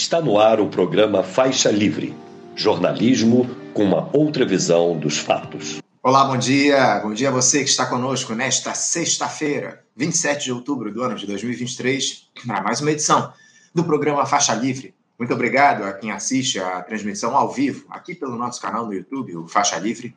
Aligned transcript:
Está 0.00 0.20
no 0.20 0.38
ar 0.38 0.60
o 0.60 0.68
programa 0.68 1.24
Faixa 1.24 1.72
Livre 1.72 2.14
jornalismo 2.54 3.50
com 3.74 3.82
uma 3.82 4.08
outra 4.16 4.46
visão 4.46 4.96
dos 4.96 5.18
fatos. 5.18 5.82
Olá, 6.00 6.24
bom 6.24 6.36
dia. 6.36 7.00
Bom 7.00 7.12
dia 7.12 7.30
a 7.30 7.32
você 7.32 7.64
que 7.64 7.68
está 7.68 7.84
conosco 7.84 8.32
nesta 8.32 8.74
sexta-feira, 8.74 9.84
27 9.96 10.44
de 10.44 10.52
outubro 10.52 10.94
do 10.94 11.02
ano 11.02 11.16
de 11.16 11.26
2023, 11.26 12.28
para 12.46 12.62
mais 12.62 12.80
uma 12.80 12.92
edição 12.92 13.32
do 13.74 13.82
programa 13.82 14.24
Faixa 14.24 14.54
Livre. 14.54 14.94
Muito 15.18 15.34
obrigado 15.34 15.82
a 15.82 15.92
quem 15.92 16.12
assiste 16.12 16.60
a 16.60 16.80
transmissão 16.80 17.36
ao 17.36 17.50
vivo 17.50 17.84
aqui 17.90 18.14
pelo 18.14 18.36
nosso 18.36 18.62
canal 18.62 18.86
no 18.86 18.94
YouTube, 18.94 19.36
o 19.36 19.48
Faixa 19.48 19.76
Livre. 19.78 20.16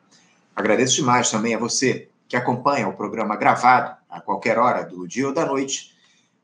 Agradeço 0.55 0.97
demais 0.97 1.31
também 1.31 1.55
a 1.55 1.59
você 1.59 2.07
que 2.29 2.35
acompanha 2.35 2.87
o 2.87 2.93
programa 2.93 3.35
gravado 3.35 3.95
a 4.07 4.21
qualquer 4.21 4.59
hora 4.59 4.83
do 4.83 5.07
dia 5.07 5.27
ou 5.27 5.33
da 5.33 5.43
noite 5.43 5.91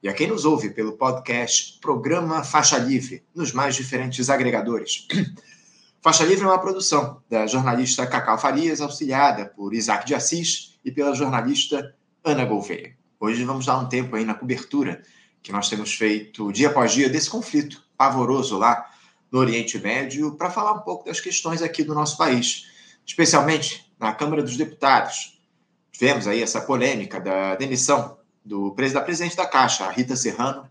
e 0.02 0.07
a 0.07 0.14
quem 0.14 0.27
nos 0.27 0.45
ouve 0.45 0.70
pelo 0.70 0.93
podcast 0.93 1.79
Programa 1.82 2.43
Faixa 2.43 2.77
Livre, 2.77 3.23
nos 3.34 3.52
mais 3.52 3.75
diferentes 3.75 4.29
agregadores. 4.29 5.07
Faixa 6.01 6.24
Livre 6.24 6.46
é 6.46 6.47
uma 6.47 6.60
produção 6.60 7.21
da 7.29 7.47
jornalista 7.47 8.05
Cacau 8.05 8.38
Farias, 8.38 8.79
auxiliada 8.79 9.46
por 9.46 9.74
Isaac 9.74 10.05
de 10.05 10.14
Assis 10.14 10.78
e 10.86 10.91
pela 10.91 11.15
jornalista 11.15 11.96
Ana 12.24 12.46
Gouveia. 12.46 12.96
Hoje 13.19 13.43
vamos 13.43 13.65
dar 13.65 13.79
um 13.79 13.89
tempo 13.89 14.15
aí 14.15 14.24
na 14.24 14.36
cobertura 14.36 15.02
que 15.41 15.52
nós 15.52 15.68
temos 15.68 15.96
feito 15.96 16.52
dia 16.52 16.68
após 16.68 16.91
dia 16.91 17.10
desse 17.10 17.29
conflito 17.29 17.83
pavoroso 17.97 18.57
lá 18.57 18.86
no 19.32 19.39
Oriente 19.39 19.79
Médio 19.79 20.36
para 20.36 20.52
falar 20.52 20.74
um 20.74 20.79
pouco 20.82 21.05
das 21.05 21.19
questões 21.19 21.61
aqui 21.61 21.83
do 21.83 21.96
nosso 21.96 22.18
país, 22.18 22.68
especialmente 23.05 23.91
na 24.00 24.14
Câmara 24.14 24.43
dos 24.43 24.55
Deputados. 24.55 25.41
Tivemos 25.91 26.27
aí 26.27 26.43
essa 26.43 26.61
polêmica 26.61 27.19
da 27.19 27.55
demissão 27.55 28.17
do, 28.47 28.74
da 28.93 29.01
presidente 29.01 29.36
da 29.36 29.46
Caixa, 29.46 29.89
Rita 29.92 30.15
Serrano, 30.15 30.68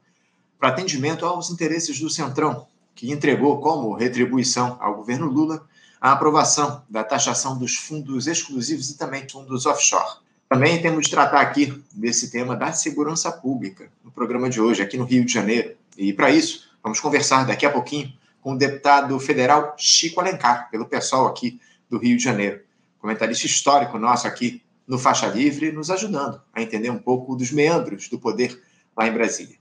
para 0.58 0.70
atendimento 0.70 1.26
aos 1.26 1.50
interesses 1.50 2.00
do 2.00 2.08
Centrão, 2.08 2.66
que 2.94 3.12
entregou 3.12 3.60
como 3.60 3.94
retribuição 3.94 4.78
ao 4.80 4.96
governo 4.96 5.26
Lula 5.26 5.66
a 6.00 6.12
aprovação 6.12 6.82
da 6.88 7.04
taxação 7.04 7.58
dos 7.58 7.76
fundos 7.76 8.26
exclusivos 8.26 8.90
e 8.90 8.96
também 8.96 9.28
fundos 9.28 9.66
offshore. 9.66 10.18
Também 10.48 10.80
temos 10.80 11.04
de 11.06 11.10
tratar 11.10 11.40
aqui 11.40 11.82
desse 11.92 12.30
tema 12.30 12.56
da 12.56 12.72
segurança 12.72 13.30
pública 13.30 13.90
no 14.04 14.10
programa 14.10 14.48
de 14.48 14.60
hoje, 14.60 14.80
aqui 14.80 14.96
no 14.96 15.04
Rio 15.04 15.24
de 15.24 15.32
Janeiro. 15.32 15.76
E 15.96 16.12
para 16.12 16.30
isso, 16.30 16.68
vamos 16.82 17.00
conversar 17.00 17.44
daqui 17.44 17.66
a 17.66 17.70
pouquinho 17.70 18.12
com 18.40 18.52
o 18.52 18.58
deputado 18.58 19.18
federal 19.18 19.74
Chico 19.76 20.20
Alencar, 20.20 20.70
pelo 20.70 20.86
pessoal 20.86 21.26
aqui 21.26 21.60
do 21.90 21.98
Rio 21.98 22.16
de 22.16 22.22
Janeiro. 22.22 22.60
Comentarista 23.00 23.46
histórico 23.46 23.98
nosso 23.98 24.26
aqui 24.26 24.62
no 24.86 24.98
Faixa 24.98 25.26
Livre, 25.26 25.72
nos 25.72 25.90
ajudando 25.90 26.40
a 26.52 26.62
entender 26.62 26.90
um 26.90 26.98
pouco 26.98 27.34
dos 27.34 27.50
meandros 27.50 28.08
do 28.08 28.18
poder 28.18 28.62
lá 28.96 29.06
em 29.06 29.12
Brasília. 29.12 29.56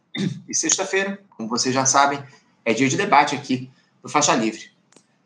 E 0.48 0.56
sexta-feira, 0.56 1.20
como 1.30 1.50
vocês 1.50 1.74
já 1.74 1.86
sabem, 1.86 2.24
é 2.64 2.74
dia 2.74 2.88
de 2.88 2.96
debate 2.96 3.36
aqui 3.36 3.70
no 4.02 4.10
Faixa 4.10 4.34
Livre. 4.36 4.72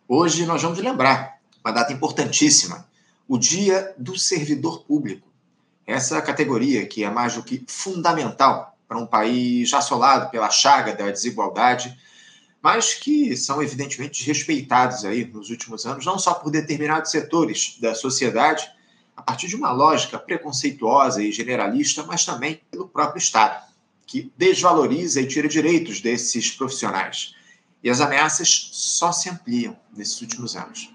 Hoje 0.08 0.46
nós 0.46 0.62
vamos 0.62 0.80
lembrar 0.80 1.40
uma 1.64 1.72
data 1.72 1.94
importantíssima, 1.94 2.88
o 3.28 3.38
Dia 3.38 3.94
do 3.98 4.18
Servidor 4.18 4.84
Público. 4.84 5.28
Essa 5.86 6.22
categoria 6.22 6.88
que 6.88 7.04
é 7.04 7.10
mais 7.10 7.36
do 7.36 7.44
que 7.44 7.64
fundamental 7.68 8.76
para 8.88 8.98
um 8.98 9.06
país 9.06 9.72
assolado 9.74 10.32
pela 10.32 10.50
chaga 10.50 10.96
da 10.96 11.12
desigualdade, 11.12 11.96
mas 12.62 12.96
que 12.96 13.38
são 13.38 13.62
evidentemente 13.62 14.20
desrespeitados 14.20 15.06
aí 15.06 15.26
nos 15.26 15.50
últimos 15.50 15.86
anos, 15.86 16.06
não 16.06 16.18
só 16.18 16.34
por 16.34 16.50
determinados 16.50 17.12
setores 17.12 17.78
da 17.80 17.94
sociedade, 17.94 18.70
a 19.20 19.22
partir 19.22 19.50
de 19.50 19.56
uma 19.58 19.74
lógica 19.74 20.18
preconceituosa 20.18 21.22
e 21.22 21.30
generalista, 21.30 22.04
mas 22.04 22.24
também 22.24 22.62
pelo 22.72 22.88
próprio 22.88 23.20
Estado, 23.20 23.62
que 24.08 24.32
desvaloriza 24.38 25.20
e 25.20 25.28
tira 25.28 25.46
direitos 25.46 26.00
desses 26.00 26.50
profissionais. 26.52 27.36
E 27.84 27.90
as 27.90 28.00
ameaças 28.00 28.70
só 28.72 29.12
se 29.12 29.30
ampliam 29.30 29.78
nesses 29.94 30.22
últimos 30.22 30.56
anos. 30.56 30.90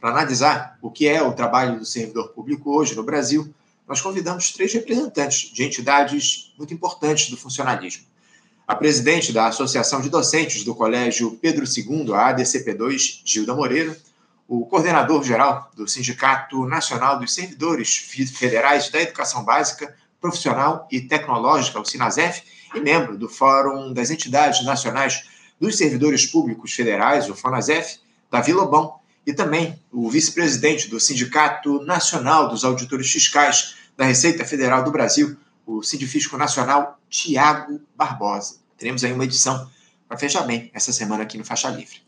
Para 0.00 0.10
analisar 0.10 0.78
o 0.80 0.88
que 0.88 1.08
é 1.08 1.20
o 1.20 1.32
trabalho 1.32 1.80
do 1.80 1.84
servidor 1.84 2.28
público 2.28 2.70
hoje 2.70 2.94
no 2.94 3.02
Brasil, 3.02 3.52
nós 3.88 4.00
convidamos 4.00 4.52
três 4.52 4.72
representantes 4.72 5.52
de 5.52 5.64
entidades 5.64 6.54
muito 6.56 6.72
importantes 6.72 7.28
do 7.28 7.36
funcionalismo. 7.36 8.04
A 8.68 8.76
presidente 8.76 9.32
da 9.32 9.48
Associação 9.48 10.00
de 10.00 10.08
Docentes 10.08 10.62
do 10.62 10.76
Colégio 10.76 11.32
Pedro 11.42 11.64
II, 11.64 12.14
a 12.14 12.32
ADCP2, 12.32 13.22
Gilda 13.24 13.52
Moreira, 13.52 13.98
o 14.46 14.66
coordenador-geral 14.66 15.70
do 15.74 15.88
Sindicato 15.88 16.66
Nacional 16.66 17.18
dos 17.18 17.34
Servidores 17.34 17.96
Federais 17.96 18.90
da 18.90 19.00
Educação 19.00 19.44
Básica, 19.44 19.96
Profissional 20.20 20.86
e 20.90 21.00
Tecnológica, 21.00 21.80
o 21.80 21.84
SINASEF, 21.84 22.42
e 22.74 22.80
membro 22.80 23.16
do 23.16 23.28
Fórum 23.28 23.92
das 23.92 24.10
Entidades 24.10 24.64
Nacionais 24.64 25.28
dos 25.60 25.76
Servidores 25.78 26.26
Públicos 26.26 26.72
Federais, 26.72 27.30
o 27.30 27.34
FONASEF, 27.34 27.98
Davi 28.30 28.52
Lobão, 28.52 28.96
e 29.26 29.32
também 29.32 29.80
o 29.90 30.10
vice-presidente 30.10 30.88
do 30.88 31.00
Sindicato 31.00 31.82
Nacional 31.84 32.48
dos 32.48 32.64
Auditores 32.64 33.10
Fiscais 33.10 33.76
da 33.96 34.04
Receita 34.04 34.44
Federal 34.44 34.82
do 34.82 34.90
Brasil, 34.90 35.36
o 35.66 35.82
Sindifisco 35.82 36.36
Nacional, 36.36 36.98
Tiago 37.08 37.80
Barbosa. 37.96 38.56
Teremos 38.76 39.02
aí 39.02 39.12
uma 39.12 39.24
edição 39.24 39.70
para 40.06 40.18
fechar 40.18 40.42
bem 40.42 40.70
essa 40.74 40.92
semana 40.92 41.22
aqui 41.22 41.38
no 41.38 41.44
Faixa 41.44 41.70
Livre. 41.70 42.02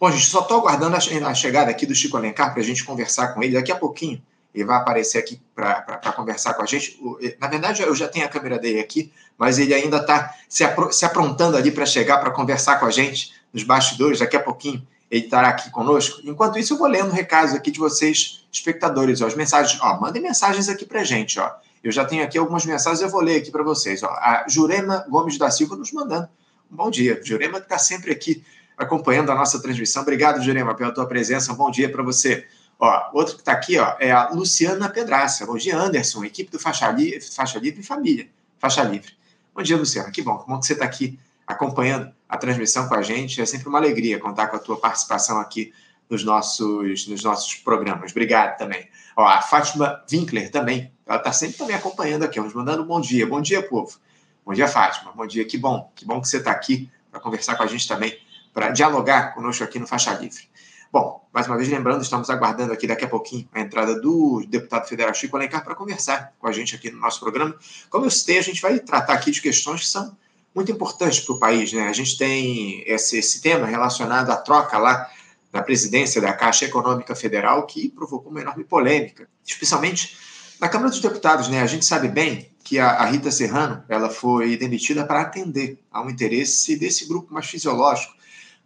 Bom, 0.00 0.12
gente, 0.12 0.26
só 0.26 0.42
estou 0.42 0.58
aguardando 0.58 0.94
a 0.94 1.34
chegada 1.34 1.72
aqui 1.72 1.84
do 1.84 1.92
Chico 1.92 2.16
Alencar 2.16 2.52
para 2.52 2.62
a 2.62 2.64
gente 2.64 2.84
conversar 2.84 3.28
com 3.28 3.42
ele. 3.42 3.54
Daqui 3.54 3.72
a 3.72 3.76
pouquinho 3.76 4.22
ele 4.54 4.64
vai 4.64 4.76
aparecer 4.76 5.18
aqui 5.18 5.40
para 5.52 6.12
conversar 6.14 6.54
com 6.54 6.62
a 6.62 6.66
gente. 6.66 6.96
Na 7.40 7.48
verdade, 7.48 7.82
eu 7.82 7.94
já 7.96 8.06
tenho 8.06 8.24
a 8.24 8.28
câmera 8.28 8.60
dele 8.60 8.78
aqui, 8.78 9.12
mas 9.36 9.58
ele 9.58 9.74
ainda 9.74 9.96
está 9.96 10.32
se, 10.48 10.64
se 10.92 11.04
aprontando 11.04 11.56
ali 11.56 11.72
para 11.72 11.84
chegar 11.84 12.18
para 12.18 12.30
conversar 12.30 12.78
com 12.78 12.86
a 12.86 12.90
gente 12.92 13.32
nos 13.52 13.64
bastidores. 13.64 14.20
Daqui 14.20 14.36
a 14.36 14.42
pouquinho 14.42 14.86
ele 15.10 15.24
estará 15.24 15.48
aqui 15.48 15.68
conosco. 15.70 16.20
Enquanto 16.24 16.60
isso, 16.60 16.74
eu 16.74 16.78
vou 16.78 16.86
lendo 16.86 17.10
recados 17.10 17.52
aqui 17.52 17.72
de 17.72 17.80
vocês, 17.80 18.46
espectadores. 18.52 19.20
Ó, 19.20 19.26
as 19.26 19.34
mensagens, 19.34 19.80
ó, 19.82 20.00
mandem 20.00 20.22
mensagens 20.22 20.68
aqui 20.68 20.84
para 20.84 21.00
a 21.00 21.04
gente. 21.04 21.40
Ó. 21.40 21.50
Eu 21.82 21.90
já 21.90 22.04
tenho 22.04 22.22
aqui 22.22 22.38
algumas 22.38 22.64
mensagens, 22.64 23.02
eu 23.02 23.08
vou 23.08 23.20
ler 23.20 23.38
aqui 23.38 23.50
para 23.50 23.64
vocês. 23.64 24.04
Ó. 24.04 24.08
A 24.08 24.44
Jurema 24.48 25.04
Gomes 25.08 25.36
da 25.38 25.50
Silva 25.50 25.74
nos 25.74 25.90
mandando 25.90 26.28
bom 26.70 26.90
dia. 26.90 27.20
Jurema 27.24 27.60
que 27.60 27.66
está 27.66 27.78
sempre 27.78 28.12
aqui 28.12 28.44
acompanhando 28.78 29.32
a 29.32 29.34
nossa 29.34 29.60
transmissão. 29.60 30.02
Obrigado, 30.02 30.40
Jurema, 30.40 30.74
pela 30.74 30.92
tua 30.92 31.06
presença. 31.06 31.52
Bom 31.52 31.70
dia 31.70 31.90
para 31.90 32.02
você. 32.02 32.46
Ó, 32.78 33.10
outro 33.12 33.34
que 33.34 33.40
está 33.40 33.52
aqui 33.52 33.76
ó, 33.76 33.96
é 33.98 34.12
a 34.12 34.28
Luciana 34.30 34.88
Pedraça. 34.88 35.44
Bom 35.44 35.56
dia, 35.56 35.76
Anderson, 35.76 36.24
equipe 36.24 36.50
do 36.50 36.60
Faixa, 36.60 36.88
Li 36.92 37.20
Faixa 37.20 37.58
Livre 37.58 37.80
e 37.80 37.84
Família. 37.84 38.28
Faixa 38.58 38.82
Livre. 38.84 39.12
Bom 39.52 39.62
dia, 39.62 39.76
Luciana. 39.76 40.10
Que 40.12 40.22
bom, 40.22 40.38
que 40.38 40.46
bom 40.46 40.60
que 40.60 40.66
você 40.66 40.74
está 40.74 40.84
aqui 40.84 41.18
acompanhando 41.44 42.12
a 42.28 42.36
transmissão 42.36 42.88
com 42.88 42.94
a 42.94 43.02
gente. 43.02 43.40
É 43.42 43.46
sempre 43.46 43.68
uma 43.68 43.78
alegria 43.78 44.20
contar 44.20 44.46
com 44.46 44.56
a 44.56 44.60
tua 44.60 44.78
participação 44.78 45.40
aqui 45.40 45.72
nos 46.08 46.22
nossos, 46.22 47.08
nos 47.08 47.24
nossos 47.24 47.56
programas. 47.56 48.12
Obrigado 48.12 48.56
também. 48.56 48.88
Ó, 49.16 49.26
a 49.26 49.42
Fátima 49.42 50.04
Winkler 50.10 50.52
também. 50.52 50.92
Ela 51.04 51.18
está 51.18 51.32
sempre 51.32 51.56
também 51.56 51.74
acompanhando 51.74 52.22
aqui, 52.22 52.38
nos 52.40 52.54
mandando 52.54 52.84
um 52.84 52.86
bom 52.86 53.00
dia. 53.00 53.26
Bom 53.26 53.40
dia, 53.40 53.60
povo. 53.60 53.98
Bom 54.46 54.52
dia, 54.52 54.68
Fátima. 54.68 55.10
Bom 55.12 55.26
dia. 55.26 55.44
Que 55.44 55.58
bom. 55.58 55.90
Que 55.96 56.04
bom 56.04 56.20
que 56.20 56.28
você 56.28 56.36
está 56.36 56.52
aqui 56.52 56.88
para 57.10 57.18
conversar 57.18 57.56
com 57.56 57.64
a 57.64 57.66
gente 57.66 57.88
também 57.88 58.16
para 58.58 58.70
dialogar 58.70 59.34
conosco 59.34 59.62
aqui 59.62 59.78
no 59.78 59.86
Faixa 59.86 60.12
Livre. 60.14 60.48
Bom, 60.92 61.24
mais 61.32 61.46
uma 61.46 61.56
vez 61.56 61.68
lembrando, 61.68 62.02
estamos 62.02 62.28
aguardando 62.28 62.72
aqui 62.72 62.88
daqui 62.88 63.04
a 63.04 63.08
pouquinho 63.08 63.48
a 63.54 63.60
entrada 63.60 64.00
do 64.00 64.44
deputado 64.48 64.88
federal 64.88 65.14
Chico 65.14 65.36
Alencar 65.36 65.62
para 65.62 65.76
conversar 65.76 66.32
com 66.40 66.48
a 66.48 66.50
gente 66.50 66.74
aqui 66.74 66.90
no 66.90 66.98
nosso 66.98 67.20
programa. 67.20 67.54
Como 67.88 68.04
eu 68.04 68.10
citei, 68.10 68.36
a 68.36 68.42
gente 68.42 68.60
vai 68.60 68.80
tratar 68.80 69.12
aqui 69.12 69.30
de 69.30 69.40
questões 69.40 69.82
que 69.82 69.86
são 69.86 70.16
muito 70.52 70.72
importantes 70.72 71.20
para 71.20 71.36
o 71.36 71.38
país. 71.38 71.72
Né? 71.72 71.86
A 71.86 71.92
gente 71.92 72.18
tem 72.18 72.82
esse, 72.84 73.16
esse 73.18 73.40
tema 73.40 73.64
relacionado 73.64 74.28
à 74.28 74.36
troca 74.36 74.76
lá 74.76 75.08
da 75.52 75.62
presidência 75.62 76.20
da 76.20 76.32
Caixa 76.32 76.64
Econômica 76.64 77.14
Federal 77.14 77.64
que 77.64 77.88
provocou 77.90 78.32
uma 78.32 78.40
enorme 78.40 78.64
polêmica, 78.64 79.28
especialmente 79.46 80.18
na 80.60 80.68
Câmara 80.68 80.90
dos 80.90 81.00
Deputados. 81.00 81.46
Né? 81.46 81.62
A 81.62 81.66
gente 81.66 81.84
sabe 81.84 82.08
bem 82.08 82.50
que 82.64 82.80
a, 82.80 82.90
a 82.90 83.04
Rita 83.04 83.30
Serrano 83.30 83.84
ela 83.88 84.10
foi 84.10 84.56
demitida 84.56 85.04
para 85.04 85.20
atender 85.20 85.78
ao 85.92 86.10
interesse 86.10 86.74
desse 86.74 87.06
grupo 87.06 87.32
mais 87.32 87.46
fisiológico 87.46 88.17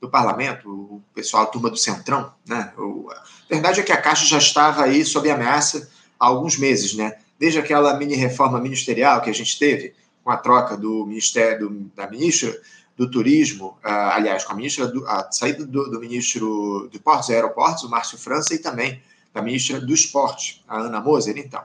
do 0.03 0.11
parlamento, 0.11 0.69
o 0.69 1.03
pessoal, 1.15 1.45
a 1.45 1.47
turma 1.47 1.71
do 1.71 1.77
Centrão, 1.77 2.35
né? 2.45 2.73
O, 2.77 3.09
a 3.09 3.23
verdade 3.49 3.79
é 3.79 3.83
que 3.85 3.93
a 3.93 4.03
Caixa 4.03 4.27
já 4.27 4.39
estava 4.39 4.83
aí 4.83 5.05
sob 5.05 5.31
ameaça 5.31 5.89
há 6.19 6.27
alguns 6.27 6.59
meses, 6.59 6.95
né? 6.95 7.19
Desde 7.39 7.61
aquela 7.61 7.97
mini 7.97 8.17
reforma 8.17 8.61
ministerial 8.61 9.21
que 9.23 9.31
a 9.31 9.33
gente 9.33 9.57
teve, 9.57 9.95
com 10.25 10.31
a 10.31 10.37
troca 10.37 10.77
do 10.77 11.07
ministério 11.07 11.69
do, 11.69 11.91
da 11.95 12.11
ministra 12.11 12.53
do 12.97 13.09
Turismo, 13.09 13.79
uh, 13.85 13.89
aliás, 14.13 14.43
com 14.43 14.53
a 14.53 14.57
ministra 14.57 14.89
do, 14.89 15.07
a 15.07 15.31
saída 15.31 15.65
do, 15.65 15.89
do, 15.89 16.01
ministro 16.01 16.89
de 16.91 16.99
Portos 16.99 17.29
e 17.29 17.35
Aeroportos, 17.35 17.85
o 17.85 17.89
Márcio 17.89 18.19
França, 18.19 18.53
e 18.55 18.59
também 18.59 19.01
da 19.33 19.41
ministra 19.41 19.81
do 19.81 19.95
Esporte, 19.95 20.65
a 20.67 20.81
Ana 20.81 21.01
Moser, 21.01 21.39
então. 21.39 21.63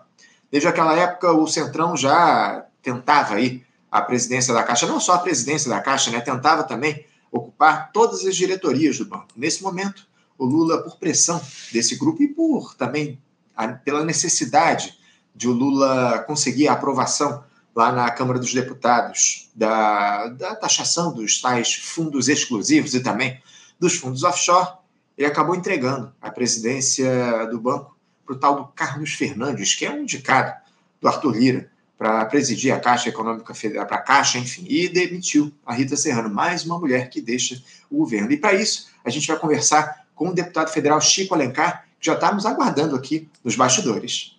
Desde 0.51 0.69
aquela 0.69 0.95
época, 0.95 1.31
o 1.33 1.47
Centrão 1.47 1.97
já 1.97 2.65
tentava 2.83 3.33
aí 3.33 3.63
a 3.91 3.99
presidência 3.99 4.53
da 4.53 4.61
Caixa, 4.61 4.85
não 4.85 4.99
só 4.99 5.15
a 5.15 5.19
presidência 5.19 5.69
da 5.69 5.81
Caixa, 5.81 6.11
né? 6.11 6.21
Tentava 6.21 6.63
também 6.63 7.03
ocupar 7.37 7.91
todas 7.91 8.25
as 8.25 8.35
diretorias 8.35 8.97
do 8.97 9.05
banco. 9.05 9.27
Nesse 9.35 9.63
momento, 9.63 10.07
o 10.37 10.45
Lula, 10.45 10.83
por 10.83 10.97
pressão 10.97 11.41
desse 11.71 11.95
grupo 11.95 12.21
e 12.21 12.27
por 12.27 12.75
também 12.75 13.19
a, 13.55 13.67
pela 13.67 14.03
necessidade 14.03 14.97
de 15.35 15.47
o 15.47 15.51
Lula 15.51 16.19
conseguir 16.27 16.67
a 16.67 16.73
aprovação 16.73 17.43
lá 17.75 17.91
na 17.91 18.09
Câmara 18.09 18.39
dos 18.39 18.53
Deputados 18.53 19.49
da, 19.55 20.27
da 20.29 20.55
taxação 20.55 21.13
dos 21.13 21.39
tais 21.39 21.75
fundos 21.75 22.27
exclusivos 22.27 22.93
e 22.93 22.99
também 23.01 23.39
dos 23.79 23.95
fundos 23.95 24.23
offshore, 24.23 24.77
ele 25.17 25.27
acabou 25.27 25.55
entregando 25.55 26.11
a 26.21 26.31
presidência 26.31 27.45
do 27.47 27.59
banco 27.59 27.95
para 28.25 28.35
o 28.35 28.39
tal 28.39 28.55
do 28.55 28.67
Carlos 28.69 29.13
Fernandes, 29.13 29.75
que 29.75 29.85
é 29.85 29.91
um 29.91 30.01
indicado 30.01 30.53
do 30.99 31.07
Arthur 31.07 31.37
Lira 31.37 31.71
para 31.97 32.23
presidir 32.25 32.71
a 32.71 32.79
Caixa 32.79 33.09
Econômica 33.09 33.53
Federal, 33.53 33.87
para 33.87 33.97
a 33.97 34.01
Caixa, 34.01 34.37
enfim, 34.37 34.65
e 34.69 34.87
demitiu 34.87 35.51
a 35.65 35.73
Rita 35.73 35.97
Serrano, 35.97 36.29
mais 36.29 36.63
uma 36.63 36.77
mulher 36.77 37.09
que 37.09 37.19
deixa 37.19 37.61
o 37.89 37.97
governo. 37.97 38.31
E 38.31 38.37
para 38.37 38.53
isso, 38.53 38.87
a 39.03 39.09
gente 39.09 39.27
vai 39.27 39.37
conversar 39.37 40.05
com 40.13 40.29
o 40.29 40.33
deputado 40.33 40.69
federal 40.69 41.01
Chico 41.01 41.33
Alencar, 41.33 41.85
que 41.99 42.05
já 42.05 42.13
está 42.13 42.31
nos 42.31 42.45
aguardando 42.45 42.95
aqui 42.95 43.27
nos 43.43 43.55
bastidores. 43.55 44.37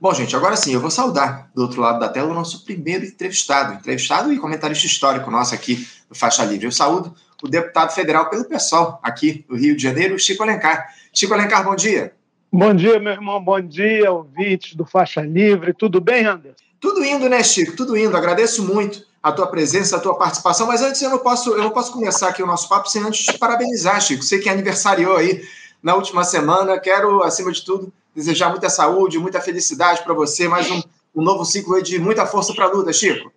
Bom, 0.00 0.14
gente, 0.14 0.36
agora 0.36 0.56
sim, 0.56 0.72
eu 0.72 0.80
vou 0.80 0.92
saudar 0.92 1.50
do 1.52 1.62
outro 1.62 1.80
lado 1.80 1.98
da 1.98 2.08
tela 2.08 2.30
o 2.30 2.34
nosso 2.34 2.64
primeiro 2.64 3.04
entrevistado, 3.04 3.74
entrevistado 3.74 4.32
e 4.32 4.38
comentarista 4.38 4.86
histórico 4.86 5.28
nosso 5.28 5.52
aqui 5.52 5.88
do 6.08 6.14
Faixa 6.14 6.44
Livre. 6.44 6.66
Eu 6.66 6.72
saúdo 6.72 7.14
o 7.42 7.48
deputado 7.48 7.92
federal 7.92 8.28
pelo 8.28 8.44
PSOL 8.44 8.98
aqui 9.02 9.44
do 9.48 9.56
Rio 9.56 9.76
de 9.76 9.82
Janeiro, 9.82 10.18
Chico 10.18 10.42
Alencar. 10.42 10.88
Chico 11.12 11.34
Alencar, 11.34 11.64
bom 11.64 11.74
dia. 11.74 12.12
Bom 12.50 12.74
dia, 12.74 12.98
meu 12.98 13.12
irmão, 13.12 13.42
bom 13.42 13.60
dia, 13.60 14.10
ouvintes 14.10 14.74
do 14.74 14.84
Faixa 14.84 15.20
Livre. 15.20 15.74
Tudo 15.74 16.00
bem, 16.00 16.24
Anderson? 16.24 16.64
Tudo 16.80 17.04
indo, 17.04 17.28
né, 17.28 17.42
Chico? 17.42 17.76
Tudo 17.76 17.96
indo. 17.96 18.16
Agradeço 18.16 18.64
muito 18.64 19.06
a 19.22 19.32
tua 19.32 19.46
presença, 19.46 19.96
a 19.96 20.00
tua 20.00 20.16
participação, 20.16 20.66
mas 20.66 20.80
antes 20.80 21.02
eu 21.02 21.10
não 21.10 21.18
posso, 21.18 21.50
eu 21.50 21.62
não 21.62 21.70
posso 21.70 21.92
começar 21.92 22.28
aqui 22.28 22.42
o 22.42 22.46
nosso 22.46 22.68
papo 22.68 22.88
sem 22.88 23.02
antes 23.02 23.24
te 23.24 23.36
parabenizar, 23.36 24.00
Chico. 24.00 24.22
Você 24.22 24.38
que 24.38 24.48
aniversariou 24.48 25.16
aí 25.16 25.42
na 25.82 25.94
última 25.94 26.24
semana. 26.24 26.78
Quero, 26.78 27.22
acima 27.22 27.52
de 27.52 27.64
tudo, 27.64 27.92
desejar 28.14 28.50
muita 28.50 28.68
saúde, 28.68 29.18
muita 29.18 29.40
felicidade 29.40 30.02
para 30.02 30.14
você, 30.14 30.48
mais 30.48 30.70
um, 30.70 30.82
um, 31.14 31.22
novo 31.22 31.44
ciclo 31.44 31.80
de 31.82 31.98
muita 31.98 32.26
força 32.26 32.54
para 32.54 32.66
a 32.66 32.70
luta, 32.70 32.92
Chico. 32.92 33.32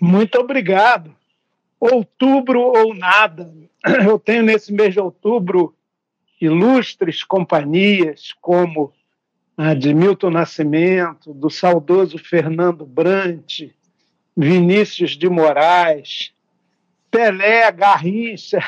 Muito 0.00 0.38
obrigado. 0.38 1.14
Outubro 1.92 2.60
ou 2.60 2.94
nada. 2.94 3.52
Eu 4.06 4.18
tenho 4.18 4.42
nesse 4.42 4.72
mês 4.72 4.94
de 4.94 5.00
outubro 5.00 5.76
ilustres 6.40 7.22
companhias 7.22 8.32
como 8.40 8.90
a 9.56 9.74
de 9.74 9.92
Milton 9.92 10.30
Nascimento, 10.30 11.34
do 11.34 11.50
saudoso 11.50 12.16
Fernando 12.18 12.86
Brant, 12.86 13.68
Vinícius 14.34 15.10
de 15.10 15.28
Moraes, 15.28 16.32
Pelé, 17.10 17.70
Garrincha. 17.70 18.60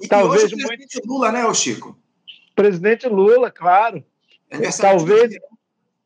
E 0.00 0.08
Talvez 0.08 0.44
hoje 0.44 0.54
o 0.54 0.66
presidente 0.66 0.96
muito... 0.96 1.08
Lula, 1.08 1.30
né, 1.30 1.54
Chico? 1.54 1.98
Presidente 2.56 3.06
Lula, 3.06 3.50
claro. 3.50 4.02
É 4.48 4.70
Talvez. 4.70 5.34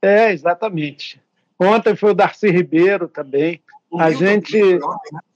É, 0.03 0.33
exatamente. 0.33 1.23
Ontem 1.59 1.95
foi 1.95 2.11
o 2.11 2.15
Darcy 2.15 2.51
Ribeiro 2.51 3.07
também. 3.07 3.63
O 3.89 4.01
a 4.01 4.11
Milton 4.11 4.27
gente. 4.27 4.61
Né? 4.61 4.81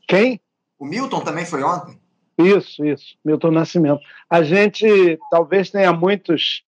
Quem? 0.09 0.41
O 0.79 0.87
Milton 0.87 1.21
também 1.21 1.45
foi 1.45 1.63
ontem? 1.63 2.01
Isso, 2.39 2.85
isso. 2.85 3.17
Milton 3.25 3.51
Nascimento. 3.51 4.01
A 4.31 4.43
gente 4.43 5.19
talvez 5.31 5.71
tenha 5.71 5.93
muitos 5.93 6.65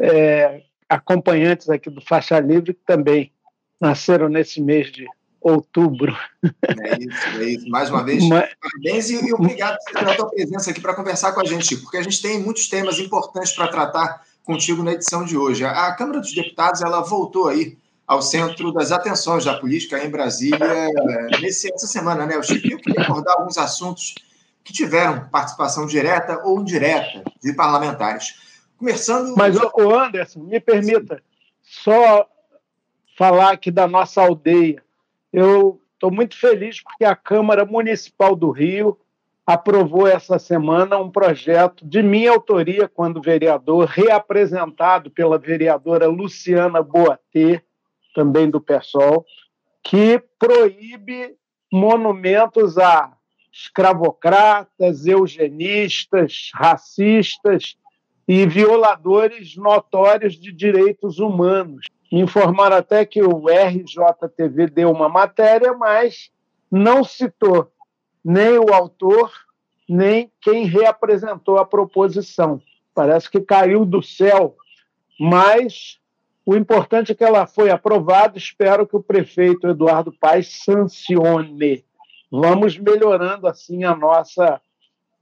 é, 0.00 0.62
acompanhantes 0.88 1.68
aqui 1.68 1.90
do 1.90 2.00
Faixa 2.00 2.40
Livre 2.40 2.72
que 2.72 2.84
também 2.86 3.32
nasceram 3.80 4.28
nesse 4.28 4.60
mês 4.60 4.90
de 4.90 5.06
outubro. 5.40 6.16
É 6.42 6.98
isso, 6.98 7.38
é 7.38 7.44
isso. 7.44 7.68
Mais 7.68 7.90
uma 7.90 8.04
vez, 8.04 8.26
Mas... 8.28 8.50
parabéns 8.60 9.10
e, 9.10 9.28
e 9.28 9.32
obrigado 9.32 9.76
pela 9.92 10.14
tua 10.14 10.30
presença 10.30 10.70
aqui 10.70 10.80
para 10.80 10.94
conversar 10.94 11.32
com 11.32 11.40
a 11.40 11.44
gente, 11.44 11.76
porque 11.78 11.96
a 11.96 12.02
gente 12.02 12.20
tem 12.22 12.40
muitos 12.40 12.68
temas 12.68 12.98
importantes 12.98 13.52
para 13.52 13.68
tratar 13.68 14.24
contigo 14.44 14.82
na 14.82 14.92
edição 14.92 15.24
de 15.24 15.36
hoje. 15.36 15.64
A 15.64 15.92
Câmara 15.94 16.20
dos 16.20 16.34
Deputados 16.34 16.82
ela 16.82 17.00
voltou 17.00 17.48
aí 17.48 17.76
ao 18.10 18.20
centro 18.20 18.72
das 18.72 18.90
atenções 18.90 19.44
da 19.44 19.54
política 19.54 20.04
em 20.04 20.10
Brasília 20.10 20.58
nesse, 21.40 21.72
essa 21.72 21.86
semana, 21.86 22.26
né? 22.26 22.34
Eu 22.34 22.40
queria 22.40 22.76
recordar 22.98 23.36
alguns 23.38 23.56
assuntos 23.56 24.16
que 24.64 24.72
tiveram 24.72 25.28
participação 25.28 25.86
direta 25.86 26.40
ou 26.42 26.60
indireta 26.60 27.22
de 27.40 27.52
parlamentares. 27.52 28.34
Começando. 28.76 29.36
Mas, 29.36 29.56
o 29.56 29.94
Anderson, 29.94 30.40
me 30.40 30.58
permita 30.58 31.22
só 31.62 32.26
falar 33.16 33.52
aqui 33.52 33.70
da 33.70 33.86
nossa 33.86 34.20
aldeia. 34.20 34.82
Eu 35.32 35.80
estou 35.94 36.10
muito 36.10 36.36
feliz 36.36 36.82
porque 36.82 37.04
a 37.04 37.14
Câmara 37.14 37.64
Municipal 37.64 38.34
do 38.34 38.50
Rio 38.50 38.98
aprovou 39.46 40.08
essa 40.08 40.36
semana 40.36 40.98
um 40.98 41.12
projeto 41.12 41.86
de 41.86 42.02
minha 42.02 42.32
autoria, 42.32 42.88
quando 42.88 43.22
vereador, 43.22 43.86
reapresentado 43.86 45.12
pela 45.12 45.38
vereadora 45.38 46.08
Luciana 46.08 46.82
Boatê, 46.82 47.62
também 48.14 48.50
do 48.50 48.60
PSOL, 48.60 49.24
que 49.82 50.22
proíbe 50.38 51.36
monumentos 51.72 52.78
a 52.78 53.12
escravocratas, 53.52 55.06
eugenistas, 55.06 56.50
racistas 56.54 57.76
e 58.26 58.46
violadores 58.46 59.56
notórios 59.56 60.34
de 60.34 60.52
direitos 60.52 61.18
humanos. 61.18 61.86
Informaram 62.12 62.76
até 62.76 63.04
que 63.04 63.22
o 63.22 63.46
RJTV 63.48 64.68
deu 64.68 64.90
uma 64.90 65.08
matéria, 65.08 65.72
mas 65.72 66.30
não 66.70 67.02
citou 67.02 67.72
nem 68.24 68.58
o 68.58 68.72
autor, 68.72 69.32
nem 69.88 70.30
quem 70.40 70.64
reapresentou 70.64 71.58
a 71.58 71.64
proposição. 71.64 72.60
Parece 72.94 73.30
que 73.30 73.40
caiu 73.40 73.84
do 73.84 74.02
céu, 74.02 74.56
mas 75.18 75.99
o 76.50 76.56
importante 76.56 77.12
é 77.12 77.14
que 77.14 77.22
ela 77.22 77.46
foi 77.46 77.70
aprovada. 77.70 78.36
Espero 78.36 78.84
que 78.84 78.96
o 78.96 79.02
prefeito 79.02 79.68
Eduardo 79.68 80.12
Paes 80.12 80.64
sancione. 80.64 81.84
Vamos 82.28 82.76
melhorando 82.76 83.46
assim 83.46 83.84
a 83.84 83.94
nossa 83.94 84.60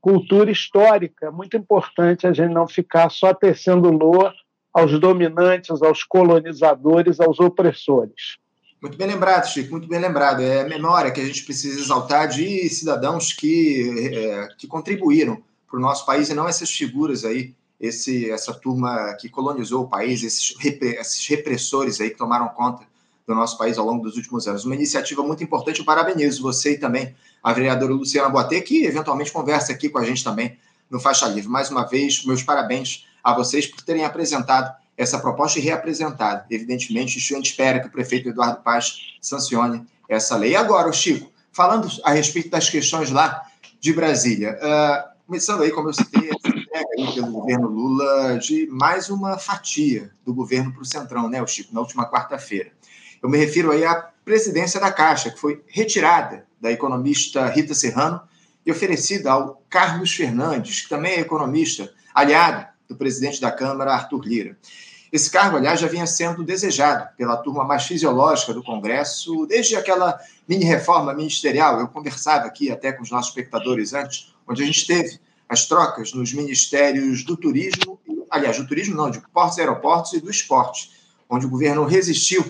cultura 0.00 0.50
histórica. 0.50 1.26
É 1.26 1.30
muito 1.30 1.54
importante 1.54 2.26
a 2.26 2.32
gente 2.32 2.54
não 2.54 2.66
ficar 2.66 3.10
só 3.10 3.34
tecendo 3.34 3.90
loa 3.90 4.32
aos 4.72 4.98
dominantes, 4.98 5.82
aos 5.82 6.02
colonizadores, 6.02 7.20
aos 7.20 7.38
opressores. 7.38 8.38
Muito 8.80 8.96
bem 8.96 9.08
lembrado, 9.08 9.48
Chico, 9.48 9.72
muito 9.72 9.86
bem 9.86 10.00
lembrado. 10.00 10.40
É 10.40 10.62
a 10.62 10.66
memória 10.66 11.10
que 11.10 11.20
a 11.20 11.26
gente 11.26 11.44
precisa 11.44 11.78
exaltar 11.78 12.26
de 12.28 12.70
cidadãos 12.70 13.34
que, 13.34 14.14
é, 14.14 14.48
que 14.56 14.66
contribuíram 14.66 15.42
para 15.68 15.78
o 15.78 15.82
nosso 15.82 16.06
país 16.06 16.30
e 16.30 16.34
não 16.34 16.48
essas 16.48 16.70
figuras 16.70 17.22
aí, 17.22 17.54
esse, 17.80 18.30
essa 18.30 18.52
turma 18.52 19.14
que 19.20 19.28
colonizou 19.28 19.84
o 19.84 19.88
país, 19.88 20.22
esses, 20.22 20.54
esses 20.82 21.26
repressores 21.26 22.00
aí 22.00 22.10
que 22.10 22.18
tomaram 22.18 22.48
conta 22.48 22.84
do 23.26 23.34
nosso 23.34 23.58
país 23.58 23.76
ao 23.76 23.84
longo 23.84 24.02
dos 24.02 24.16
últimos 24.16 24.48
anos. 24.48 24.64
Uma 24.64 24.74
iniciativa 24.74 25.22
muito 25.22 25.44
importante, 25.44 25.80
eu 25.80 25.84
parabenizo 25.84 26.42
você 26.42 26.72
e 26.72 26.78
também 26.78 27.14
a 27.42 27.52
vereadora 27.52 27.92
Luciana 27.92 28.28
Boatê, 28.28 28.60
que 28.62 28.84
eventualmente 28.84 29.30
conversa 29.30 29.72
aqui 29.72 29.88
com 29.88 29.98
a 29.98 30.04
gente 30.04 30.24
também 30.24 30.56
no 30.90 30.98
Faixa 30.98 31.28
Livre. 31.28 31.48
Mais 31.48 31.70
uma 31.70 31.84
vez, 31.84 32.24
meus 32.24 32.42
parabéns 32.42 33.06
a 33.22 33.34
vocês 33.34 33.66
por 33.66 33.82
terem 33.82 34.04
apresentado 34.04 34.74
essa 34.96 35.18
proposta 35.18 35.58
e 35.58 35.62
reapresentado. 35.62 36.44
Evidentemente, 36.50 37.18
a 37.18 37.36
gente 37.36 37.50
espera 37.50 37.80
que 37.80 37.86
o 37.86 37.90
prefeito 37.90 38.30
Eduardo 38.30 38.62
Paz 38.62 39.16
sancione 39.20 39.86
essa 40.08 40.36
lei. 40.36 40.52
E 40.52 40.56
agora, 40.56 40.90
Chico, 40.92 41.30
falando 41.52 41.88
a 42.02 42.10
respeito 42.10 42.48
das 42.48 42.68
questões 42.68 43.10
lá 43.10 43.42
de 43.78 43.92
Brasília, 43.92 44.58
uh, 44.58 45.26
começando 45.26 45.62
aí, 45.62 45.70
como 45.70 45.90
eu 45.90 45.92
citei, 45.92 46.17
entrega 46.80 47.12
pelo 47.12 47.32
governo 47.32 47.68
Lula 47.68 48.38
de 48.38 48.66
mais 48.66 49.10
uma 49.10 49.38
fatia 49.38 50.10
do 50.24 50.34
governo 50.34 50.72
para 50.72 50.82
o 50.82 50.84
Centrão, 50.84 51.28
né, 51.28 51.42
o 51.42 51.46
Chico, 51.46 51.74
na 51.74 51.80
última 51.80 52.08
quarta-feira. 52.10 52.70
Eu 53.22 53.28
me 53.28 53.38
refiro 53.38 53.70
aí 53.70 53.84
à 53.84 53.94
presidência 54.24 54.80
da 54.80 54.92
Caixa, 54.92 55.30
que 55.30 55.40
foi 55.40 55.62
retirada 55.66 56.46
da 56.60 56.70
economista 56.70 57.46
Rita 57.48 57.74
Serrano 57.74 58.20
e 58.64 58.70
oferecida 58.70 59.32
ao 59.32 59.62
Carlos 59.68 60.12
Fernandes, 60.12 60.82
que 60.82 60.88
também 60.88 61.12
é 61.14 61.20
economista, 61.20 61.92
aliado 62.14 62.66
do 62.88 62.96
presidente 62.96 63.40
da 63.40 63.50
Câmara, 63.50 63.94
Arthur 63.94 64.24
Lira. 64.24 64.56
Esse 65.10 65.30
cargo, 65.30 65.56
aliás, 65.56 65.80
já 65.80 65.88
vinha 65.88 66.06
sendo 66.06 66.44
desejado 66.44 67.08
pela 67.16 67.36
turma 67.38 67.64
mais 67.64 67.84
fisiológica 67.84 68.52
do 68.52 68.62
Congresso, 68.62 69.46
desde 69.46 69.74
aquela 69.74 70.20
mini-reforma 70.46 71.14
ministerial. 71.14 71.80
Eu 71.80 71.88
conversava 71.88 72.46
aqui 72.46 72.70
até 72.70 72.92
com 72.92 73.02
os 73.02 73.10
nossos 73.10 73.30
espectadores 73.30 73.94
antes, 73.94 74.34
onde 74.46 74.62
a 74.62 74.66
gente 74.66 74.86
teve 74.86 75.18
as 75.48 75.66
trocas 75.66 76.12
nos 76.12 76.32
ministérios 76.32 77.24
do 77.24 77.36
turismo, 77.36 77.98
aliás, 78.30 78.58
do 78.58 78.66
turismo 78.66 78.94
não, 78.94 79.10
de 79.10 79.20
portos 79.32 79.58
aeroportos 79.58 80.12
e 80.12 80.20
do 80.20 80.30
esporte, 80.30 80.90
onde 81.28 81.46
o 81.46 81.48
governo 81.48 81.84
resistiu, 81.84 82.44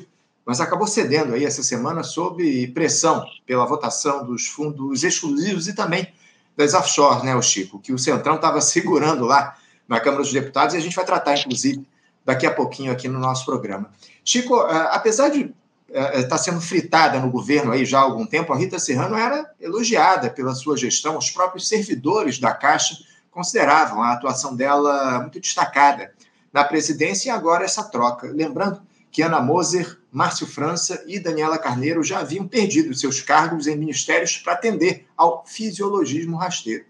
mas 0.45 0.61
acabou 0.61 0.87
cedendo 0.87 1.35
aí 1.35 1.45
essa 1.45 1.63
semana 1.63 2.03
sob 2.03 2.67
pressão 2.69 3.25
pela 3.47 3.67
votação 3.67 4.25
dos 4.25 4.47
fundos 4.47 5.05
exclusivos 5.05 5.69
e 5.69 5.75
também 5.75 6.13
das 6.57 6.75
offshore, 6.75 7.25
né, 7.25 7.37
o 7.37 7.43
Chico, 7.43 7.79
que 7.79 7.93
o 7.93 7.99
Centrão 7.99 8.35
estava 8.35 8.61
segurando 8.61 9.25
lá 9.25 9.57
na 9.87 10.01
Câmara 10.01 10.23
dos 10.23 10.33
Deputados, 10.33 10.75
e 10.75 10.79
a 10.79 10.81
gente 10.81 10.97
vai 10.97 11.05
tratar, 11.05 11.39
inclusive, 11.39 11.87
daqui 12.25 12.47
a 12.47 12.51
pouquinho 12.53 12.91
aqui 12.91 13.09
no 13.09 13.19
nosso 13.19 13.45
programa. 13.45 13.91
Chico, 14.25 14.61
eh, 14.67 14.89
apesar 14.91 15.29
de 15.29 15.55
estar 15.89 16.19
eh, 16.19 16.23
tá 16.25 16.39
sendo 16.39 16.61
fritada 16.61 17.19
no 17.19 17.31
governo 17.31 17.73
aí 17.73 17.85
já 17.85 17.99
há 17.99 18.03
algum 18.03 18.27
tempo, 18.27 18.53
a 18.53 18.57
Rita 18.57 18.79
Serrano 18.79 19.17
era 19.17 19.51
elogiada 19.61 20.29
pela 20.29 20.55
sua 20.55 20.77
gestão, 20.77 21.17
os 21.17 21.31
próprios 21.31 21.69
servidores 21.69 22.39
da 22.39 22.53
Caixa 22.53 22.97
consideravam 23.31 24.03
a 24.03 24.13
atuação 24.13 24.55
dela 24.55 25.21
muito 25.21 25.41
destacada 25.41 26.13
na 26.53 26.65
presidência 26.65 27.29
e 27.29 27.31
agora 27.31 27.65
essa 27.65 27.85
troca. 27.85 28.27
Lembrando 28.27 28.83
que 29.11 29.23
Ana 29.23 29.41
Moser, 29.41 29.99
Márcio 30.13 30.47
França 30.47 31.03
e 31.07 31.19
Daniela 31.19 31.59
Carneiro 31.59 32.03
já 32.03 32.21
haviam 32.21 32.47
perdido 32.47 32.95
seus 32.95 33.21
cargos 33.21 33.67
em 33.67 33.77
ministérios 33.77 34.37
para 34.37 34.55
atender 34.55 35.07
ao 35.17 35.45
fisiologismo 35.47 36.37
rasteiro. 36.37 36.85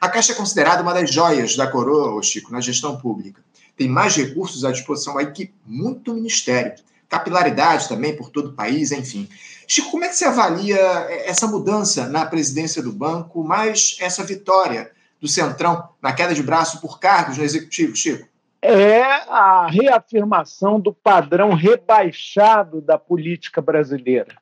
A 0.00 0.08
Caixa 0.08 0.32
é 0.32 0.36
considerada 0.36 0.82
uma 0.82 0.92
das 0.92 1.10
joias 1.10 1.56
da 1.56 1.66
coroa, 1.66 2.22
Chico, 2.22 2.52
na 2.52 2.60
gestão 2.60 2.96
pública. 2.96 3.42
Tem 3.76 3.88
mais 3.88 4.14
recursos 4.14 4.64
à 4.64 4.70
disposição 4.70 5.16
aí 5.16 5.32
que 5.32 5.52
muito 5.64 6.12
ministério. 6.12 6.74
Capilaridade 7.18 7.88
também 7.88 8.16
por 8.16 8.30
todo 8.30 8.50
o 8.50 8.52
país, 8.54 8.90
enfim. 8.90 9.28
Chico, 9.68 9.90
como 9.90 10.04
é 10.04 10.08
que 10.08 10.16
você 10.16 10.24
avalia 10.24 10.76
essa 11.24 11.46
mudança 11.46 12.08
na 12.08 12.26
presidência 12.26 12.82
do 12.82 12.92
banco, 12.92 13.44
mais 13.44 13.96
essa 14.00 14.24
vitória 14.24 14.90
do 15.20 15.28
Centrão 15.28 15.88
na 16.02 16.12
queda 16.12 16.34
de 16.34 16.42
braço 16.42 16.80
por 16.80 16.98
cargos 16.98 17.38
no 17.38 17.44
executivo, 17.44 17.96
Chico? 17.96 18.28
É 18.60 19.02
a 19.30 19.66
reafirmação 19.66 20.80
do 20.80 20.92
padrão 20.92 21.54
rebaixado 21.54 22.80
da 22.80 22.98
política 22.98 23.60
brasileira. 23.60 24.36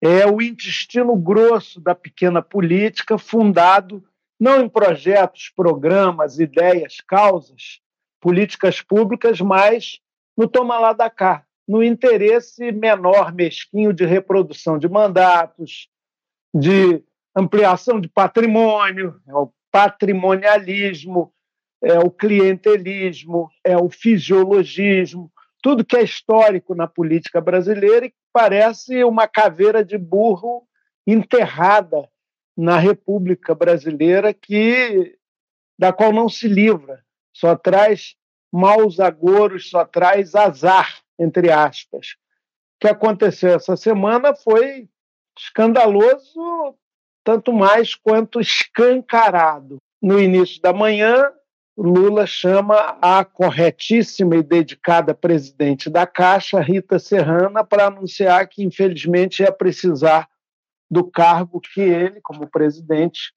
É 0.00 0.26
o 0.26 0.40
intestino 0.40 1.14
grosso 1.16 1.80
da 1.80 1.94
pequena 1.94 2.40
política, 2.40 3.18
fundado 3.18 4.02
não 4.40 4.62
em 4.62 4.68
projetos, 4.68 5.52
programas, 5.54 6.38
ideias, 6.38 7.02
causas, 7.06 7.80
políticas 8.20 8.80
públicas, 8.80 9.40
mas 9.40 10.00
no 10.36 10.48
toma 10.48 10.78
lá 10.78 10.94
da 10.94 11.10
cá, 11.10 11.44
no 11.70 11.84
interesse 11.84 12.72
menor, 12.72 13.32
mesquinho 13.32 13.92
de 13.92 14.04
reprodução 14.04 14.76
de 14.76 14.88
mandatos, 14.88 15.88
de 16.52 17.00
ampliação 17.32 18.00
de 18.00 18.08
patrimônio, 18.08 19.20
é 19.28 19.32
o 19.32 19.52
patrimonialismo, 19.70 21.32
é 21.80 21.96
o 22.00 22.10
clientelismo, 22.10 23.48
é 23.62 23.76
o 23.76 23.88
fisiologismo, 23.88 25.30
tudo 25.62 25.84
que 25.84 25.96
é 25.96 26.02
histórico 26.02 26.74
na 26.74 26.88
política 26.88 27.40
brasileira 27.40 28.06
e 28.06 28.14
parece 28.32 29.04
uma 29.04 29.28
caveira 29.28 29.84
de 29.84 29.96
burro 29.96 30.66
enterrada 31.06 32.08
na 32.56 32.78
República 32.78 33.54
Brasileira 33.54 34.34
que 34.34 35.16
da 35.78 35.92
qual 35.92 36.12
não 36.12 36.28
se 36.28 36.48
livra, 36.48 37.04
só 37.32 37.54
traz 37.54 38.16
maus 38.52 38.98
agouros, 38.98 39.70
só 39.70 39.84
traz 39.84 40.34
azar 40.34 40.99
entre 41.20 41.52
aspas. 41.52 42.16
Que 42.80 42.88
aconteceu 42.88 43.54
essa 43.54 43.76
semana 43.76 44.34
foi 44.34 44.88
escandaloso, 45.38 46.74
tanto 47.22 47.52
mais 47.52 47.94
quanto 47.94 48.40
escancarado. 48.40 49.76
No 50.02 50.18
início 50.18 50.60
da 50.62 50.72
manhã, 50.72 51.30
Lula 51.76 52.26
chama 52.26 52.98
a 53.00 53.24
corretíssima 53.24 54.36
e 54.36 54.42
dedicada 54.42 55.14
presidente 55.14 55.88
da 55.88 56.06
Caixa, 56.06 56.60
Rita 56.60 56.98
Serrana, 56.98 57.64
para 57.64 57.86
anunciar 57.86 58.46
que, 58.48 58.62
infelizmente, 58.62 59.42
ia 59.42 59.52
precisar 59.52 60.28
do 60.90 61.04
cargo 61.04 61.60
que 61.60 61.80
ele, 61.80 62.20
como 62.22 62.50
presidente, 62.50 63.32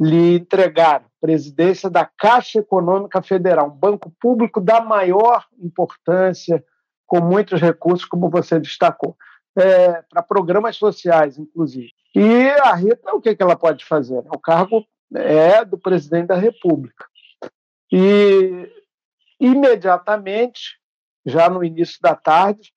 lhe 0.00 0.36
entregaram. 0.36 1.06
Presidência 1.20 1.90
da 1.90 2.04
Caixa 2.04 2.58
Econômica 2.58 3.22
Federal, 3.22 3.68
um 3.68 3.76
banco 3.76 4.10
público 4.20 4.60
da 4.60 4.80
maior 4.80 5.46
importância, 5.58 6.64
com 7.10 7.20
muitos 7.20 7.60
recursos, 7.60 8.06
como 8.06 8.30
você 8.30 8.60
destacou, 8.60 9.16
é, 9.58 10.00
para 10.02 10.22
programas 10.22 10.76
sociais, 10.76 11.36
inclusive. 11.36 11.90
E 12.14 12.48
a 12.62 12.72
Rita, 12.72 13.12
o 13.12 13.20
que, 13.20 13.34
que 13.34 13.42
ela 13.42 13.56
pode 13.56 13.84
fazer? 13.84 14.22
O 14.32 14.38
cargo 14.38 14.86
é 15.12 15.64
do 15.64 15.76
presidente 15.76 16.28
da 16.28 16.36
República. 16.36 17.04
E 17.90 18.70
imediatamente, 19.40 20.78
já 21.26 21.50
no 21.50 21.64
início 21.64 21.98
da 22.00 22.14
tarde, 22.14 22.72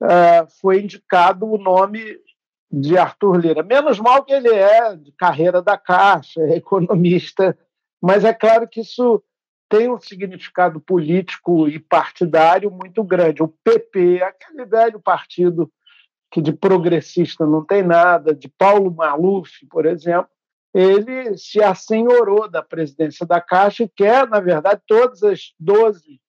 é, 0.00 0.46
foi 0.60 0.80
indicado 0.80 1.44
o 1.50 1.58
nome 1.58 2.20
de 2.70 2.96
Arthur 2.96 3.36
Lira. 3.36 3.64
Menos 3.64 3.98
mal 3.98 4.24
que 4.24 4.32
ele 4.32 4.54
é 4.54 4.94
de 4.94 5.10
carreira 5.10 5.60
da 5.60 5.76
Caixa, 5.76 6.40
é 6.40 6.54
economista, 6.58 7.58
mas 8.00 8.24
é 8.24 8.32
claro 8.32 8.68
que 8.68 8.82
isso 8.82 9.20
tem 9.68 9.90
um 9.90 10.00
significado 10.00 10.80
político 10.80 11.68
e 11.68 11.78
partidário 11.78 12.70
muito 12.70 13.02
grande. 13.02 13.42
O 13.42 13.48
PP, 13.48 14.22
aquele 14.22 14.64
velho 14.64 15.00
partido 15.00 15.70
que 16.30 16.40
de 16.40 16.52
progressista 16.52 17.46
não 17.46 17.64
tem 17.64 17.82
nada, 17.82 18.34
de 18.34 18.48
Paulo 18.48 18.94
Maluf, 18.94 19.64
por 19.70 19.86
exemplo, 19.86 20.28
ele 20.74 21.36
se 21.38 21.62
assenhorou 21.62 22.48
da 22.48 22.62
presidência 22.62 23.24
da 23.24 23.40
Caixa 23.40 23.84
e 23.84 23.88
quer, 23.88 24.28
na 24.28 24.40
verdade, 24.40 24.82
todas 24.86 25.22
as 25.22 25.54
12 25.58 26.20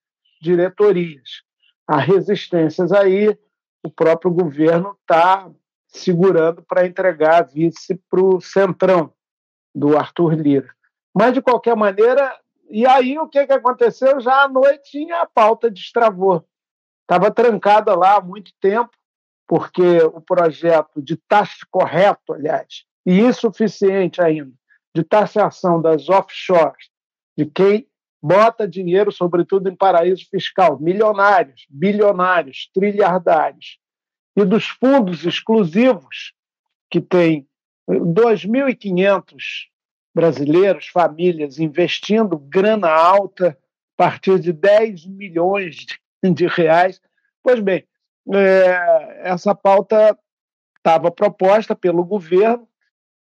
diretorias. 0.41 1.41
Há 1.85 1.97
resistências 1.97 2.91
aí, 2.91 3.37
o 3.83 3.89
próprio 3.89 4.31
governo 4.31 4.97
está 5.01 5.51
segurando 5.87 6.61
para 6.63 6.87
entregar 6.87 7.41
a 7.41 7.45
vice 7.45 7.99
para 8.09 8.21
o 8.21 8.39
Centrão, 8.39 9.13
do 9.75 9.97
Arthur 9.97 10.33
Lira. 10.33 10.73
Mas, 11.13 11.33
de 11.33 11.41
qualquer 11.41 11.75
maneira, 11.75 12.33
e 12.69 12.85
aí 12.85 13.17
o 13.17 13.27
que, 13.27 13.45
que 13.45 13.53
aconteceu? 13.53 14.19
Já 14.19 14.43
à 14.43 14.47
noite 14.47 15.11
a 15.11 15.25
pauta 15.25 15.69
destravou. 15.69 16.45
Estava 17.01 17.31
trancada 17.31 17.95
lá 17.95 18.17
há 18.17 18.21
muito 18.21 18.51
tempo, 18.59 18.91
porque 19.47 20.01
o 20.01 20.19
projeto 20.19 21.01
de 21.01 21.15
taxa 21.15 21.65
correto, 21.71 22.33
aliás, 22.33 22.83
e 23.05 23.19
insuficiente 23.21 24.21
ainda, 24.21 24.53
de 24.93 25.03
taxação 25.03 25.81
das 25.81 26.09
offshores, 26.09 26.89
de 27.37 27.45
quem 27.45 27.87
bota 28.21 28.67
dinheiro, 28.67 29.11
sobretudo 29.11 29.69
em 29.69 29.75
paraíso 29.75 30.27
fiscal, 30.29 30.77
milionários, 30.79 31.65
bilionários, 31.69 32.69
trilhardários, 32.73 33.79
e 34.35 34.43
dos 34.43 34.67
fundos 34.67 35.25
exclusivos, 35.25 36.33
que 36.91 36.99
tem 36.99 37.47
2.500 37.89 39.35
brasileiros, 40.17 40.87
famílias, 40.87 41.59
investindo 41.59 42.39
grana 42.39 42.89
alta 42.89 43.49
a 43.49 43.55
partir 43.95 44.39
de 44.39 44.51
10 44.51 45.05
milhões 45.05 45.85
de 46.23 46.47
reais. 46.47 46.99
Pois 47.43 47.59
bem, 47.59 47.83
é, 48.33 49.21
essa 49.25 49.53
pauta 49.53 50.17
estava 50.75 51.11
proposta 51.11 51.75
pelo 51.75 52.03
governo 52.03 52.67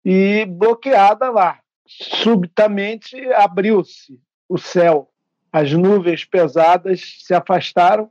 e 0.04 0.46
bloqueada 0.46 1.30
lá. 1.30 1.58
Subitamente 1.84 3.16
abriu-se 3.32 4.16
o 4.48 4.56
céu, 4.56 5.10
as 5.52 5.72
nuvens 5.72 6.24
pesadas 6.24 7.24
se 7.24 7.34
afastaram 7.34 8.08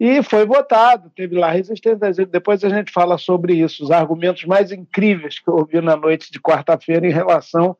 e 0.00 0.22
foi 0.22 0.46
votado. 0.46 1.10
Teve 1.14 1.36
lá 1.36 1.50
resistência. 1.50 2.24
Depois 2.24 2.64
a 2.64 2.70
gente 2.70 2.90
fala 2.90 3.18
sobre 3.18 3.52
isso, 3.56 3.84
os 3.84 3.90
argumentos 3.90 4.46
mais 4.46 4.72
incríveis 4.72 5.38
que 5.38 5.48
eu 5.48 5.56
ouvi 5.56 5.78
na 5.82 5.94
noite 5.94 6.32
de 6.32 6.40
quarta-feira 6.40 7.06
em 7.06 7.12
relação 7.12 7.76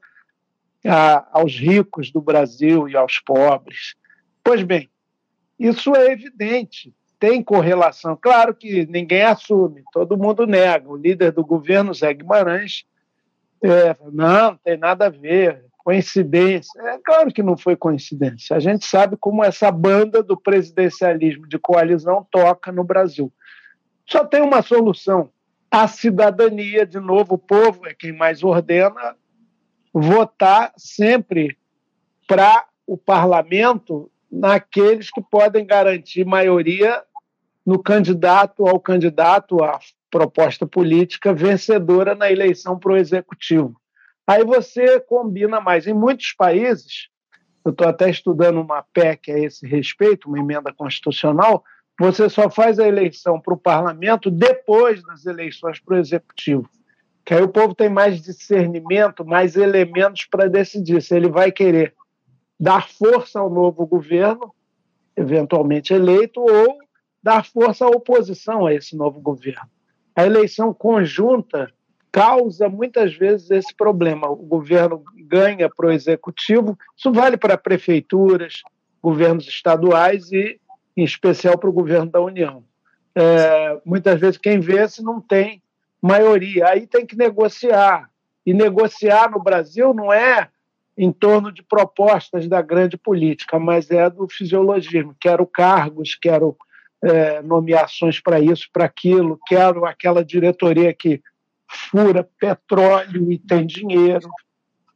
a, 0.86 1.26
aos 1.32 1.54
ricos 1.54 2.10
do 2.10 2.20
Brasil 2.20 2.88
e 2.88 2.96
aos 2.96 3.18
pobres. 3.18 3.94
Pois 4.42 4.62
bem, 4.62 4.90
isso 5.58 5.94
é 5.94 6.12
evidente, 6.12 6.92
tem 7.18 7.42
correlação. 7.42 8.18
Claro 8.20 8.54
que 8.54 8.86
ninguém 8.86 9.22
assume, 9.22 9.82
todo 9.92 10.18
mundo 10.18 10.46
nega. 10.46 10.88
O 10.88 10.96
líder 10.96 11.32
do 11.32 11.44
governo, 11.44 11.94
Zé 11.94 12.12
Guimarães, 12.12 12.84
é, 13.62 13.96
não, 14.12 14.50
não 14.50 14.56
tem 14.58 14.76
nada 14.76 15.06
a 15.06 15.10
ver, 15.10 15.64
coincidência. 15.78 16.80
É 16.82 16.98
claro 16.98 17.32
que 17.32 17.42
não 17.42 17.56
foi 17.56 17.76
coincidência. 17.76 18.56
A 18.56 18.60
gente 18.60 18.86
sabe 18.86 19.16
como 19.16 19.44
essa 19.44 19.70
banda 19.70 20.22
do 20.22 20.36
presidencialismo 20.36 21.46
de 21.46 21.58
coalizão 21.58 22.26
toca 22.30 22.72
no 22.72 22.82
Brasil. 22.82 23.32
Só 24.06 24.24
tem 24.24 24.42
uma 24.42 24.62
solução: 24.62 25.30
a 25.70 25.86
cidadania, 25.86 26.86
de 26.86 26.98
novo, 26.98 27.34
o 27.34 27.38
povo 27.38 27.86
é 27.86 27.94
quem 27.94 28.12
mais 28.12 28.42
ordena, 28.42 29.16
votar 29.94 30.72
sempre 30.76 31.56
para 32.26 32.66
o 32.84 32.98
parlamento 32.98 34.10
naqueles 34.30 35.08
que 35.08 35.22
podem 35.22 35.64
garantir 35.64 36.26
maioria 36.26 37.00
no 37.64 37.80
candidato 37.80 38.66
ao 38.66 38.80
candidato 38.80 39.62
à 39.62 39.78
proposta 40.10 40.66
política 40.66 41.32
vencedora 41.32 42.16
na 42.16 42.30
eleição 42.30 42.76
para 42.76 42.92
o 42.92 42.96
executivo. 42.96 43.80
Aí 44.26 44.44
você 44.44 44.98
combina 44.98 45.60
mais. 45.60 45.86
Em 45.86 45.94
muitos 45.94 46.32
países, 46.32 47.08
eu 47.64 47.70
estou 47.70 47.86
até 47.86 48.10
estudando 48.10 48.60
uma 48.60 48.82
PEC 48.92 49.30
a 49.30 49.38
esse 49.38 49.66
respeito, 49.66 50.28
uma 50.28 50.40
emenda 50.40 50.72
constitucional, 50.72 51.62
você 51.98 52.28
só 52.28 52.50
faz 52.50 52.80
a 52.80 52.88
eleição 52.88 53.40
para 53.40 53.54
o 53.54 53.58
parlamento 53.58 54.28
depois 54.28 55.02
das 55.04 55.24
eleições 55.24 55.78
para 55.78 55.94
o 55.94 55.98
executivo 55.98 56.68
que 57.24 57.32
aí 57.32 57.42
o 57.42 57.48
povo 57.48 57.74
tem 57.74 57.88
mais 57.88 58.20
discernimento, 58.20 59.24
mais 59.24 59.56
elementos 59.56 60.26
para 60.30 60.48
decidir 60.48 61.00
se 61.00 61.16
ele 61.16 61.28
vai 61.28 61.50
querer 61.50 61.94
dar 62.60 62.88
força 62.88 63.40
ao 63.40 63.48
novo 63.48 63.86
governo, 63.86 64.54
eventualmente 65.16 65.94
eleito, 65.94 66.40
ou 66.40 66.78
dar 67.22 67.44
força 67.44 67.86
à 67.86 67.88
oposição 67.88 68.66
a 68.66 68.74
esse 68.74 68.94
novo 68.94 69.20
governo. 69.20 69.68
A 70.14 70.26
eleição 70.26 70.72
conjunta 70.74 71.72
causa 72.12 72.68
muitas 72.68 73.14
vezes 73.14 73.50
esse 73.50 73.74
problema. 73.74 74.28
O 74.28 74.36
governo 74.36 75.02
ganha 75.26 75.68
para 75.68 75.86
o 75.86 75.90
executivo, 75.90 76.78
isso 76.96 77.10
vale 77.10 77.36
para 77.36 77.58
prefeituras, 77.58 78.62
governos 79.02 79.48
estaduais 79.48 80.30
e, 80.30 80.60
em 80.96 81.04
especial, 81.04 81.58
para 81.58 81.70
o 81.70 81.72
governo 81.72 82.10
da 82.10 82.20
União. 82.20 82.62
É, 83.14 83.80
muitas 83.84 84.20
vezes 84.20 84.38
quem 84.38 84.60
vence 84.60 85.02
não 85.02 85.20
tem 85.20 85.62
maioria, 86.04 86.68
aí 86.68 86.86
tem 86.86 87.06
que 87.06 87.16
negociar. 87.16 88.10
E 88.44 88.52
negociar 88.52 89.30
no 89.30 89.42
Brasil 89.42 89.94
não 89.94 90.12
é 90.12 90.50
em 90.98 91.10
torno 91.10 91.50
de 91.50 91.62
propostas 91.62 92.46
da 92.46 92.60
grande 92.60 92.98
política, 92.98 93.58
mas 93.58 93.90
é 93.90 94.10
do 94.10 94.28
fisiologismo. 94.28 95.16
Quero 95.18 95.46
cargos, 95.46 96.14
quero 96.14 96.54
é, 97.02 97.40
nomeações 97.40 98.20
para 98.20 98.38
isso, 98.38 98.68
para 98.70 98.84
aquilo, 98.84 99.40
quero 99.46 99.86
aquela 99.86 100.22
diretoria 100.22 100.92
que 100.92 101.22
fura 101.66 102.28
petróleo 102.38 103.32
e 103.32 103.38
tem 103.38 103.66
dinheiro, 103.66 104.28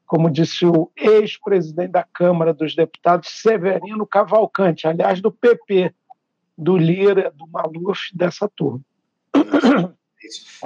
como 0.06 0.30
disse 0.30 0.66
o 0.66 0.90
ex-presidente 0.94 1.92
da 1.92 2.04
Câmara 2.04 2.52
dos 2.52 2.76
Deputados, 2.76 3.30
Severino 3.30 4.06
Cavalcante, 4.06 4.86
aliás, 4.86 5.22
do 5.22 5.32
PP, 5.32 5.90
do 6.56 6.76
Lira, 6.76 7.32
do 7.34 7.46
Maluf, 7.46 8.14
dessa 8.14 8.46
turma. 8.46 8.82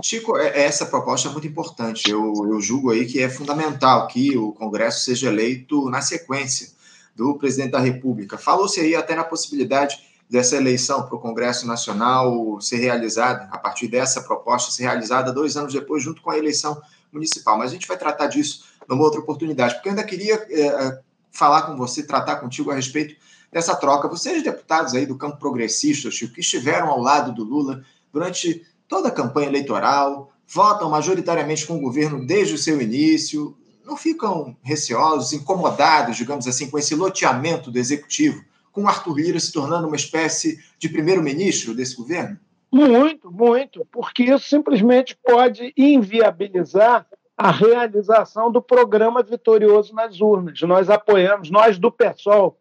Chico, 0.03 0.37
é, 0.39 0.65
essa 0.65 0.87
proposta 0.87 1.29
é 1.29 1.33
muito 1.33 1.47
importante. 1.47 2.11
Eu, 2.11 2.33
eu 2.51 2.61
julgo 2.61 2.91
aí 2.91 3.07
que 3.07 3.21
é 3.21 3.29
fundamental 3.29 4.07
que 4.07 4.37
o 4.37 4.53
Congresso 4.53 5.05
seja 5.05 5.29
eleito 5.29 5.89
na 5.91 6.01
sequência 6.01 6.71
do 7.15 7.37
presidente 7.37 7.73
da 7.73 7.79
República. 7.79 8.39
Falou-se 8.39 8.81
aí 8.81 8.95
até 8.95 9.15
na 9.15 9.25
possibilidade 9.25 10.03
dessa 10.29 10.57
eleição 10.57 11.05
para 11.05 11.15
o 11.15 11.21
Congresso 11.21 11.67
Nacional 11.67 12.59
ser 12.61 12.77
realizada, 12.77 13.49
a 13.53 13.59
partir 13.59 13.89
dessa 13.89 14.23
proposta, 14.23 14.73
ser 14.73 14.85
realizada 14.85 15.31
dois 15.31 15.57
anos 15.57 15.75
depois, 15.75 16.03
junto 16.03 16.23
com 16.23 16.31
a 16.31 16.39
eleição 16.39 16.81
municipal. 17.13 17.59
Mas 17.59 17.71
a 17.71 17.75
gente 17.75 17.87
vai 17.87 17.99
tratar 17.99 18.29
disso 18.29 18.65
numa 18.89 19.03
outra 19.03 19.21
oportunidade, 19.21 19.75
porque 19.75 19.89
eu 19.89 19.93
ainda 19.93 20.05
queria 20.05 20.35
é, 20.35 21.01
falar 21.31 21.63
com 21.63 21.77
você, 21.77 22.03
tratar 22.03 22.37
contigo 22.37 22.71
a 22.71 22.75
respeito 22.75 23.15
dessa 23.53 23.77
troca. 23.77 24.09
Vocês, 24.09 24.43
deputados 24.43 24.95
aí 24.95 25.05
do 25.05 25.19
campo 25.19 25.37
progressista, 25.37 26.11
Chico, 26.11 26.35
que 26.35 26.41
estiveram 26.41 26.89
ao 26.89 27.01
lado 27.01 27.33
do 27.33 27.45
Lula 27.45 27.85
durante 28.11 28.65
toda 28.93 29.09
a 29.09 29.11
campanha 29.11 29.49
eleitoral, 29.49 30.31
votam 30.47 30.91
majoritariamente 30.91 31.67
com 31.67 31.79
o 31.79 31.81
governo 31.81 32.27
desde 32.27 32.53
o 32.53 32.59
seu 32.59 32.79
início, 32.79 33.57
não 33.87 33.97
ficam 33.97 34.55
receosos, 34.63 35.33
incomodados, 35.33 36.19
digamos 36.19 36.47
assim, 36.47 36.69
com 36.69 36.79
esse 36.79 36.95
loteamento 36.95 37.71
do 37.71 37.79
executivo 37.79 38.45
com 38.71 38.87
Arthur 38.87 39.17
Lira 39.17 39.41
se 39.41 39.51
tornando 39.51 39.87
uma 39.87 39.97
espécie 39.97 40.59
de 40.79 40.91
primeiro-ministro 40.91 41.75
desse 41.75 41.97
governo? 41.97 42.39
Muito, 42.71 43.31
muito, 43.31 43.87
porque 43.91 44.25
isso 44.25 44.47
simplesmente 44.47 45.17
pode 45.25 45.73
inviabilizar 45.75 47.07
a 47.35 47.51
realização 47.51 48.53
do 48.53 48.61
programa 48.61 49.23
vitorioso 49.23 49.95
nas 49.95 50.21
urnas. 50.21 50.61
Nós 50.61 50.91
apoiamos, 50.91 51.51
nós 51.51 51.79
do 51.79 51.91
PSOL, 51.91 52.59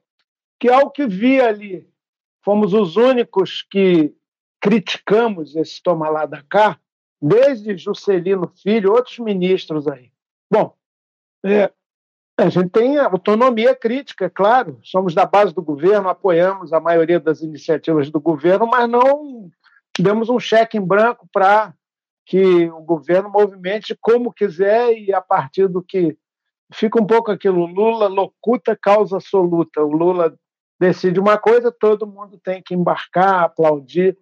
que 0.57 0.69
ao 0.69 0.89
que 0.89 1.05
vi 1.05 1.41
ali, 1.41 1.85
fomos 2.41 2.73
os 2.73 2.95
únicos 2.95 3.65
que 3.69 4.13
criticamos 4.61 5.55
esse 5.55 5.81
toma 5.81 6.07
lá 6.09 6.25
da 6.25 6.43
cá, 6.43 6.79
desde 7.19 7.75
Juscelino 7.75 8.47
Filho, 8.61 8.91
outros 8.91 9.19
ministros 9.19 9.87
aí. 9.87 10.11
Bom, 10.49 10.75
é, 11.43 11.71
a 12.37 12.49
gente 12.49 12.69
tem 12.69 12.97
autonomia 12.97 13.75
crítica, 13.75 14.25
é 14.25 14.29
claro. 14.29 14.79
Somos 14.83 15.13
da 15.13 15.25
base 15.25 15.53
do 15.53 15.61
governo, 15.61 16.09
apoiamos 16.09 16.71
a 16.71 16.79
maioria 16.79 17.19
das 17.19 17.41
iniciativas 17.41 18.09
do 18.09 18.19
governo, 18.19 18.67
mas 18.67 18.89
não 18.89 19.49
demos 19.99 20.29
um 20.29 20.39
cheque 20.39 20.77
em 20.77 20.85
branco 20.85 21.27
para 21.31 21.73
que 22.25 22.69
o 22.69 22.81
governo 22.81 23.29
movimente 23.29 23.97
como 23.99 24.31
quiser 24.31 24.93
e 24.93 25.13
a 25.13 25.21
partir 25.21 25.67
do 25.67 25.81
que 25.83 26.17
fica 26.73 27.01
um 27.01 27.05
pouco 27.05 27.31
aquilo 27.31 27.65
Lula 27.65 28.07
locuta 28.07 28.75
causa 28.75 29.17
absoluta. 29.17 29.81
O 29.81 29.91
Lula 29.91 30.33
decide 30.79 31.19
uma 31.19 31.37
coisa, 31.37 31.71
todo 31.71 32.07
mundo 32.07 32.39
tem 32.43 32.61
que 32.63 32.73
embarcar, 32.73 33.43
aplaudir. 33.43 34.17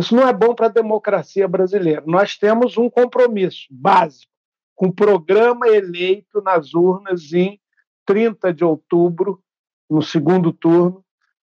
Isso 0.00 0.16
não 0.16 0.26
é 0.26 0.32
bom 0.32 0.54
para 0.54 0.66
a 0.66 0.70
democracia 0.70 1.46
brasileira. 1.46 2.02
Nós 2.06 2.38
temos 2.38 2.78
um 2.78 2.88
compromisso 2.88 3.66
básico 3.70 4.32
com 4.74 4.86
o 4.86 4.94
programa 4.94 5.68
eleito 5.68 6.40
nas 6.40 6.72
urnas 6.72 7.34
em 7.34 7.60
30 8.06 8.50
de 8.54 8.64
outubro, 8.64 9.42
no 9.90 10.00
segundo 10.00 10.54
turno 10.54 11.04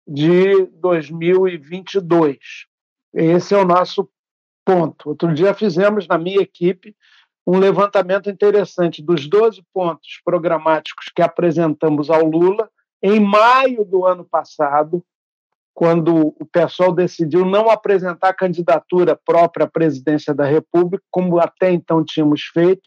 de 0.06 0.66
2022. 0.66 2.36
Esse 3.14 3.54
é 3.54 3.58
o 3.58 3.64
nosso 3.64 4.06
ponto. 4.66 5.08
Outro 5.08 5.32
dia 5.32 5.54
fizemos 5.54 6.06
na 6.06 6.18
minha 6.18 6.42
equipe 6.42 6.94
um 7.46 7.58
levantamento 7.58 8.28
interessante 8.28 9.02
dos 9.02 9.26
12 9.30 9.62
pontos 9.72 10.20
programáticos 10.22 11.06
que 11.16 11.22
apresentamos 11.22 12.10
ao 12.10 12.26
Lula 12.26 12.70
em 13.02 13.18
maio 13.18 13.82
do 13.82 14.04
ano 14.04 14.26
passado, 14.26 15.02
quando 15.74 16.34
o 16.38 16.46
pessoal 16.46 16.92
decidiu 16.92 17.44
não 17.44 17.70
apresentar 17.70 18.34
candidatura 18.34 19.16
própria 19.16 19.64
à 19.64 19.70
presidência 19.70 20.34
da 20.34 20.44
República, 20.44 21.04
como 21.10 21.38
até 21.38 21.72
então 21.72 22.04
tínhamos 22.04 22.42
feito, 22.42 22.82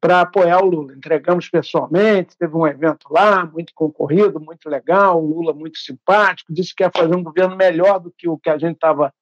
para 0.00 0.20
apoiar 0.20 0.62
o 0.62 0.66
Lula. 0.66 0.94
Entregamos 0.94 1.48
pessoalmente, 1.48 2.36
teve 2.38 2.54
um 2.54 2.66
evento 2.66 3.08
lá, 3.10 3.44
muito 3.46 3.72
concorrido, 3.74 4.38
muito 4.38 4.68
legal, 4.68 5.22
o 5.22 5.26
Lula 5.26 5.52
muito 5.52 5.78
simpático, 5.78 6.52
disse 6.52 6.74
que 6.74 6.84
ia 6.84 6.90
fazer 6.94 7.16
um 7.16 7.22
governo 7.22 7.56
melhor 7.56 7.98
do 7.98 8.12
que 8.16 8.28
o 8.28 8.38
que 8.38 8.50
a 8.50 8.58
gente 8.58 8.74
estava 8.74 9.12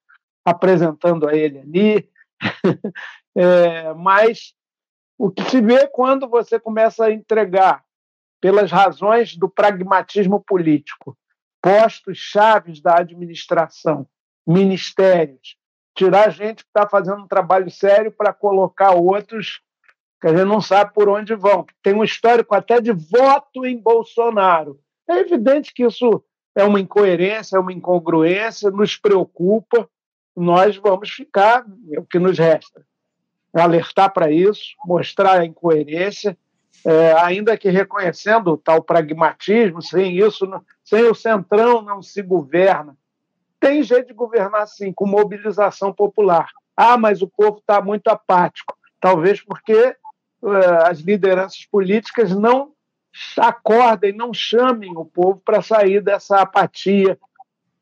apresentando 0.44 1.28
a 1.28 1.34
ele 1.34 1.60
ali. 1.60 2.10
é, 3.36 3.94
mas 3.94 4.52
o 5.18 5.30
que 5.30 5.42
se 5.44 5.60
vê 5.60 5.86
quando 5.86 6.28
você 6.28 6.60
começa 6.60 7.06
a 7.06 7.12
entregar, 7.12 7.84
pelas 8.40 8.70
razões 8.70 9.34
do 9.36 9.48
pragmatismo 9.48 10.44
político, 10.46 11.16
postos 11.66 12.18
chaves 12.18 12.80
da 12.80 12.98
administração, 12.98 14.06
ministérios, 14.46 15.56
tirar 15.96 16.30
gente 16.30 16.62
que 16.62 16.70
está 16.70 16.88
fazendo 16.88 17.24
um 17.24 17.26
trabalho 17.26 17.68
sério 17.72 18.12
para 18.12 18.32
colocar 18.32 18.92
outros 18.92 19.60
que 20.20 20.28
a 20.28 20.30
gente 20.30 20.44
não 20.44 20.60
sabe 20.60 20.94
por 20.94 21.08
onde 21.08 21.34
vão. 21.34 21.66
Tem 21.82 21.92
um 21.92 22.04
histórico 22.04 22.54
até 22.54 22.80
de 22.80 22.92
voto 22.92 23.66
em 23.66 23.76
Bolsonaro. 23.76 24.78
É 25.10 25.18
evidente 25.18 25.74
que 25.74 25.84
isso 25.84 26.22
é 26.54 26.62
uma 26.62 26.78
incoerência, 26.78 27.56
é 27.56 27.58
uma 27.58 27.72
incongruência, 27.72 28.70
nos 28.70 28.96
preocupa. 28.96 29.90
Nós 30.36 30.76
vamos 30.76 31.10
ficar, 31.10 31.66
é 31.90 31.98
o 31.98 32.04
que 32.04 32.20
nos 32.20 32.38
resta. 32.38 32.86
Alertar 33.52 34.12
para 34.12 34.30
isso, 34.30 34.76
mostrar 34.84 35.40
a 35.40 35.44
incoerência, 35.44 36.38
é, 36.84 37.12
ainda 37.14 37.56
que 37.56 37.70
reconhecendo 37.70 38.56
tal 38.56 38.82
pragmatismo, 38.82 39.82
sem 39.82 40.18
isso, 40.18 40.48
sem 40.84 41.04
o 41.04 41.14
centrão 41.14 41.82
não 41.82 42.02
se 42.02 42.22
governa. 42.22 42.96
Tem 43.58 43.82
jeito 43.82 44.08
de 44.08 44.14
governar 44.14 44.66
sim, 44.68 44.92
com 44.92 45.06
mobilização 45.06 45.92
popular. 45.92 46.48
Ah, 46.76 46.96
mas 46.96 47.22
o 47.22 47.28
povo 47.28 47.58
está 47.58 47.80
muito 47.80 48.08
apático. 48.08 48.76
Talvez 49.00 49.42
porque 49.42 49.72
eh, 49.72 49.96
as 50.84 50.98
lideranças 50.98 51.64
políticas 51.64 52.36
não 52.36 52.72
acordem, 53.38 54.12
não 54.12 54.32
chamem 54.32 54.96
o 54.96 55.04
povo 55.04 55.40
para 55.44 55.62
sair 55.62 56.02
dessa 56.02 56.40
apatia 56.40 57.18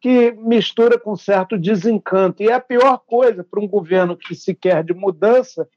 que 0.01 0.33
mistura 0.33 0.99
com 0.99 1.17
certo 1.17 1.59
desencanto. 1.59 2.43
E 2.43 2.49
é 2.49 2.53
a 2.53 2.61
pior 2.61 2.99
coisa 2.99 3.43
para 3.43 3.61
um 3.61 3.67
governo 3.67 4.17
que 4.17 4.35
se 4.35 4.55
quer 4.55 4.85
de 4.85 4.95
mudança 4.95 5.69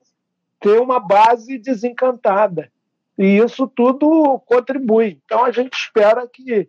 ter 0.60 0.80
uma 0.80 1.00
base 1.00 1.58
desencantada. 1.58 2.72
E 3.18 3.38
isso 3.38 3.68
tudo 3.68 4.40
contribui. 4.46 5.20
Então 5.26 5.44
a 5.44 5.52
gente 5.52 5.74
espera 5.74 6.28
que 6.28 6.68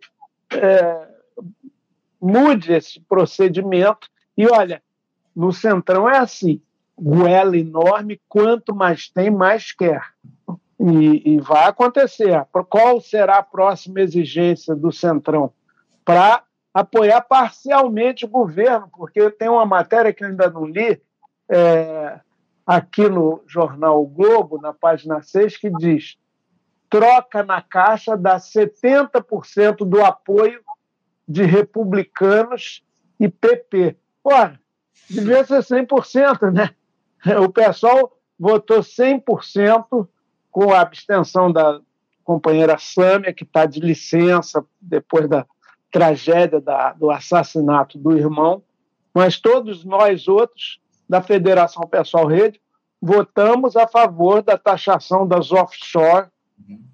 é, 0.51 1.07
mude 2.19 2.73
esse 2.73 2.99
procedimento. 3.01 4.09
E 4.35 4.47
olha, 4.47 4.81
no 5.35 5.51
Centrão 5.53 6.09
é 6.09 6.17
assim: 6.17 6.61
goela 6.97 7.57
enorme, 7.57 8.19
quanto 8.27 8.75
mais 8.75 9.09
tem, 9.09 9.29
mais 9.29 9.71
quer. 9.71 10.01
E, 10.79 11.33
e, 11.35 11.39
vai 11.39 11.65
acontecer. 11.65 12.45
Qual 12.69 13.01
será 13.01 13.37
a 13.37 13.43
próxima 13.43 13.99
exigência 13.99 14.73
do 14.73 14.91
Centrão? 14.91 15.51
Para 16.05 16.43
apoiar 16.73 17.21
parcialmente 17.21 18.25
o 18.25 18.29
governo, 18.29 18.89
porque 18.95 19.29
tem 19.29 19.49
uma 19.49 19.65
matéria 19.65 20.13
que 20.13 20.23
eu 20.23 20.29
ainda 20.29 20.49
não 20.49 20.65
li, 20.65 21.01
é, 21.49 22.19
aqui 22.65 23.09
no 23.09 23.43
jornal 23.45 24.01
o 24.01 24.07
Globo, 24.07 24.59
na 24.61 24.73
página 24.73 25.21
6, 25.21 25.57
que 25.57 25.69
diz: 25.69 26.17
troca 26.89 27.43
na 27.43 27.61
Caixa 27.61 28.17
dá 28.17 28.37
70% 28.37 29.85
do 29.85 30.03
apoio 30.03 30.61
de 31.27 31.43
republicanos 31.43 32.83
e 33.19 33.29
PP. 33.29 33.95
Ora, 34.23 34.59
devia 35.09 35.43
ser 35.43 35.59
100%, 35.59 36.51
né? 36.51 36.71
o 37.39 37.49
pessoal 37.49 38.17
votou 38.39 38.79
100% 38.79 40.07
com 40.51 40.73
a 40.73 40.81
abstenção 40.81 41.51
da 41.51 41.79
companheira 42.23 42.77
Sâmia, 42.77 43.33
que 43.33 43.43
está 43.43 43.65
de 43.65 43.79
licença 43.79 44.65
depois 44.79 45.27
da 45.27 45.45
tragédia 45.91 46.61
da, 46.61 46.93
do 46.93 47.09
assassinato 47.09 47.97
do 47.97 48.15
irmão, 48.15 48.63
mas 49.13 49.39
todos 49.39 49.83
nós 49.83 50.27
outros 50.27 50.79
da 51.07 51.21
Federação 51.21 51.87
Pessoal 51.87 52.27
Rede 52.27 52.61
votamos 53.01 53.75
a 53.75 53.87
favor 53.87 54.43
da 54.43 54.57
taxação 54.57 55.27
das 55.27 55.51
offshore 55.51 56.27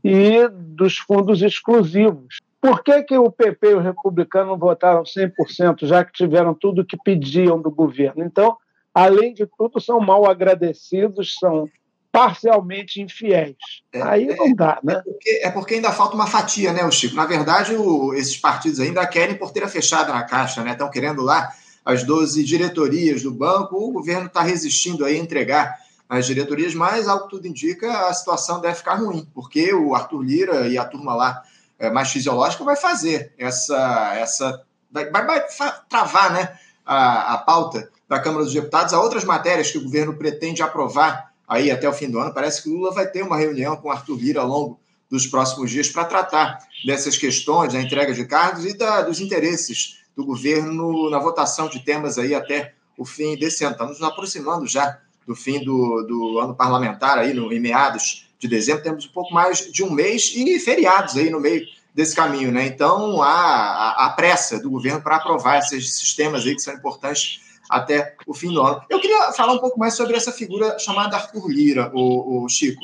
e 0.03 0.47
dos 0.49 0.97
fundos 0.97 1.41
exclusivos. 1.41 2.39
Por 2.61 2.83
que, 2.83 3.03
que 3.03 3.17
o 3.17 3.31
PP 3.31 3.71
e 3.71 3.73
o 3.75 3.79
republicano 3.79 4.57
votaram 4.57 5.03
100%, 5.03 5.85
já 5.85 6.03
que 6.03 6.13
tiveram 6.13 6.53
tudo 6.53 6.81
o 6.81 6.85
que 6.85 6.97
pediam 6.97 7.61
do 7.61 7.69
governo? 7.69 8.23
Então, 8.23 8.57
além 8.93 9.33
de 9.33 9.45
tudo, 9.57 9.79
são 9.79 9.99
mal 9.99 10.29
agradecidos, 10.29 11.37
são 11.39 11.69
parcialmente 12.11 13.01
infiéis. 13.01 13.57
É, 13.91 14.01
Aí 14.01 14.25
não 14.25 14.53
dá, 14.55 14.79
né? 14.81 14.93
É 14.93 15.01
porque, 15.01 15.41
é 15.43 15.51
porque, 15.51 15.73
ainda 15.75 15.91
falta 15.91 16.15
uma 16.15 16.27
fatia, 16.27 16.71
né, 16.71 16.85
o 16.85 16.91
Chico? 16.91 17.15
Na 17.15 17.25
verdade, 17.25 17.75
o, 17.75 18.13
esses 18.13 18.37
partidos 18.37 18.79
ainda 18.79 19.05
querem 19.05 19.35
porteira 19.35 19.67
fechada 19.67 20.13
na 20.13 20.23
Caixa, 20.23 20.63
né? 20.63 20.71
Estão 20.71 20.89
querendo 20.89 21.21
lá 21.21 21.51
as 21.83 22.03
12 22.03 22.43
diretorias 22.43 23.21
do 23.21 23.31
banco, 23.31 23.75
o 23.75 23.91
governo 23.91 24.27
está 24.27 24.41
resistindo 24.41 25.03
a 25.03 25.11
entregar 25.11 25.77
as 26.07 26.25
diretorias, 26.25 26.73
mas, 26.73 27.07
ao 27.07 27.23
que 27.23 27.29
tudo 27.29 27.47
indica, 27.47 28.07
a 28.07 28.13
situação 28.13 28.61
deve 28.61 28.75
ficar 28.75 28.95
ruim, 28.95 29.27
porque 29.33 29.73
o 29.73 29.95
Arthur 29.95 30.21
Lira 30.21 30.67
e 30.67 30.77
a 30.77 30.85
turma 30.85 31.15
lá 31.15 31.43
é, 31.79 31.89
mais 31.89 32.11
fisiológica 32.11 32.63
vai 32.63 32.75
fazer 32.75 33.33
essa. 33.37 34.13
essa 34.15 34.63
vai, 34.91 35.09
vai, 35.09 35.25
vai 35.25 35.45
travar 35.89 36.31
né, 36.31 36.57
a, 36.85 37.33
a 37.33 37.37
pauta 37.39 37.89
da 38.07 38.19
Câmara 38.19 38.43
dos 38.43 38.53
Deputados 38.53 38.93
a 38.93 39.01
outras 39.01 39.25
matérias 39.25 39.71
que 39.71 39.77
o 39.77 39.83
governo 39.83 40.15
pretende 40.15 40.61
aprovar 40.61 41.33
aí 41.47 41.71
até 41.71 41.89
o 41.89 41.93
fim 41.93 42.09
do 42.09 42.19
ano. 42.19 42.33
Parece 42.33 42.61
que 42.61 42.69
Lula 42.69 42.91
vai 42.93 43.07
ter 43.07 43.23
uma 43.23 43.37
reunião 43.37 43.75
com 43.75 43.91
Arthur 43.91 44.17
Lira 44.17 44.41
ao 44.41 44.47
longo 44.47 44.79
dos 45.09 45.27
próximos 45.27 45.71
dias 45.71 45.89
para 45.89 46.05
tratar 46.05 46.59
dessas 46.85 47.17
questões, 47.17 47.73
da 47.73 47.81
entrega 47.81 48.13
de 48.13 48.25
cargos 48.25 48.65
e 48.65 48.77
da, 48.77 49.01
dos 49.01 49.19
interesses 49.19 50.03
do 50.15 50.25
governo 50.25 51.09
na 51.09 51.19
votação 51.19 51.67
de 51.67 51.83
temas 51.83 52.17
aí 52.17 52.33
até 52.33 52.73
o 52.97 53.05
fim 53.05 53.35
desse 53.37 53.63
ano. 53.63 53.73
Estamos 53.73 53.99
nos 53.99 54.09
aproximando 54.09 54.65
já 54.67 54.99
do 55.25 55.35
fim 55.35 55.63
do, 55.63 56.03
do 56.03 56.39
ano 56.39 56.55
parlamentar, 56.55 57.17
aí 57.17 57.33
no, 57.33 57.51
em 57.51 57.59
meados 57.59 58.27
de 58.39 58.47
dezembro, 58.47 58.83
temos 58.83 59.05
um 59.05 59.11
pouco 59.11 59.33
mais 59.33 59.71
de 59.71 59.83
um 59.83 59.89
mês 59.89 60.33
e 60.35 60.59
feriados 60.59 61.17
aí 61.17 61.29
no 61.29 61.39
meio 61.39 61.65
desse 61.93 62.15
caminho, 62.15 62.51
né? 62.51 62.67
Então 62.67 63.21
há 63.21 64.05
a, 64.05 64.09
pressa 64.11 64.59
do 64.59 64.69
governo 64.69 65.01
para 65.01 65.15
aprovar 65.15 65.59
esses 65.59 65.93
sistemas 65.93 66.45
aí 66.45 66.53
que 66.53 66.61
são 66.61 66.73
importantes 66.73 67.39
até 67.69 68.15
o 68.27 68.33
fim 68.33 68.53
do 68.53 68.61
ano. 68.61 68.81
Eu 68.89 68.99
queria 68.99 69.31
falar 69.31 69.53
um 69.53 69.59
pouco 69.59 69.79
mais 69.79 69.95
sobre 69.95 70.15
essa 70.15 70.31
figura 70.31 70.77
chamada 70.77 71.15
Arthur 71.15 71.47
Lira, 71.49 71.91
o, 71.93 72.43
o 72.43 72.49
Chico. 72.49 72.81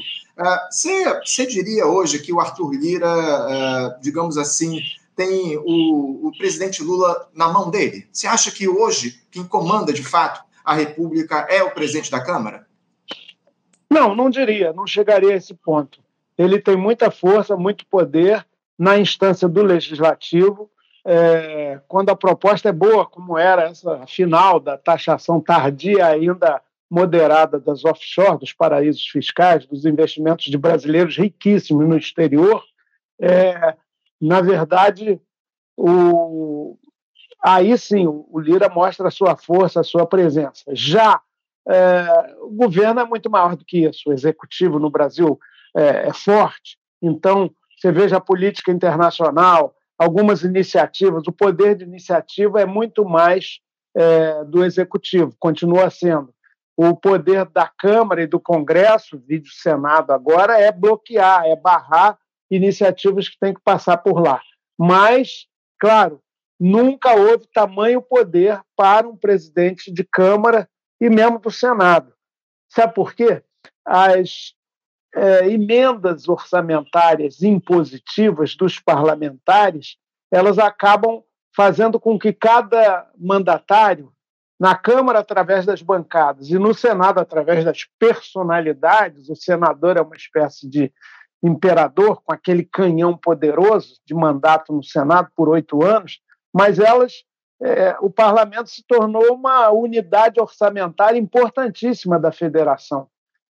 Você 0.72 1.08
uh, 1.08 1.48
diria 1.48 1.86
hoje 1.86 2.20
que 2.20 2.34
o 2.34 2.40
Arthur 2.40 2.72
Lira, 2.72 3.08
uh, 3.08 4.02
digamos 4.02 4.38
assim, 4.38 4.80
tem 5.16 5.58
o, 5.58 6.28
o 6.28 6.32
presidente 6.38 6.82
Lula 6.82 7.30
na 7.36 7.50
mão 7.50 7.70
dele? 7.70 8.08
Você 8.12 8.26
acha 8.26 8.50
que 8.50 8.68
hoje 8.68 9.22
quem 9.30 9.44
comanda 9.44 9.94
de 9.94 10.04
fato 10.04 10.42
a 10.64 10.74
República 10.74 11.48
é 11.50 11.64
o 11.64 11.72
presidente 11.72 12.12
da 12.12 12.24
Câmara? 12.24 12.66
Não, 13.90 14.16
não 14.16 14.30
diria, 14.30 14.72
não 14.72 14.88
chegaria 14.88 15.34
a 15.34 15.36
esse 15.36 15.54
ponto. 15.54 16.00
Ele 16.38 16.60
tem 16.60 16.76
muita 16.76 17.12
força, 17.12 17.58
muito 17.58 17.86
poder 17.86 18.46
na 18.78 18.98
instância 18.98 19.48
do 19.48 19.62
legislativo. 19.62 20.72
É, 21.06 21.80
quando 21.88 22.10
a 22.10 22.16
proposta 22.16 22.70
é 22.70 22.72
boa, 22.72 23.06
como 23.06 23.38
era 23.38 23.64
essa 23.64 24.06
final 24.08 24.60
da 24.60 24.78
taxação 24.78 25.42
tardia 25.42 26.06
ainda 26.06 26.62
moderada 26.90 27.60
das 27.60 27.86
offshore, 27.86 28.40
dos 28.40 28.54
paraísos 28.54 29.08
fiscais, 29.08 29.66
dos 29.66 29.86
investimentos 29.86 30.46
de 30.46 30.58
brasileiros 30.58 31.18
riquíssimos 31.18 31.88
no 31.88 31.98
exterior, 31.98 32.64
é, 33.20 33.76
na 34.20 34.42
verdade, 34.42 35.20
o, 35.78 36.78
aí 37.44 37.78
sim 37.78 38.06
o 38.08 38.40
Lira 38.40 38.70
mostra 38.70 39.08
a 39.08 39.12
sua 39.12 39.36
força, 39.36 39.80
a 39.80 39.84
sua 39.84 40.06
presença. 40.06 40.64
Já 40.74 41.22
é, 41.68 42.36
o 42.42 42.50
governo 42.50 43.00
é 43.00 43.06
muito 43.06 43.30
maior 43.30 43.56
do 43.56 43.66
que 43.66 43.86
isso, 43.86 44.10
o 44.10 44.14
executivo 44.14 44.80
no 44.80 44.90
Brasil 44.90 45.40
é, 45.76 46.08
é 46.08 46.14
forte, 46.14 46.78
então 47.02 47.52
você 47.78 47.92
veja 47.92 48.18
a 48.18 48.22
política 48.22 48.72
internacional, 48.72 49.76
algumas 49.98 50.44
iniciativas, 50.44 51.24
o 51.28 51.32
poder 51.32 51.76
de 51.76 51.84
iniciativa 51.84 52.62
é 52.62 52.66
muito 52.66 53.04
mais 53.04 53.60
é, 53.96 54.44
do 54.46 54.64
executivo, 54.64 55.36
continua 55.40 55.90
sendo. 55.90 56.34
O 56.78 56.96
poder 56.96 57.46
da 57.46 57.68
Câmara 57.68 58.24
e 58.24 58.28
do 58.28 58.40
Congresso, 58.40 59.22
vídeo 59.28 59.52
Senado 59.52 60.12
agora, 60.12 60.60
é 60.60 60.72
bloquear, 60.72 61.46
é 61.46 61.56
barrar 61.56 62.18
iniciativas 62.50 63.30
que 63.30 63.38
têm 63.40 63.54
que 63.54 63.62
passar 63.62 63.98
por 63.98 64.20
lá. 64.20 64.42
Mas, 64.78 65.48
claro, 65.80 66.22
nunca 66.64 67.16
houve 67.16 67.48
tamanho 67.52 68.04
poder 68.04 68.62
para 68.76 69.08
um 69.08 69.18
presidente 69.18 69.92
de 69.92 70.04
Câmara 70.04 70.70
e 71.02 71.10
mesmo 71.10 71.40
do 71.40 71.50
Senado. 71.50 72.14
Sabe 72.70 72.94
por 72.94 73.16
quê? 73.16 73.42
As 73.84 74.54
é, 75.16 75.50
emendas 75.50 76.30
orçamentárias 76.30 77.42
impositivas 77.42 78.56
dos 78.56 78.80
parlamentares 78.80 79.98
elas 80.32 80.60
acabam 80.60 81.24
fazendo 81.54 82.00
com 82.00 82.18
que 82.18 82.32
cada 82.32 83.10
mandatário, 83.18 84.14
na 84.60 84.76
Câmara 84.76 85.20
através 85.20 85.66
das 85.66 85.82
bancadas 85.82 86.50
e 86.50 86.60
no 86.60 86.76
Senado 86.76 87.20
através 87.20 87.66
das 87.66 87.86
personalidades, 87.98 89.30
o 89.30 89.36
senador 89.36 89.98
é 89.98 90.02
uma 90.02 90.16
espécie 90.16 90.70
de 90.70 90.94
imperador 91.44 92.22
com 92.22 92.32
aquele 92.32 92.64
canhão 92.64 93.18
poderoso 93.18 94.00
de 94.06 94.14
mandato 94.14 94.72
no 94.72 94.84
Senado 94.84 95.30
por 95.36 95.50
oito 95.50 95.84
anos, 95.84 96.22
mas 96.54 96.80
elas, 96.80 97.14
é, 97.62 97.96
o 98.02 98.10
parlamento 98.10 98.70
se 98.70 98.84
tornou 98.86 99.34
uma 99.34 99.70
unidade 99.72 100.40
orçamentária 100.40 101.20
importantíssima 101.20 102.20
da 102.20 102.32
federação. 102.32 103.08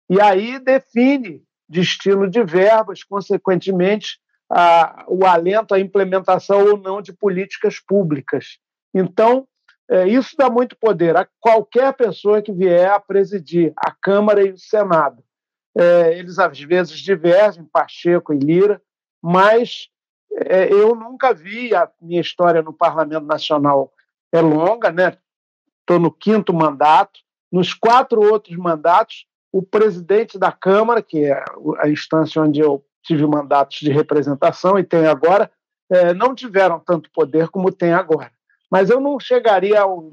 E 0.09 0.21
aí 0.21 0.59
define 0.59 1.43
destino 1.69 2.29
de 2.29 2.43
verbas, 2.43 3.05
consequentemente, 3.05 4.19
a, 4.51 5.05
o 5.07 5.25
alento 5.25 5.73
à 5.73 5.79
implementação 5.79 6.65
ou 6.65 6.77
não 6.77 7.01
de 7.01 7.13
políticas 7.13 7.79
públicas. 7.79 8.59
Então, 8.93 9.47
é, 9.89 10.09
isso 10.09 10.37
dá 10.37 10.51
muito 10.51 10.77
poder 10.77 11.17
a 11.17 11.29
qualquer 11.39 11.93
pessoa 11.95 12.43
que 12.43 12.53
vier 12.53 12.91
a 12.91 12.99
presidir 12.99 13.73
a 13.77 13.93
Câmara 13.93 14.45
e 14.45 14.53
o 14.53 14.59
Senado. 14.59 15.23
É, 15.77 16.19
eles 16.19 16.39
às 16.39 16.59
vezes 16.61 16.99
divergem, 16.99 17.65
Pacheco 17.65 18.33
e 18.33 18.39
Lira, 18.39 18.83
mas 19.23 19.89
é, 20.33 20.73
eu 20.73 20.95
nunca 20.95 21.35
vi 21.35 21.75
a 21.75 21.89
minha 22.01 22.21
história 22.21 22.63
no 22.63 22.73
Parlamento 22.73 23.25
Nacional 23.25 23.93
é 24.33 24.41
longa, 24.41 24.91
né? 24.93 25.17
Estou 25.81 25.99
no 25.99 26.11
quinto 26.11 26.53
mandato. 26.53 27.21
Nos 27.51 27.75
quatro 27.75 28.21
outros 28.21 28.57
mandatos, 28.57 29.27
o 29.51 29.61
presidente 29.61 30.39
da 30.39 30.53
Câmara, 30.53 31.03
que 31.03 31.25
é 31.25 31.45
a 31.79 31.89
instância 31.89 32.41
onde 32.41 32.61
eu 32.61 32.85
tive 33.03 33.27
mandatos 33.27 33.79
de 33.79 33.91
representação 33.91 34.79
e 34.79 34.85
tenho 34.85 35.11
agora, 35.11 35.51
é, 35.91 36.15
não 36.15 36.35
tiveram 36.35 36.79
tanto 36.79 37.11
poder 37.11 37.49
como 37.49 37.73
tem 37.73 37.93
agora. 37.93 38.31
Mas 38.71 38.89
eu 38.89 39.01
não 39.01 39.19
chegaria 39.19 39.81
ao, 39.81 40.13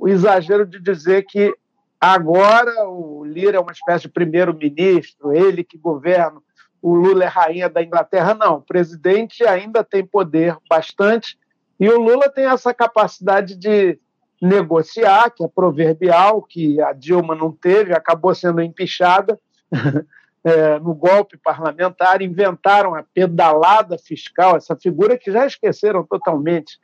ao 0.00 0.08
exagero 0.08 0.66
de 0.66 0.80
dizer 0.80 1.24
que 1.28 1.54
agora 2.00 2.88
o 2.88 3.24
Lira 3.24 3.56
é 3.56 3.60
uma 3.60 3.70
espécie 3.70 4.08
de 4.08 4.12
primeiro-ministro, 4.12 5.32
ele 5.32 5.62
que 5.62 5.78
governa, 5.78 6.42
o 6.82 6.94
Lula 6.94 7.24
é 7.24 7.26
rainha 7.26 7.68
da 7.68 7.82
Inglaterra. 7.82 8.34
Não, 8.34 8.56
o 8.56 8.62
presidente 8.62 9.44
ainda 9.44 9.84
tem 9.84 10.04
poder 10.04 10.56
bastante. 10.68 11.38
E 11.78 11.88
o 11.88 12.00
Lula 12.00 12.28
tem 12.28 12.46
essa 12.46 12.72
capacidade 12.74 13.56
de 13.56 13.98
negociar, 14.40 15.30
que 15.30 15.44
é 15.44 15.48
proverbial, 15.48 16.42
que 16.42 16.80
a 16.80 16.92
Dilma 16.92 17.34
não 17.34 17.52
teve, 17.52 17.92
acabou 17.92 18.34
sendo 18.34 18.62
empichada. 18.62 19.38
É, 20.42 20.78
no 20.78 20.94
golpe 20.94 21.36
parlamentar, 21.36 22.22
inventaram 22.22 22.94
a 22.94 23.02
pedalada 23.02 23.98
fiscal, 23.98 24.56
essa 24.56 24.74
figura 24.74 25.18
que 25.18 25.30
já 25.30 25.44
esqueceram 25.44 26.02
totalmente 26.02 26.78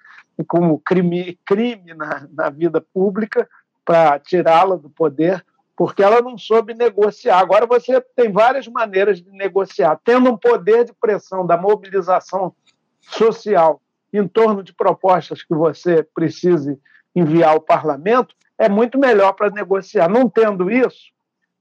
como 0.47 0.79
crime, 0.79 1.39
crime 1.47 1.95
na, 1.95 2.29
na 2.31 2.51
vida 2.51 2.83
pública, 2.93 3.49
para 3.83 4.19
tirá-la 4.19 4.77
do 4.77 4.91
poder 4.91 5.43
porque 5.77 6.03
ela 6.03 6.23
não 6.23 6.39
soube 6.39 6.73
negociar. 6.73 7.39
Agora 7.39 7.67
você 7.67 8.01
tem 8.01 8.33
várias 8.33 8.67
maneiras 8.67 9.21
de 9.21 9.31
negociar. 9.31 10.01
Tendo 10.03 10.31
um 10.31 10.37
poder 10.37 10.87
de 10.87 10.95
pressão 10.95 11.47
da 11.47 11.57
mobilização 11.57 12.55
social 13.03 13.81
em 14.11 14.27
torno 14.27 14.63
de 14.63 14.73
propostas 14.73 15.43
que 15.43 15.55
você 15.55 16.03
precise 16.03 16.81
enviar 17.15 17.51
ao 17.51 17.61
parlamento, 17.61 18.35
é 18.59 18.71
muito 18.71 18.99
melhor 18.99 19.35
para 19.35 19.51
negociar. 19.51 20.09
Não 20.09 20.31
tendo 20.31 20.71
isso, 20.71 21.13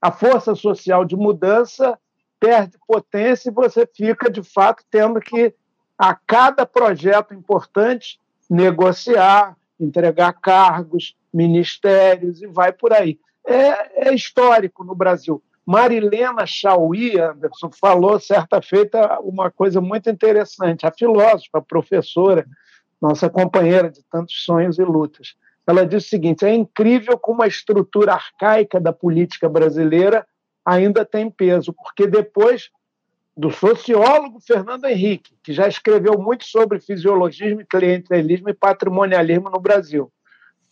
a 0.02 0.12
força 0.12 0.56
social 0.56 1.04
de 1.04 1.18
mudança 1.18 2.00
perde 2.40 2.78
potência 2.88 3.50
e 3.50 3.54
você 3.54 3.86
fica, 3.86 4.30
de 4.30 4.44
fato, 4.44 4.84
tendo 4.90 5.20
que, 5.20 5.54
a 5.98 6.16
cada 6.16 6.66
projeto 6.66 7.34
importante, 7.34 8.20
negociar, 8.50 9.58
entregar 9.78 10.34
cargos, 10.34 11.18
ministérios 11.34 12.42
e 12.42 12.48
vai 12.48 12.72
por 12.72 12.94
aí 12.94 13.20
é, 13.46 14.10
é 14.10 14.14
histórico 14.14 14.84
no 14.84 14.96
Brasil. 14.96 15.42
Marilena 15.66 16.46
Chauí, 16.46 17.20
Anderson, 17.20 17.72
falou 17.72 18.20
certa 18.20 18.62
feita 18.62 19.20
uma 19.22 19.50
coisa 19.50 19.82
muito 19.82 20.10
interessante. 20.10 20.86
A 20.86 20.92
filósofa, 20.92 21.58
a 21.58 21.62
professora, 21.62 22.46
nossa 23.02 23.30
companheira 23.30 23.90
de 23.90 24.04
tantos 24.04 24.44
sonhos 24.44 24.78
e 24.78 24.84
lutas, 24.84 25.36
ela 25.66 25.86
disse 25.86 26.08
o 26.08 26.10
seguinte: 26.10 26.46
é 26.46 26.54
incrível 26.54 27.18
como 27.18 27.42
a 27.42 27.48
estrutura 27.48 28.14
arcaica 28.14 28.80
da 28.80 28.94
política 28.94 29.50
brasileira 29.50 30.26
ainda 30.64 31.04
tem 31.04 31.30
peso, 31.30 31.74
porque 31.74 32.08
depois 32.08 32.70
do 33.36 33.52
sociólogo 33.52 34.40
Fernando 34.40 34.86
Henrique, 34.86 35.36
que 35.44 35.52
já 35.52 35.68
escreveu 35.68 36.18
muito 36.18 36.46
sobre 36.46 36.80
fisiologismo, 36.80 37.66
clientelismo 37.66 38.50
e 38.50 38.54
patrimonialismo 38.54 39.50
no 39.50 39.60
Brasil, 39.60 40.12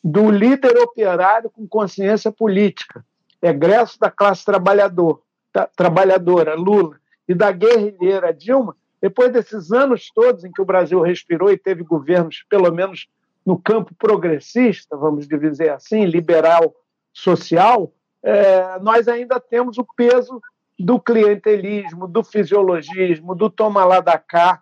do 0.04 0.30
líder 0.30 0.78
operário 0.78 1.50
com 1.50 1.68
consciência 1.68 2.32
política, 2.32 3.06
egresso 3.42 4.00
da 4.00 4.12
classe 4.12 4.44
trabalhador, 4.44 5.22
da, 5.54 5.66
trabalhadora, 5.68 6.56
Lula, 6.56 6.98
e 7.28 7.34
da 7.34 7.52
guerrilheira 7.52 8.34
Dilma, 8.34 8.76
depois 9.02 9.32
desses 9.32 9.72
anos 9.72 10.10
todos 10.14 10.44
em 10.44 10.52
que 10.52 10.62
o 10.62 10.66
Brasil 10.66 11.02
respirou 11.02 11.52
e 11.52 11.58
teve 11.58 11.84
governos, 11.84 12.46
pelo 12.50 12.72
menos 12.72 13.08
no 13.46 13.58
campo 13.58 13.94
progressista, 13.96 14.96
vamos 14.96 15.28
dizer 15.28 15.70
assim, 15.70 16.06
liberal, 16.06 16.74
social, 17.12 17.92
é, 18.24 18.80
nós 18.80 19.08
ainda 19.08 19.40
temos 19.40 19.78
o 19.78 19.86
peso 19.96 20.42
do 20.80 21.00
clientelismo, 21.00 22.08
do 22.08 22.24
fisiologismo, 22.24 23.36
do 23.36 23.50
toma 23.50 23.86
lá 23.86 24.00
da 24.00 24.18
cá, 24.18 24.62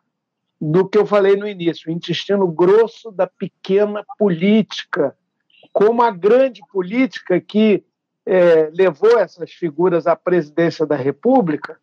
do 0.60 0.88
que 0.88 0.98
eu 0.98 1.06
falei 1.06 1.36
no 1.36 1.48
início, 1.48 1.90
o 1.90 1.94
intestino 1.94 2.48
grosso 2.48 3.12
da 3.12 3.26
pequena 3.26 4.04
política, 4.18 5.16
como 5.72 6.02
a 6.02 6.12
grande 6.12 6.62
política 6.72 7.40
que 7.40 7.84
é, 8.26 8.70
levou 8.74 9.18
essas 9.18 9.52
figuras 9.52 10.08
à 10.08 10.16
presidência 10.16 10.86
da 10.86 10.96
República, 10.96 11.78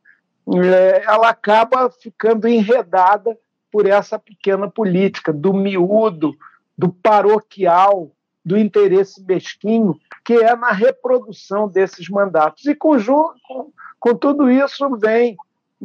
é, 0.57 1.03
ela 1.05 1.29
acaba 1.29 1.91
ficando 1.91 2.49
enredada 2.49 3.37
por 3.71 3.87
essa 3.87 4.19
pequena 4.19 4.71
política, 4.71 5.33
do 5.33 5.53
miúdo, 5.53 6.35
do 6.77 6.89
paroquial, 6.91 8.11
do 8.45 8.57
interesse 8.57 9.23
mesquinho, 9.25 9.99
que 10.25 10.35
é 10.35 10.57
na 10.57 10.71
reprodução 10.71 11.69
desses 11.69 12.09
mandatos. 12.09 12.65
E 12.65 12.75
com, 12.75 12.97
com, 13.47 13.73
com 14.01 14.15
tudo 14.15 14.51
isso 14.51 14.89
vem 14.97 15.37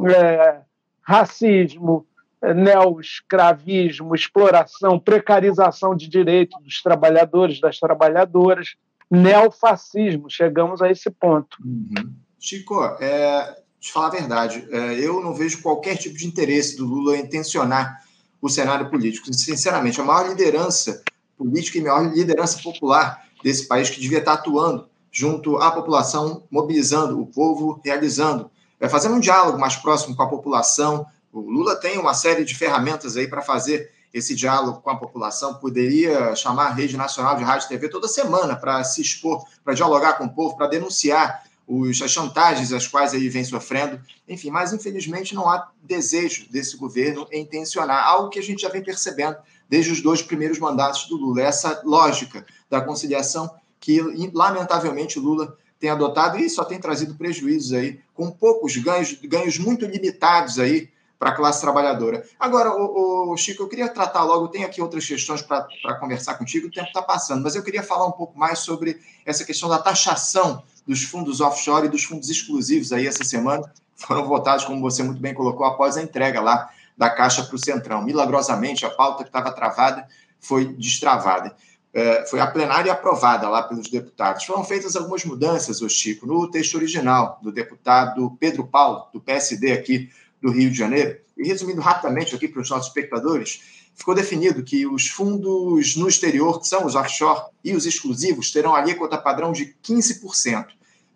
é, 0.08 0.62
racismo, 1.02 2.08
neoescravismo, 2.52 4.16
exploração, 4.16 5.00
precarização 5.00 5.96
de 5.96 6.08
direitos 6.10 6.62
dos 6.64 6.82
trabalhadores, 6.82 7.62
das 7.62 7.80
trabalhadoras, 7.80 8.76
neofascismo. 9.10 10.30
Chegamos 10.30 10.82
a 10.82 10.92
esse 10.92 11.10
ponto. 11.10 11.58
Uhum. 11.64 12.14
Chico, 12.40 12.84
é, 13.00 13.58
te 13.80 13.92
falar 13.92 14.08
a 14.08 14.12
verdade, 14.12 14.68
é, 14.72 15.00
eu 15.00 15.22
não 15.22 15.34
vejo 15.34 15.62
qualquer 15.62 15.98
tipo 15.98 16.18
de 16.18 16.26
interesse 16.26 16.76
do 16.76 16.86
Lula 16.86 17.18
em 17.18 17.28
tensionar 17.28 18.02
o 18.42 18.50
cenário 18.50 18.90
político. 18.90 19.34
Sinceramente, 19.34 20.02
a 20.02 20.04
maior 20.04 20.28
liderança 20.28 21.04
política 21.38 21.78
e 21.78 21.82
maior 21.82 22.14
liderança 22.14 22.62
popular 22.62 23.24
desse 23.44 23.68
país 23.68 23.90
que 23.90 24.00
devia 24.00 24.20
estar 24.20 24.34
atuando 24.34 24.88
junto 25.12 25.58
à 25.58 25.72
população, 25.72 26.44
mobilizando 26.50 27.22
o 27.22 27.28
povo, 27.28 27.80
realizando, 27.86 28.50
é, 28.80 28.90
fazendo 28.90 29.16
um 29.16 29.20
diálogo 29.20 29.60
mais 29.60 29.76
próximo 29.76 30.16
com 30.16 30.24
a 30.24 30.30
população. 30.30 31.06
O 31.34 31.41
Lula 31.41 31.76
tem 31.76 31.98
uma 31.98 32.13
série 32.13 32.46
de 32.46 32.56
ferramentas 32.56 33.17
aí 33.17 33.28
para 33.28 33.41
fazer 33.41 33.91
esse 34.13 34.36
diálogo 34.36 34.82
com 34.82 34.91
a 34.91 34.96
população. 34.96 35.56
Poderia 35.56 36.36
chamar 36.36 36.67
a 36.67 36.74
Rede 36.74 36.96
Nacional 36.96 37.36
de 37.36 37.43
Rádio 37.43 37.65
e 37.65 37.69
TV 37.69 37.89
toda 37.89 38.08
semana 38.08 38.56
para 38.56 38.84
se 38.84 39.02
expor, 39.02 39.43
para 39.63 39.74
dialogar 39.74 40.13
com 40.13 40.26
o 40.26 40.30
povo, 40.30 40.56
para 40.56 40.67
denunciar 40.67 41.43
os, 41.67 42.00
as 42.04 42.12
chantagens 42.12 42.72
às 42.72 42.88
quais 42.88 43.15
ele 43.15 43.30
vem 43.30 43.43
sofrendo. 43.43 44.00
Enfim, 44.30 44.52
mas 44.52 44.74
infelizmente 44.74 45.34
não 45.34 45.50
há 45.50 45.72
desejo 45.82 46.48
desse 46.52 46.78
governo 46.78 47.28
em 47.32 47.43
tensionar, 47.43 48.06
algo 48.06 48.30
que 48.30 48.38
a 48.38 48.43
gente 48.43 48.62
já 48.62 48.69
vem 48.69 48.84
percebendo 48.84 49.38
desde 49.67 49.91
os 49.91 50.02
dois 50.02 50.22
primeiros 50.22 50.60
mandatos 50.60 51.08
do 51.08 51.17
Lula. 51.17 51.41
Essa 51.41 51.82
lógica 51.84 52.46
da 52.69 52.80
conciliação 52.80 53.50
que, 53.80 54.00
lamentavelmente, 54.32 55.17
Lula 55.17 55.58
tem 55.80 55.89
adotado 55.89 56.38
e 56.38 56.48
só 56.48 56.63
tem 56.63 56.80
trazido 56.80 57.15
prejuízos 57.15 57.74
aí, 57.74 58.00
com 58.13 58.30
poucos 58.30 58.78
ganhos, 58.78 59.13
ganhos 59.24 59.58
muito 59.58 59.86
limitados 59.86 60.60
aí 60.60 60.93
para 61.24 61.32
a 61.32 61.36
classe 61.36 61.62
trabalhadora. 61.62 62.22
Agora, 62.38 62.74
o, 62.74 63.32
o, 63.32 63.38
Chico, 63.38 63.64
eu 63.64 63.70
queria 63.70 63.88
tratar 63.88 64.26
logo, 64.26 64.50
tem 64.50 64.66
aqui 64.66 64.82
outras 64.82 65.08
questões 65.08 65.42
para 65.42 65.96
conversar 65.98 66.34
contigo, 66.34 66.68
o 66.68 66.70
tempo 66.72 66.88
está 66.88 67.02
passando, 67.02 67.42
mas 67.42 67.56
eu 67.56 67.64
queria 67.64 67.82
falar 67.82 68.06
um 68.08 68.12
pouco 68.12 68.38
mais 68.38 68.60
sobre 68.60 69.00
essa 69.26 69.46
questão 69.46 69.70
da 69.70 69.80
taxação 69.80 70.62
dos 70.86 71.04
fundos 71.04 71.40
offshore 71.40 71.88
e 71.88 71.90
dos 71.90 72.04
fundos 72.04 72.30
exclusivos 72.30 72.92
aí 72.92 73.08
essa 73.08 73.24
semana. 73.24 73.72
Foram 73.96 74.28
votados, 74.28 74.66
como 74.66 74.82
você 74.82 75.02
muito 75.02 75.22
bem 75.22 75.34
colocou, 75.34 75.66
após 75.66 75.96
a 75.96 76.04
entrega 76.04 76.42
lá 76.42 76.70
da 76.98 77.10
Caixa 77.10 77.42
para 77.44 77.56
o 77.56 77.58
Centrão. 77.60 78.04
Milagrosamente, 78.04 78.86
a 78.86 78.90
pauta 78.90 79.24
que 79.24 79.30
estava 79.30 79.50
travada 79.54 80.06
foi 80.42 80.74
destravada. 80.74 81.56
É, 81.94 82.26
foi 82.26 82.42
a 82.42 82.48
plenária 82.48 82.92
aprovada 82.92 83.48
lá 83.48 83.64
pelos 83.64 83.88
deputados. 83.88 84.44
Foram 84.44 84.66
feitas 84.66 84.98
algumas 84.98 85.24
mudanças, 85.24 85.82
o 85.82 85.88
Chico, 85.88 86.28
no 86.28 86.52
texto 86.52 86.76
original 86.76 87.40
do 87.42 87.50
deputado 87.50 88.36
Pedro 88.40 88.68
Paulo, 88.68 89.08
do 89.14 89.22
PSD 89.22 89.72
aqui 89.72 90.10
do 90.44 90.52
Rio 90.52 90.70
de 90.70 90.78
Janeiro. 90.78 91.18
E 91.38 91.48
resumindo 91.48 91.80
rapidamente 91.82 92.36
aqui 92.36 92.50
para 92.50 92.62
os 92.62 92.70
nossos 92.70 92.88
espectadores, 92.88 93.62
ficou 93.96 94.14
definido 94.14 94.62
que 94.62 94.86
os 94.86 95.08
fundos 95.08 95.96
no 95.96 96.08
exterior, 96.08 96.60
que 96.60 96.68
são 96.68 96.86
os 96.86 96.96
offshore 96.96 97.46
e 97.64 97.74
os 97.74 97.86
exclusivos, 97.86 98.52
terão 98.52 98.76
alíquota 98.76 99.18
padrão 99.18 99.54
de 99.54 99.74
15%. 99.82 100.68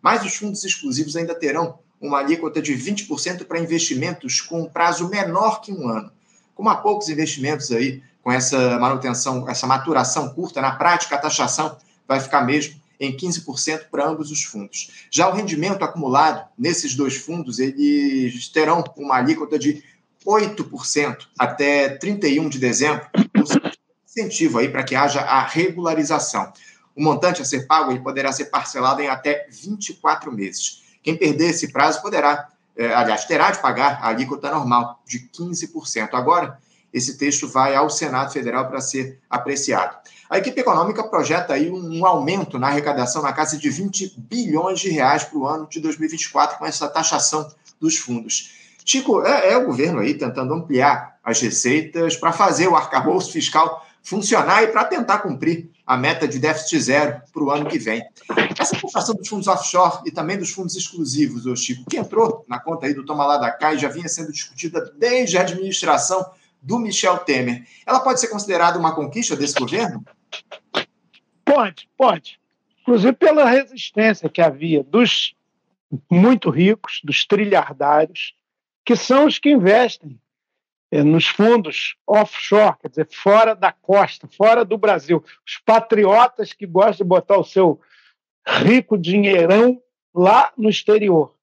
Mas 0.02 0.26
os 0.26 0.36
fundos 0.36 0.64
exclusivos 0.64 1.18
ainda 1.18 1.36
terão 1.36 1.80
uma 2.00 2.20
alíquota 2.20 2.62
de 2.62 2.74
20% 2.74 3.46
para 3.46 3.60
investimentos 3.60 4.40
com 4.40 4.66
prazo 4.66 5.10
menor 5.10 5.60
que 5.60 5.74
um 5.74 5.90
ano. 5.90 6.12
Como 6.56 6.70
há 6.70 6.76
poucos 6.78 7.10
investimentos 7.10 7.72
aí 7.72 8.02
com 8.24 8.32
essa 8.32 8.80
manutenção, 8.80 9.48
essa 9.50 9.68
maturação 9.68 10.30
curta, 10.30 10.62
na 10.62 10.72
prática 10.72 11.16
a 11.16 11.20
taxação 11.20 11.78
vai 12.08 12.20
ficar 12.20 12.42
mesmo 12.42 12.80
em 13.00 13.16
15% 13.16 13.86
para 13.92 14.08
ambos 14.08 14.32
os 14.32 14.44
fundos. 14.44 15.06
Já 15.12 15.30
o 15.30 15.34
rendimento 15.34 15.84
acumulado 15.84 16.48
nesses 16.58 16.96
dois 16.96 17.16
fundos, 17.16 17.60
eles 17.60 18.48
terão 18.50 18.84
uma 18.96 19.16
alíquota 19.16 19.58
de 19.58 19.84
8% 20.26 21.18
até 21.38 21.90
31 21.90 22.50
de 22.50 22.60
dezembro, 22.60 23.08
incentivo 24.06 24.60
aí 24.60 24.70
para 24.70 24.84
que 24.84 24.96
haja 24.96 25.22
a 25.22 25.42
regularização. 25.42 26.52
O 26.96 27.04
montante 27.04 27.42
a 27.42 27.46
ser 27.46 27.68
pago 27.68 27.92
ele 27.92 28.00
poderá 28.00 28.32
ser 28.32 28.46
parcelado 28.46 29.02
em 29.02 29.08
até 29.08 29.48
24 29.50 30.32
meses. 30.32 30.84
Quem 31.04 31.16
perder 31.16 31.52
esse 31.52 31.72
prazo 31.72 32.02
poderá, 32.02 32.50
é, 32.76 32.94
aliás, 32.94 33.26
terá 33.26 33.52
de 33.52 33.62
pagar 33.62 34.00
a 34.02 34.10
alíquota 34.10 34.52
normal 34.52 35.02
de 35.06 35.20
15%. 35.30 36.10
Agora, 36.14 36.60
esse 36.92 37.18
texto 37.18 37.48
vai 37.48 37.76
ao 37.76 37.90
Senado 37.90 38.34
Federal 38.34 38.68
para 38.68 38.82
ser 38.82 39.20
apreciado. 39.30 39.98
A 40.30 40.38
equipe 40.38 40.60
econômica 40.60 41.04
projeta 41.04 41.54
aí 41.54 41.72
um 41.72 42.06
aumento 42.06 42.60
na 42.60 42.68
arrecadação 42.68 43.22
na 43.22 43.32
casa 43.32 43.58
de 43.58 43.70
20 43.70 44.16
bilhões 44.18 44.80
de 44.80 44.90
reais 44.90 45.24
para 45.24 45.38
o 45.38 45.48
ano 45.48 45.68
de 45.70 45.80
2024 45.80 46.58
com 46.58 46.66
essa 46.66 46.88
taxação 46.88 47.50
dos 47.80 47.98
fundos. 47.98 48.52
Chico, 48.84 49.22
é, 49.26 49.52
é 49.52 49.58
o 49.58 49.66
governo 49.66 50.00
aí 50.00 50.14
tentando 50.14 50.54
ampliar 50.54 51.18
as 51.24 51.42
receitas 51.42 52.16
para 52.16 52.32
fazer 52.32 52.68
o 52.68 52.76
arcabouço 52.76 53.32
fiscal 53.32 53.86
funcionar 54.02 54.64
e 54.64 54.68
para 54.68 54.86
tentar 54.86 55.20
cumprir 55.20 55.70
a 55.86 55.98
meta 55.98 56.26
de 56.26 56.40
déficit 56.40 56.80
zero 56.80 57.22
para 57.34 57.44
o 57.44 57.52
ano 57.52 57.66
que 57.66 57.78
vem. 57.78 58.02
Essa 58.58 58.76
situação 58.76 59.16
dos 59.16 59.28
fundos 59.28 59.48
offshore 59.48 60.00
e 60.06 60.12
também 60.12 60.38
dos 60.38 60.52
fundos 60.52 60.76
exclusivos, 60.76 61.46
ô 61.46 61.56
Chico, 61.56 61.84
que 61.90 61.98
entrou 61.98 62.46
na 62.48 62.60
conta 62.60 62.86
aí 62.86 62.94
do 62.94 63.06
Toma 63.06 63.26
lá 63.26 63.38
da 63.38 63.74
e 63.74 63.78
já 63.78 63.90
vinha 63.90 64.08
sendo 64.08 64.32
discutida 64.32 64.94
desde 64.98 65.38
a 65.38 65.42
administração 65.42 66.26
do 66.62 66.80
Michel 66.80 67.18
Temer, 67.20 67.66
ela 67.86 68.00
pode 68.00 68.20
ser 68.20 68.28
considerada 68.30 68.80
uma 68.80 68.96
conquista 68.96 69.36
desse 69.36 69.56
governo? 69.56 70.04
Pode, 71.44 71.90
pode. 71.98 72.40
Inclusive 72.82 73.14
pela 73.14 73.46
resistência 73.50 74.30
que 74.30 74.42
havia 74.42 74.84
dos 74.84 75.36
muito 76.10 76.50
ricos, 76.50 77.00
dos 77.04 77.26
trilhardários, 77.26 78.34
que 78.86 78.96
são 78.96 79.26
os 79.26 79.40
que 79.40 79.50
investem 79.50 80.20
é, 80.92 81.04
nos 81.04 81.28
fundos 81.28 81.96
offshore, 82.06 82.78
quer 82.80 82.90
dizer, 82.90 83.08
fora 83.12 83.54
da 83.54 83.72
costa, 83.72 84.28
fora 84.28 84.64
do 84.64 84.78
Brasil. 84.78 85.24
Os 85.46 85.58
patriotas 85.58 86.54
que 86.54 86.66
gostam 86.66 87.06
de 87.06 87.10
botar 87.10 87.38
o 87.38 87.44
seu 87.44 87.80
rico 88.46 88.98
dinheirão 88.98 89.82
lá 90.16 90.52
no 90.58 90.70
exterior, 90.70 91.36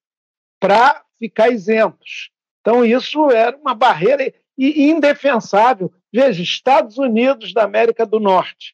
para 0.59 1.05
ficar 1.19 1.51
isentos. 1.51 2.31
Então, 2.61 2.85
isso 2.85 3.31
era 3.31 3.57
uma 3.57 3.75
barreira 3.75 4.33
indefensável. 4.57 5.93
Veja, 6.13 6.43
Estados 6.43 6.97
Unidos 6.97 7.53
da 7.53 7.65
América 7.65 8.07
do 8.07 8.19
Norte, 8.19 8.74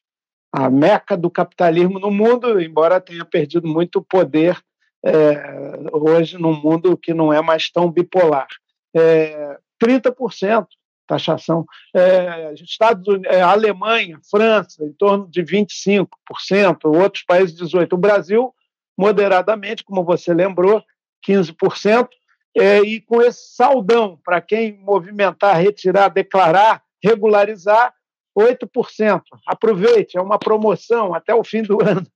a 0.51 0.69
meca 0.69 1.15
do 1.15 1.29
capitalismo 1.29 1.99
no 1.99 2.11
mundo, 2.11 2.59
embora 2.59 2.99
tenha 2.99 3.23
perdido 3.23 3.67
muito 3.67 4.01
poder 4.01 4.61
é, 5.03 5.79
hoje 5.93 6.37
num 6.37 6.59
mundo 6.59 6.97
que 6.97 7.13
não 7.13 7.31
é 7.31 7.41
mais 7.41 7.69
tão 7.69 7.89
bipolar. 7.89 8.47
É, 8.95 9.57
30% 9.81 10.67
taxação. 11.11 11.65
É, 11.93 12.53
Estados 12.53 13.05
Unidos, 13.07 13.27
é, 13.29 13.41
Alemanha, 13.41 14.19
França, 14.29 14.85
em 14.85 14.93
torno 14.93 15.27
de 15.27 15.43
25%, 15.43 16.07
outros 16.85 17.23
países 17.23 17.59
18%. 17.59 17.93
O 17.93 17.97
Brasil, 17.97 18.53
moderadamente, 18.97 19.83
como 19.83 20.05
você 20.05 20.33
lembrou, 20.33 20.81
15%. 21.27 22.07
É, 22.57 22.79
e 22.79 23.01
com 23.01 23.21
esse 23.21 23.55
saldão, 23.55 24.19
para 24.23 24.41
quem 24.41 24.77
movimentar, 24.79 25.57
retirar, 25.57 26.09
declarar, 26.09 26.81
regularizar, 27.03 27.93
8%. 28.37 29.21
Aproveite, 29.45 30.17
é 30.17 30.21
uma 30.21 30.39
promoção 30.39 31.13
até 31.13 31.33
o 31.33 31.43
fim 31.43 31.61
do 31.61 31.81
ano. 31.83 32.07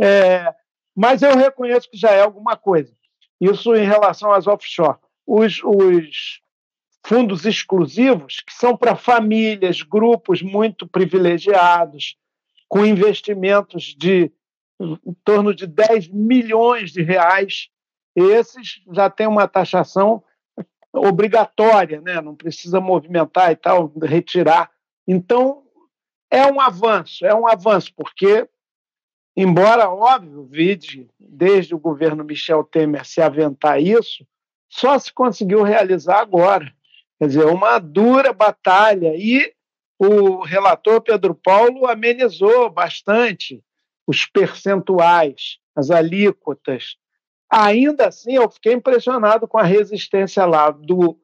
é, 0.00 0.54
mas 0.96 1.22
eu 1.22 1.36
reconheço 1.36 1.90
que 1.90 1.96
já 1.96 2.10
é 2.10 2.22
alguma 2.22 2.56
coisa. 2.56 2.92
Isso 3.40 3.74
em 3.74 3.86
relação 3.86 4.32
às 4.32 4.46
offshore. 4.46 4.98
os, 5.26 5.60
os 5.62 6.40
fundos 7.06 7.46
exclusivos, 7.46 8.40
que 8.40 8.52
são 8.52 8.76
para 8.76 8.96
famílias, 8.96 9.82
grupos 9.82 10.42
muito 10.42 10.86
privilegiados, 10.86 12.16
com 12.68 12.84
investimentos 12.84 13.94
de 13.96 14.30
em 14.80 15.14
torno 15.24 15.52
de 15.52 15.66
10 15.66 16.08
milhões 16.08 16.92
de 16.92 17.02
reais. 17.02 17.68
Esses 18.14 18.80
já 18.92 19.10
têm 19.10 19.26
uma 19.26 19.48
taxação 19.48 20.22
obrigatória, 20.92 22.00
né? 22.00 22.20
não 22.20 22.34
precisa 22.34 22.80
movimentar 22.80 23.50
e 23.50 23.56
tal, 23.56 23.92
retirar. 24.02 24.70
Então, 25.10 25.62
é 26.30 26.44
um 26.44 26.60
avanço, 26.60 27.24
é 27.24 27.34
um 27.34 27.48
avanço, 27.48 27.90
porque, 27.96 28.46
embora, 29.34 29.88
óbvio, 29.88 30.44
vide, 30.44 31.08
desde 31.18 31.74
o 31.74 31.78
governo 31.78 32.22
Michel 32.22 32.62
Temer 32.62 33.06
se 33.06 33.22
aventar 33.22 33.82
isso, 33.82 34.26
só 34.68 34.98
se 34.98 35.10
conseguiu 35.10 35.62
realizar 35.62 36.20
agora. 36.20 36.70
Quer 37.18 37.26
dizer, 37.26 37.46
uma 37.46 37.78
dura 37.78 38.34
batalha. 38.34 39.14
E 39.16 39.50
o 39.98 40.42
relator 40.42 41.00
Pedro 41.00 41.34
Paulo 41.34 41.86
amenizou 41.86 42.68
bastante 42.68 43.64
os 44.06 44.26
percentuais, 44.26 45.58
as 45.74 45.90
alíquotas. 45.90 46.96
Ainda 47.50 48.08
assim, 48.08 48.34
eu 48.34 48.50
fiquei 48.50 48.74
impressionado 48.74 49.48
com 49.48 49.56
a 49.56 49.64
resistência 49.64 50.44
lá 50.44 50.70
do 50.70 51.18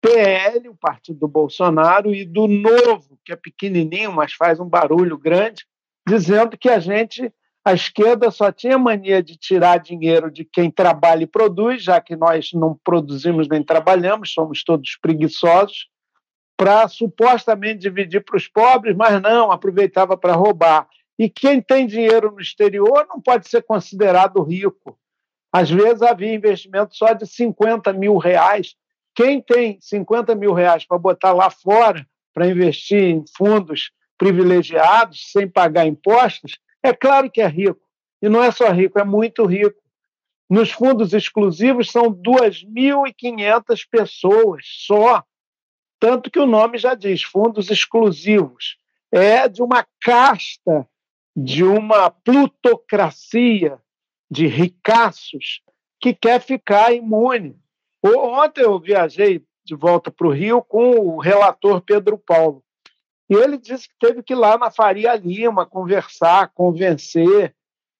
PL, 0.00 0.68
o 0.68 0.74
partido 0.74 1.20
do 1.20 1.28
Bolsonaro, 1.28 2.14
e 2.14 2.24
do 2.24 2.46
Novo, 2.46 3.18
que 3.24 3.32
é 3.32 3.36
pequenininho, 3.36 4.12
mas 4.12 4.32
faz 4.32 4.58
um 4.58 4.68
barulho 4.68 5.18
grande, 5.18 5.64
dizendo 6.08 6.56
que 6.56 6.68
a 6.68 6.78
gente, 6.78 7.32
a 7.64 7.72
esquerda, 7.74 8.30
só 8.30 8.50
tinha 8.50 8.78
mania 8.78 9.22
de 9.22 9.36
tirar 9.36 9.78
dinheiro 9.78 10.30
de 10.30 10.44
quem 10.44 10.70
trabalha 10.70 11.24
e 11.24 11.26
produz, 11.26 11.82
já 11.82 12.00
que 12.00 12.16
nós 12.16 12.50
não 12.54 12.78
produzimos 12.82 13.46
nem 13.48 13.62
trabalhamos, 13.62 14.32
somos 14.32 14.64
todos 14.64 14.96
preguiçosos, 15.00 15.88
para 16.56 16.86
supostamente 16.88 17.78
dividir 17.78 18.22
para 18.22 18.36
os 18.36 18.46
pobres, 18.46 18.94
mas 18.94 19.20
não, 19.22 19.50
aproveitava 19.50 20.16
para 20.16 20.34
roubar. 20.34 20.86
E 21.18 21.28
quem 21.28 21.60
tem 21.60 21.86
dinheiro 21.86 22.32
no 22.32 22.40
exterior 22.40 23.06
não 23.08 23.20
pode 23.20 23.48
ser 23.48 23.62
considerado 23.62 24.42
rico. 24.42 24.98
Às 25.52 25.70
vezes 25.70 26.02
havia 26.02 26.32
investimento 26.32 26.94
só 26.94 27.12
de 27.12 27.26
50 27.26 27.92
mil 27.92 28.16
reais. 28.16 28.74
Quem 29.14 29.40
tem 29.40 29.78
50 29.80 30.34
mil 30.34 30.52
reais 30.52 30.86
para 30.86 30.98
botar 30.98 31.32
lá 31.32 31.50
fora, 31.50 32.06
para 32.32 32.46
investir 32.46 33.02
em 33.02 33.24
fundos 33.36 33.90
privilegiados, 34.16 35.30
sem 35.32 35.48
pagar 35.48 35.86
impostos, 35.86 36.58
é 36.82 36.92
claro 36.92 37.30
que 37.30 37.40
é 37.40 37.46
rico. 37.46 37.80
E 38.22 38.28
não 38.28 38.42
é 38.42 38.50
só 38.50 38.70
rico, 38.70 38.98
é 38.98 39.04
muito 39.04 39.44
rico. 39.46 39.80
Nos 40.48 40.70
fundos 40.70 41.12
exclusivos 41.12 41.90
são 41.90 42.12
2.500 42.12 43.86
pessoas 43.90 44.64
só 44.64 45.24
tanto 46.00 46.30
que 46.30 46.38
o 46.40 46.46
nome 46.46 46.78
já 46.78 46.94
diz, 46.94 47.22
fundos 47.22 47.70
exclusivos. 47.70 48.78
É 49.12 49.46
de 49.46 49.62
uma 49.62 49.86
casta, 50.00 50.88
de 51.36 51.62
uma 51.62 52.10
plutocracia 52.10 53.78
de 54.30 54.46
ricaços 54.46 55.60
que 56.00 56.14
quer 56.14 56.40
ficar 56.40 56.94
imune. 56.94 57.56
Ontem 58.02 58.62
eu 58.62 58.78
viajei 58.78 59.44
de 59.64 59.74
volta 59.74 60.10
para 60.10 60.26
o 60.26 60.32
Rio 60.32 60.62
com 60.62 60.90
o 60.98 61.18
relator 61.18 61.80
Pedro 61.80 62.18
Paulo. 62.18 62.62
E 63.28 63.34
ele 63.34 63.56
disse 63.58 63.88
que 63.88 63.94
teve 64.00 64.22
que 64.22 64.32
ir 64.32 64.36
lá 64.36 64.58
na 64.58 64.70
Faria 64.70 65.14
Lima 65.14 65.64
conversar, 65.64 66.50
convencer, 66.52 67.54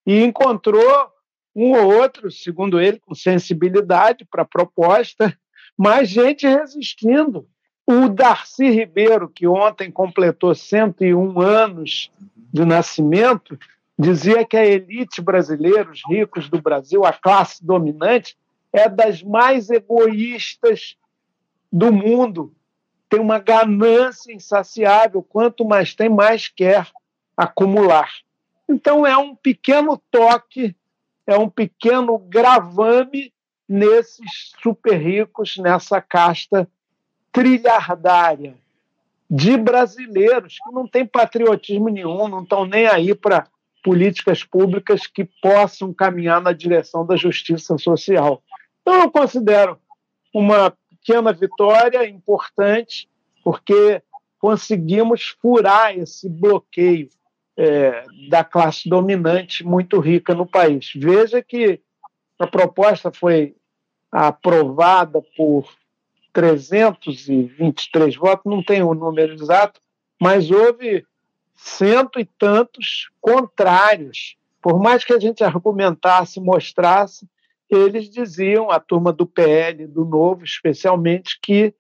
e 0.07 0.23
encontrou 0.23 1.09
um 1.55 1.73
ou 1.73 1.95
outro, 1.95 2.31
segundo 2.31 2.81
ele, 2.81 2.99
com 2.99 3.15
sensibilidade 3.15 4.25
para 4.25 4.43
a 4.43 4.47
proposta, 4.47 5.37
mas 5.77 6.09
gente 6.09 6.47
resistindo. 6.47 7.47
O 7.87 8.09
Darcy 8.09 8.71
Ribeiro, 8.71 9.29
que 9.29 9.47
ontem 9.47 9.91
completou 9.91 10.55
101 10.55 11.41
anos 11.41 12.11
de 12.37 12.65
nascimento, 12.65 13.59
dizia 13.99 14.45
que 14.45 14.57
a 14.57 14.65
elite 14.65 15.21
brasileira, 15.21 15.91
os 15.91 16.01
ricos 16.09 16.49
do 16.49 16.61
Brasil, 16.61 17.05
a 17.05 17.13
classe 17.13 17.65
dominante, 17.65 18.37
é 18.72 18.88
das 18.88 19.22
mais 19.22 19.70
egoístas 19.70 20.96
do 21.72 21.92
mundo. 21.92 22.54
Tem 23.09 23.20
uma 23.20 23.38
ganância 23.38 24.33
insaciável. 24.33 25.22
Quanto 25.22 25.64
mais 25.64 25.94
tem, 25.94 26.09
mais 26.09 26.48
quer 26.48 26.87
acumular. 27.37 28.11
Então, 28.68 29.06
é 29.06 29.16
um 29.16 29.35
pequeno 29.35 30.00
toque, 30.11 30.76
é 31.26 31.37
um 31.37 31.48
pequeno 31.48 32.18
gravame 32.18 33.33
nesses 33.68 34.52
super 34.62 34.96
ricos, 34.96 35.56
nessa 35.56 36.00
casta 36.00 36.68
trilhardária 37.33 38.54
de 39.30 39.56
brasileiros 39.56 40.56
que 40.59 40.72
não 40.72 40.88
têm 40.88 41.06
patriotismo 41.06 41.88
nenhum, 41.88 42.26
não 42.26 42.42
estão 42.42 42.66
nem 42.66 42.88
aí 42.88 43.14
para 43.14 43.46
políticas 43.83 44.42
públicas 44.42 45.06
que 45.06 45.24
possam 45.24 45.94
caminhar 45.94 46.40
na 46.40 46.52
direção 46.52 47.06
da 47.06 47.14
justiça 47.16 47.78
social. 47.78 48.42
Então, 48.81 49.03
eu 49.03 49.11
considero 49.11 49.79
uma 50.35 50.75
pequena 50.88 51.33
vitória 51.33 52.09
importante, 52.09 53.09
porque 53.43 54.03
conseguimos 54.38 55.37
furar 55.40 55.97
esse 55.97 56.29
bloqueio 56.29 57.09
é, 57.57 58.05
da 58.29 58.43
classe 58.43 58.88
dominante 58.88 59.64
muito 59.64 59.99
rica 60.01 60.35
no 60.35 60.47
país. 60.47 60.90
Veja 60.95 61.43
que 61.43 61.81
a 62.38 62.47
proposta 62.47 63.12
foi 63.12 63.55
aprovada 64.11 65.21
por 65.37 65.69
323 66.33 68.16
votos, 68.16 68.51
não 68.51 68.62
tenho 68.62 68.88
o 68.88 68.95
número 68.95 69.35
exato, 69.35 69.81
mas 70.21 70.51
houve 70.51 71.05
cento 71.55 72.19
e 72.19 72.25
tantos 72.25 73.11
contrários. 73.21 74.37
Por 74.62 74.81
mais 74.81 75.05
que 75.05 75.12
a 75.12 75.19
gente 75.19 75.45
argumentasse, 75.45 76.40
mostrasse, 76.40 77.29
eles 77.70 78.11
diziam, 78.11 78.70
a 78.70 78.80
turma 78.80 79.12
do 79.12 79.26
PL, 79.26 79.87
do 79.87 80.04
Novo, 80.04 80.44
especialmente, 80.44 81.38
que 81.42 81.74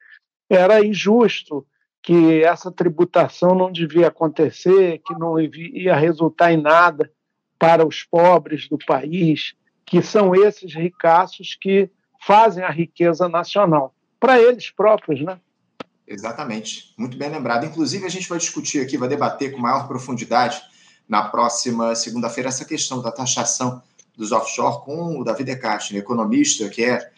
era 0.48 0.84
injusto, 0.84 1.66
que 2.02 2.42
essa 2.42 2.70
tributação 2.70 3.54
não 3.54 3.70
devia 3.70 4.08
acontecer, 4.08 5.00
que 5.04 5.14
não 5.14 5.38
ia 5.38 5.94
resultar 5.94 6.52
em 6.52 6.60
nada 6.60 7.10
para 7.58 7.86
os 7.86 8.02
pobres 8.02 8.68
do 8.68 8.78
país, 8.78 9.54
que 9.84 10.00
são 10.00 10.34
esses 10.34 10.74
ricaços 10.74 11.56
que 11.60 11.90
fazem 12.24 12.64
a 12.64 12.70
riqueza 12.70 13.28
nacional 13.28 13.94
para 14.18 14.40
eles 14.40 14.70
próprios, 14.70 15.20
né? 15.20 15.38
Exatamente, 16.06 16.94
muito 16.98 17.16
bem 17.16 17.30
lembrado. 17.30 17.64
Inclusive, 17.64 18.04
a 18.04 18.08
gente 18.08 18.28
vai 18.28 18.38
discutir 18.38 18.80
aqui, 18.80 18.96
vai 18.96 19.08
debater 19.08 19.52
com 19.52 19.58
maior 19.58 19.86
profundidade 19.86 20.60
na 21.08 21.28
próxima 21.28 21.94
segunda-feira 21.94 22.48
essa 22.48 22.64
questão 22.64 23.02
da 23.02 23.12
taxação 23.12 23.82
dos 24.20 24.32
offshore 24.32 24.84
com 24.84 25.18
o 25.18 25.24
David 25.24 25.44
Decastro, 25.44 25.96
economista, 25.96 26.68
que 26.68 26.84
é 26.84 27.10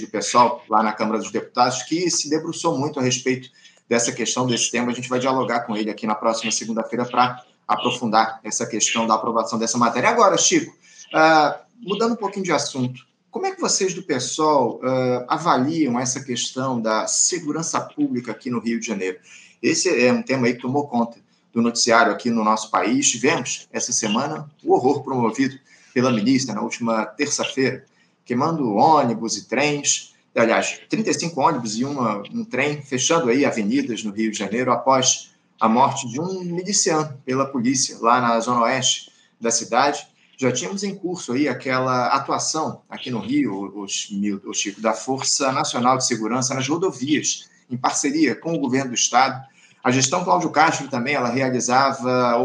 do 0.00 0.06
pessoal 0.08 0.64
lá 0.68 0.80
na 0.80 0.92
Câmara 0.92 1.18
dos 1.18 1.32
Deputados, 1.32 1.82
que 1.82 2.08
se 2.08 2.30
debruçou 2.30 2.78
muito 2.78 3.00
a 3.00 3.02
respeito 3.02 3.50
dessa 3.88 4.12
questão, 4.12 4.46
desse 4.46 4.70
tema. 4.70 4.92
A 4.92 4.94
gente 4.94 5.08
vai 5.08 5.18
dialogar 5.18 5.60
com 5.60 5.76
ele 5.76 5.90
aqui 5.90 6.06
na 6.06 6.14
próxima 6.14 6.52
segunda-feira 6.52 7.04
para 7.04 7.42
aprofundar 7.66 8.40
essa 8.44 8.64
questão 8.66 9.04
da 9.04 9.14
aprovação 9.14 9.58
dessa 9.58 9.76
matéria. 9.76 10.08
Agora, 10.08 10.38
Chico, 10.38 10.72
uh, 11.12 11.58
mudando 11.80 12.12
um 12.12 12.16
pouquinho 12.16 12.44
de 12.44 12.52
assunto, 12.52 13.04
como 13.28 13.46
é 13.46 13.50
que 13.50 13.60
vocês 13.60 13.92
do 13.92 14.02
PSOL 14.04 14.76
uh, 14.76 15.24
avaliam 15.26 15.98
essa 15.98 16.22
questão 16.22 16.80
da 16.80 17.08
segurança 17.08 17.80
pública 17.80 18.30
aqui 18.30 18.48
no 18.48 18.60
Rio 18.60 18.78
de 18.78 18.86
Janeiro? 18.86 19.18
Esse 19.60 20.06
é 20.06 20.12
um 20.12 20.22
tema 20.22 20.46
aí 20.46 20.54
que 20.54 20.62
tomou 20.62 20.86
conta 20.86 21.18
do 21.52 21.60
noticiário 21.60 22.12
aqui 22.12 22.30
no 22.30 22.44
nosso 22.44 22.70
país. 22.70 23.10
Tivemos 23.10 23.66
essa 23.72 23.92
semana 23.92 24.48
o 24.62 24.72
horror 24.72 25.02
promovido 25.02 25.58
pela 25.96 26.12
milícia 26.12 26.52
na 26.52 26.60
última 26.60 27.06
terça-feira, 27.06 27.82
queimando 28.22 28.74
ônibus 28.74 29.38
e 29.38 29.48
trens, 29.48 30.14
aliás, 30.36 30.78
35 30.90 31.40
ônibus 31.40 31.78
e 31.78 31.86
uma, 31.86 32.18
um 32.34 32.44
trem 32.44 32.82
fechando 32.82 33.30
aí 33.30 33.46
avenidas 33.46 34.04
no 34.04 34.12
Rio 34.12 34.30
de 34.30 34.36
Janeiro 34.36 34.70
após 34.70 35.30
a 35.58 35.66
morte 35.66 36.06
de 36.06 36.20
um 36.20 36.44
miliciano 36.44 37.18
pela 37.24 37.46
polícia 37.46 37.96
lá 37.98 38.20
na 38.20 38.38
zona 38.40 38.64
oeste 38.64 39.10
da 39.40 39.50
cidade 39.50 40.06
já 40.36 40.52
tínhamos 40.52 40.84
em 40.84 40.94
curso 40.94 41.32
aí 41.32 41.48
aquela 41.48 42.08
atuação 42.08 42.82
aqui 42.90 43.10
no 43.10 43.20
Rio, 43.20 43.72
os, 43.74 44.10
o 44.44 44.52
Chico, 44.52 44.82
da 44.82 44.92
Força 44.92 45.50
Nacional 45.50 45.96
de 45.96 46.06
Segurança 46.06 46.52
nas 46.52 46.68
rodovias, 46.68 47.48
em 47.70 47.76
parceria 47.78 48.34
com 48.34 48.52
o 48.52 48.58
governo 48.58 48.90
do 48.90 48.94
Estado. 48.94 49.42
A 49.82 49.90
gestão 49.90 50.22
Cláudio 50.24 50.50
Castro 50.50 50.88
também, 50.88 51.14
ela 51.14 51.30
realizava 51.30 52.36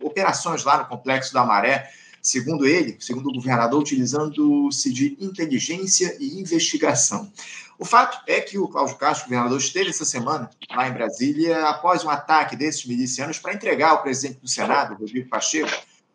operações 0.00 0.64
lá 0.64 0.78
no 0.78 0.86
Complexo 0.86 1.34
da 1.34 1.44
Maré, 1.44 1.90
segundo 2.26 2.66
ele, 2.66 2.96
segundo 2.98 3.28
o 3.28 3.32
governador, 3.32 3.80
utilizando-se 3.80 4.92
de 4.92 5.16
inteligência 5.20 6.16
e 6.18 6.40
investigação. 6.40 7.30
O 7.78 7.84
fato 7.84 8.18
é 8.26 8.40
que 8.40 8.58
o 8.58 8.66
Cláudio 8.66 8.96
Castro, 8.96 9.28
governador, 9.28 9.58
esteve 9.58 9.90
essa 9.90 10.04
semana 10.04 10.50
lá 10.74 10.88
em 10.88 10.92
Brasília 10.92 11.68
após 11.68 12.04
um 12.04 12.10
ataque 12.10 12.56
desses 12.56 12.84
milicianos 12.84 13.38
para 13.38 13.54
entregar 13.54 13.90
ao 13.90 14.02
presidente 14.02 14.40
do 14.40 14.48
Senado, 14.48 14.94
Rodrigo 14.94 15.28
Pacheco, 15.28 15.70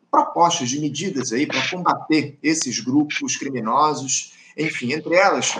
propostas 0.09 0.69
de 0.69 0.79
medidas 0.79 1.31
aí 1.31 1.47
para 1.47 1.69
combater 1.69 2.37
esses 2.43 2.79
grupos 2.79 3.37
criminosos, 3.37 4.33
enfim, 4.57 4.91
entre 4.91 5.15
elas 5.15 5.55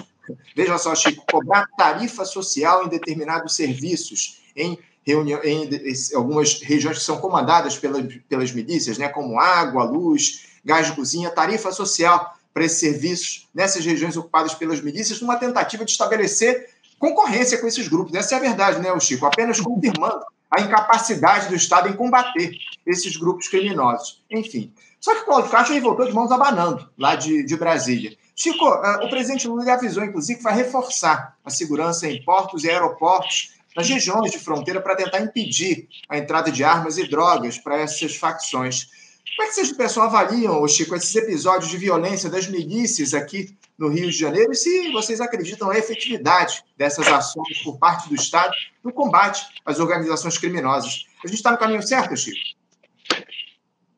Veja 0.55 0.77
só, 0.77 0.95
Chico, 0.95 1.25
cobrar 1.29 1.67
tarifa 1.77 2.25
social 2.25 2.85
em 2.85 2.89
determinados 2.89 3.55
serviços, 3.55 4.41
em, 4.55 4.77
reunião, 5.05 5.39
em 5.43 5.69
algumas 6.15 6.61
regiões 6.61 6.99
que 6.99 7.03
são 7.03 7.17
comandadas 7.17 7.77
pelas, 7.77 8.05
pelas 8.29 8.51
milícias, 8.51 8.97
né, 8.97 9.09
como 9.09 9.39
água, 9.39 9.83
luz, 9.83 10.45
gás 10.63 10.87
de 10.87 10.93
cozinha, 10.93 11.29
tarifa 11.29 11.71
social 11.71 12.35
para 12.53 12.65
esses 12.65 12.79
serviços 12.79 13.49
nessas 13.53 13.85
regiões 13.85 14.15
ocupadas 14.17 14.53
pelas 14.53 14.81
milícias, 14.81 15.21
numa 15.21 15.37
tentativa 15.37 15.85
de 15.85 15.91
estabelecer 15.91 16.69
concorrência 16.99 17.57
com 17.57 17.67
esses 17.67 17.87
grupos. 17.87 18.13
Essa 18.13 18.35
é 18.35 18.37
a 18.37 18.41
verdade, 18.41 18.79
né, 18.79 18.97
Chico? 18.99 19.25
Apenas 19.25 19.59
confirmando 19.59 20.23
a 20.51 20.61
incapacidade 20.61 21.47
do 21.47 21.55
Estado 21.55 21.87
em 21.87 21.93
combater 21.93 22.51
esses 22.85 23.15
grupos 23.15 23.47
criminosos. 23.47 24.21
Enfim. 24.29 24.71
Só 24.99 25.15
que 25.15 25.21
o 25.21 25.25
Cláudio 25.25 25.49
Castro 25.49 25.81
voltou 25.81 26.05
de 26.05 26.13
mãos 26.13 26.31
abanando, 26.31 26.87
lá 26.97 27.15
de, 27.15 27.43
de 27.43 27.55
Brasília. 27.55 28.15
Chico, 28.35 28.65
uh, 28.65 29.05
o 29.05 29.09
presidente 29.09 29.47
Lula 29.47 29.73
avisou, 29.73 30.03
inclusive, 30.03 30.37
que 30.37 30.43
vai 30.43 30.55
reforçar 30.55 31.35
a 31.43 31.49
segurança 31.49 32.07
em 32.07 32.23
portos 32.23 32.63
e 32.63 32.69
aeroportos 32.69 33.55
nas 33.75 33.87
regiões 33.87 34.31
de 34.31 34.39
fronteira 34.39 34.81
para 34.81 34.95
tentar 34.95 35.21
impedir 35.21 35.87
a 36.09 36.17
entrada 36.17 36.51
de 36.51 36.63
armas 36.63 36.97
e 36.97 37.07
drogas 37.07 37.57
para 37.57 37.79
essas 37.79 38.15
facções. 38.15 38.87
Como 39.35 39.43
é 39.43 39.47
que 39.47 39.55
vocês, 39.55 39.71
pessoal, 39.71 40.07
avaliam, 40.07 40.67
Chico, 40.67 40.95
esses 40.95 41.15
episódios 41.15 41.71
de 41.71 41.77
violência 41.77 42.29
das 42.29 42.47
milícias 42.47 43.13
aqui 43.13 43.55
no 43.77 43.87
Rio 43.87 44.11
de 44.11 44.17
Janeiro 44.17 44.51
e 44.51 44.55
se 44.55 44.91
vocês 44.91 45.21
acreditam 45.21 45.69
na 45.69 45.77
efetividade 45.77 46.63
dessas 46.77 47.07
ações 47.07 47.63
por 47.63 47.79
parte 47.79 48.09
do 48.09 48.15
Estado 48.15 48.53
no 48.83 48.91
combate 48.91 49.45
às 49.65 49.79
organizações 49.79 50.37
criminosas? 50.37 51.05
A 51.23 51.27
gente 51.27 51.37
está 51.37 51.51
no 51.51 51.57
caminho 51.57 51.81
certo, 51.81 52.15
Chico? 52.15 52.37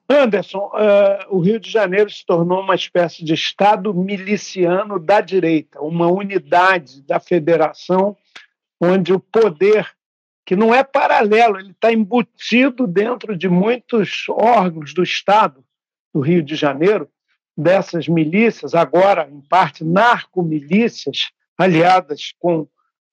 Anderson, 0.07 0.69
uh, 0.73 1.35
o 1.35 1.39
Rio 1.39 1.59
de 1.59 1.69
Janeiro 1.69 2.09
se 2.09 2.25
tornou 2.25 2.61
uma 2.61 2.75
espécie 2.75 3.23
de 3.23 3.33
Estado 3.33 3.93
miliciano 3.93 4.99
da 4.99 5.21
direita, 5.21 5.81
uma 5.81 6.07
unidade 6.07 7.01
da 7.01 7.19
federação 7.19 8.15
onde 8.83 9.13
o 9.13 9.19
poder 9.19 9.89
que 10.45 10.55
não 10.55 10.75
é 10.75 10.83
paralelo, 10.83 11.57
ele 11.57 11.71
está 11.71 11.91
embutido 11.91 12.85
dentro 12.85 13.35
de 13.35 13.47
muitos 13.47 14.25
órgãos 14.29 14.93
do 14.93 15.01
Estado 15.01 15.63
do 16.13 16.19
Rio 16.19 16.43
de 16.43 16.55
Janeiro, 16.55 17.09
dessas 17.57 18.07
milícias, 18.07 18.75
agora 18.75 19.29
em 19.31 19.39
parte 19.41 19.83
narcomilícias, 19.83 21.31
aliadas 21.57 22.33
com 22.37 22.67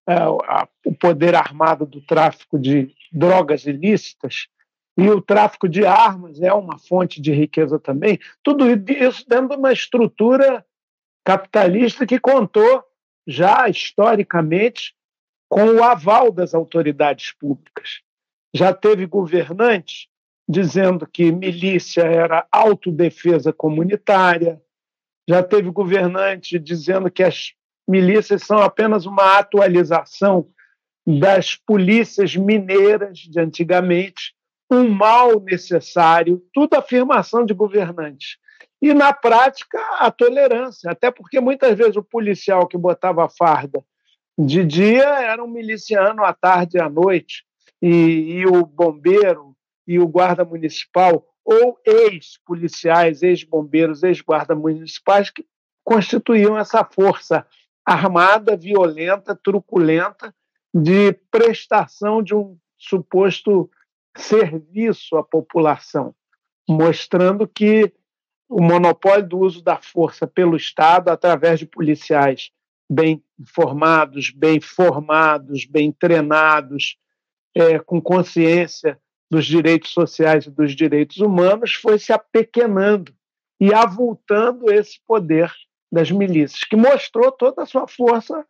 é, 0.08 0.14
a, 0.14 0.68
o 0.84 0.92
poder 0.92 1.34
armado 1.34 1.86
do 1.86 2.00
tráfico 2.00 2.58
de 2.58 2.92
drogas 3.12 3.64
ilícitas, 3.64 4.48
e 4.98 5.08
o 5.08 5.20
tráfico 5.20 5.68
de 5.68 5.86
armas 5.86 6.42
é 6.42 6.52
uma 6.52 6.78
fonte 6.78 7.20
de 7.22 7.32
riqueza 7.32 7.78
também. 7.78 8.18
Tudo 8.42 8.68
isso 8.68 9.24
dentro 9.26 9.50
de 9.50 9.56
uma 9.56 9.72
estrutura 9.72 10.64
capitalista 11.24 12.04
que 12.04 12.18
contou 12.18 12.84
já 13.26 13.68
historicamente 13.68 14.94
com 15.50 15.64
o 15.64 15.82
aval 15.82 16.30
das 16.30 16.54
autoridades 16.54 17.32
públicas. 17.32 18.02
Já 18.54 18.72
teve 18.72 19.04
governantes 19.04 20.06
dizendo 20.48 21.06
que 21.06 21.32
milícia 21.32 22.02
era 22.02 22.46
autodefesa 22.52 23.52
comunitária, 23.52 24.62
já 25.28 25.42
teve 25.42 25.70
governante 25.70 26.58
dizendo 26.58 27.10
que 27.10 27.22
as 27.22 27.52
milícias 27.88 28.44
são 28.44 28.58
apenas 28.58 29.06
uma 29.06 29.38
atualização 29.38 30.48
das 31.06 31.56
polícias 31.56 32.36
mineiras 32.36 33.18
de 33.18 33.40
antigamente, 33.40 34.34
um 34.70 34.88
mal 34.88 35.40
necessário, 35.40 36.44
tudo 36.52 36.74
afirmação 36.74 37.44
de 37.44 37.52
governantes. 37.54 38.38
E, 38.80 38.94
na 38.94 39.12
prática, 39.12 39.78
a 39.98 40.10
tolerância, 40.10 40.90
até 40.90 41.10
porque 41.10 41.40
muitas 41.40 41.76
vezes 41.76 41.96
o 41.96 42.02
policial 42.02 42.68
que 42.68 42.78
botava 42.78 43.24
a 43.24 43.28
farda 43.28 43.84
de 44.46 44.64
dia 44.64 45.04
era 45.20 45.42
um 45.42 45.48
miliciano, 45.48 46.24
à 46.24 46.32
tarde 46.32 46.78
e 46.78 46.80
à 46.80 46.88
noite, 46.88 47.44
e, 47.80 48.38
e 48.38 48.46
o 48.46 48.64
bombeiro 48.64 49.54
e 49.86 49.98
o 49.98 50.06
guarda 50.06 50.44
municipal, 50.44 51.26
ou 51.44 51.78
ex-policiais, 51.84 53.22
ex-bombeiros, 53.22 54.02
ex-guarda 54.02 54.54
municipais, 54.54 55.30
que 55.30 55.44
constituíam 55.84 56.56
essa 56.56 56.84
força 56.84 57.46
armada, 57.84 58.56
violenta, 58.56 59.34
truculenta, 59.34 60.34
de 60.72 61.12
prestação 61.30 62.22
de 62.22 62.34
um 62.34 62.56
suposto 62.78 63.68
serviço 64.16 65.16
à 65.16 65.24
população, 65.24 66.14
mostrando 66.68 67.48
que 67.48 67.92
o 68.48 68.62
monopólio 68.62 69.26
do 69.26 69.38
uso 69.38 69.62
da 69.62 69.76
força 69.76 70.26
pelo 70.26 70.56
Estado, 70.56 71.08
através 71.08 71.58
de 71.58 71.66
policiais 71.66 72.52
bem 72.90 73.22
informados, 73.38 74.30
bem 74.30 74.60
formados, 74.60 75.64
bem 75.64 75.92
treinados, 75.92 76.96
é, 77.54 77.78
com 77.78 78.00
consciência 78.00 79.00
dos 79.30 79.46
direitos 79.46 79.92
sociais 79.92 80.46
e 80.46 80.50
dos 80.50 80.74
direitos 80.74 81.18
humanos, 81.18 81.72
foi 81.74 82.00
se 82.00 82.12
apequenando 82.12 83.14
e 83.60 83.72
avultando 83.72 84.72
esse 84.72 84.98
poder 85.06 85.52
das 85.92 86.10
milícias, 86.10 86.64
que 86.64 86.74
mostrou 86.74 87.30
toda 87.30 87.62
a 87.62 87.66
sua 87.66 87.86
força 87.86 88.44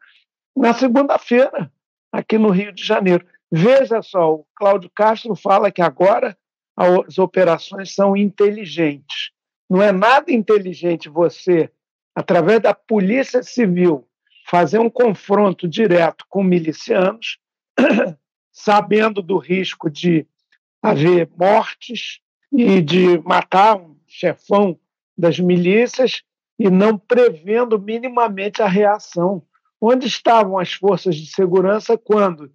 na 0.57 0.73
segunda-feira, 0.73 1.71
aqui 2.11 2.39
no 2.39 2.49
Rio 2.51 2.73
de 2.73 2.83
Janeiro. 2.83 3.27
Veja 3.53 4.01
só, 4.01 4.35
o 4.35 4.47
Cláudio 4.55 4.91
Castro 4.95 5.35
fala 5.35 5.71
que 5.71 5.83
agora 5.83 6.37
as 6.77 7.19
operações 7.19 7.95
são 7.95 8.17
inteligentes. 8.17 9.33
Não 9.69 9.83
é 9.83 9.93
nada 9.93 10.33
inteligente 10.33 11.09
você, 11.09 11.71
através 12.15 12.61
da 12.61 12.73
Polícia 12.73 13.43
Civil, 13.43 14.07
fazer 14.51 14.81
um 14.81 14.91
confronto 14.91 15.69
direto 15.69 16.25
com 16.29 16.43
milicianos, 16.43 17.39
sabendo 18.51 19.23
do 19.23 19.39
risco 19.39 19.89
de 19.89 20.27
haver 20.83 21.31
mortes 21.39 22.19
e 22.53 22.81
de 22.83 23.19
matar 23.19 23.77
um 23.77 23.97
chefão 24.09 24.77
das 25.17 25.39
milícias 25.39 26.23
e 26.59 26.69
não 26.69 26.99
prevendo 26.99 27.79
minimamente 27.79 28.61
a 28.61 28.67
reação. 28.67 29.41
Onde 29.81 30.09
estavam 30.09 30.59
as 30.59 30.73
forças 30.73 31.15
de 31.15 31.31
segurança 31.31 31.97
quando, 31.97 32.53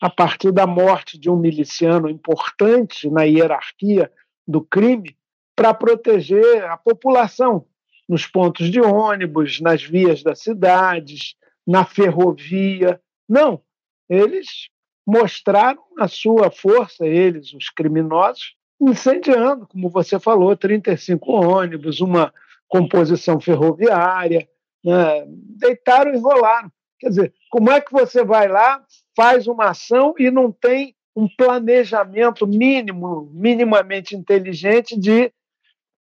a 0.00 0.08
partir 0.08 0.50
da 0.50 0.66
morte 0.66 1.18
de 1.18 1.28
um 1.28 1.36
miliciano 1.36 2.08
importante 2.08 3.10
na 3.10 3.24
hierarquia 3.24 4.10
do 4.48 4.62
crime, 4.62 5.14
para 5.54 5.74
proteger 5.74 6.64
a 6.64 6.76
população 6.78 7.66
nos 8.08 8.26
pontos 8.26 8.70
de 8.70 8.80
ônibus, 8.80 9.60
nas 9.60 9.82
vias 9.82 10.22
das 10.22 10.40
cidades, 10.40 11.34
na 11.66 11.84
ferrovia. 11.84 13.00
Não, 13.28 13.62
eles 14.08 14.68
mostraram 15.06 15.82
a 15.98 16.08
sua 16.08 16.50
força, 16.50 17.06
eles, 17.06 17.52
os 17.52 17.70
criminosos, 17.70 18.54
incendiando, 18.80 19.66
como 19.66 19.88
você 19.88 20.18
falou, 20.18 20.56
35 20.56 21.30
ônibus, 21.32 22.00
uma 22.00 22.32
composição 22.68 23.40
ferroviária, 23.40 24.48
né? 24.84 25.24
deitaram 25.26 26.14
e 26.14 26.18
rolaram. 26.18 26.70
Quer 26.98 27.08
dizer, 27.08 27.34
como 27.50 27.70
é 27.70 27.80
que 27.80 27.92
você 27.92 28.24
vai 28.24 28.48
lá, 28.48 28.82
faz 29.16 29.46
uma 29.46 29.70
ação 29.70 30.14
e 30.18 30.30
não 30.30 30.50
tem 30.50 30.94
um 31.14 31.28
planejamento 31.28 32.46
mínimo, 32.46 33.30
minimamente 33.32 34.16
inteligente 34.16 34.98
de 34.98 35.32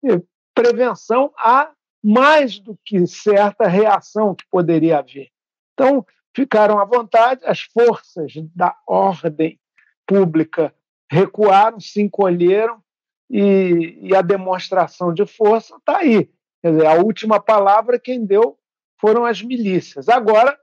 eh, 0.06 0.22
prevenção 0.54 1.32
a 1.38 1.72
mais 2.04 2.60
do 2.60 2.78
que 2.86 3.06
certa 3.08 3.68
reação 3.68 4.36
que 4.36 4.46
poderia 4.50 5.00
haver. 5.00 5.30
Então, 5.74 6.06
ficaram 6.36 6.80
à 6.80 6.86
vontade, 6.86 7.42
as 7.46 7.62
forças 7.62 8.34
da 8.56 8.76
ordem 8.88 9.60
pública 10.06 10.74
recuaram, 11.12 11.80
se 11.80 12.02
encolheram 12.02 12.82
e, 13.30 14.00
e 14.02 14.16
a 14.16 14.22
demonstração 14.22 15.14
de 15.14 15.26
força 15.26 15.76
está 15.76 15.98
aí. 15.98 16.30
Quer 16.62 16.72
dizer, 16.72 16.86
a 16.88 16.96
última 16.96 17.40
palavra 17.40 18.00
quem 18.00 18.26
deu 18.26 18.58
foram 19.00 19.26
as 19.26 19.42
milícias. 19.42 20.10
Agora, 20.10 20.58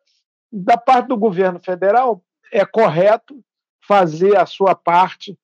da 0.52 0.76
parte 0.76 1.08
do 1.08 1.16
governo 1.16 1.60
federal, 1.60 2.24
é 2.52 2.64
correto 2.64 3.44
fazer 3.86 4.36
a 4.36 4.46
sua 4.46 4.74
parte, 4.74 5.38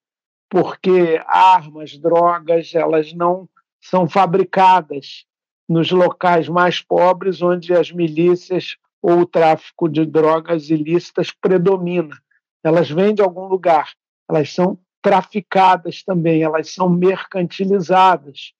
porque 0.48 1.20
armas, 1.26 1.96
drogas, 1.98 2.74
elas 2.74 3.12
não 3.12 3.48
são 3.80 4.08
fabricadas 4.08 5.26
nos 5.70 5.92
locais 5.92 6.48
mais 6.48 6.82
pobres, 6.82 7.40
onde 7.40 7.72
as 7.72 7.92
milícias 7.92 8.76
ou 9.00 9.20
o 9.20 9.26
tráfico 9.26 9.88
de 9.88 10.04
drogas 10.04 10.68
ilícitas 10.68 11.30
predomina. 11.30 12.18
Elas 12.64 12.90
vêm 12.90 13.14
de 13.14 13.22
algum 13.22 13.44
lugar, 13.44 13.92
elas 14.28 14.52
são 14.52 14.76
traficadas 15.00 16.02
também, 16.02 16.42
elas 16.42 16.74
são 16.74 16.88
mercantilizadas. 16.88 18.52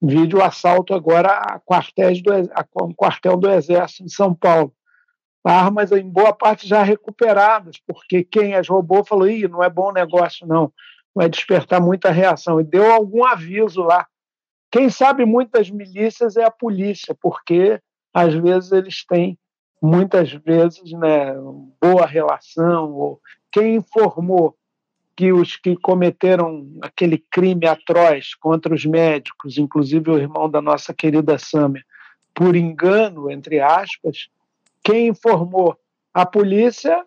Vídeo 0.00 0.40
assalto 0.40 0.94
agora 0.94 1.30
a, 1.32 1.58
quartéis 1.58 2.22
do, 2.22 2.32
a 2.32 2.64
um 2.84 2.94
quartel 2.94 3.36
do 3.36 3.50
Exército 3.50 4.04
em 4.04 4.08
São 4.08 4.32
Paulo. 4.32 4.72
Armas 5.44 5.90
em 5.90 6.08
boa 6.08 6.32
parte 6.32 6.68
já 6.68 6.84
recuperadas, 6.84 7.76
porque 7.84 8.22
quem 8.22 8.54
as 8.54 8.68
roubou 8.68 9.04
falou: 9.04 9.28
Ih, 9.28 9.48
não 9.48 9.64
é 9.64 9.68
bom 9.68 9.90
negócio, 9.90 10.46
não, 10.46 10.72
vai 11.12 11.28
despertar 11.28 11.80
muita 11.80 12.12
reação. 12.12 12.60
E 12.60 12.64
deu 12.64 12.92
algum 12.92 13.24
aviso 13.24 13.82
lá 13.82 14.06
quem 14.72 14.88
sabe 14.88 15.26
muitas 15.26 15.70
milícias 15.70 16.38
é 16.38 16.44
a 16.44 16.50
polícia, 16.50 17.14
porque 17.20 17.78
às 18.12 18.32
vezes 18.32 18.72
eles 18.72 19.04
têm 19.04 19.38
muitas 19.82 20.32
vezes, 20.32 20.92
né, 20.92 21.34
boa 21.78 22.06
relação, 22.06 22.90
ou 22.90 23.20
quem 23.52 23.76
informou 23.76 24.56
que 25.14 25.30
os 25.30 25.56
que 25.56 25.76
cometeram 25.76 26.66
aquele 26.80 27.18
crime 27.18 27.66
atroz 27.66 28.34
contra 28.34 28.74
os 28.74 28.86
médicos, 28.86 29.58
inclusive 29.58 30.10
o 30.10 30.16
irmão 30.16 30.48
da 30.48 30.62
nossa 30.62 30.94
querida 30.94 31.36
Sâmia, 31.36 31.84
por 32.34 32.56
engano, 32.56 33.30
entre 33.30 33.60
aspas, 33.60 34.30
quem 34.82 35.08
informou 35.08 35.76
a 36.14 36.24
polícia 36.24 37.04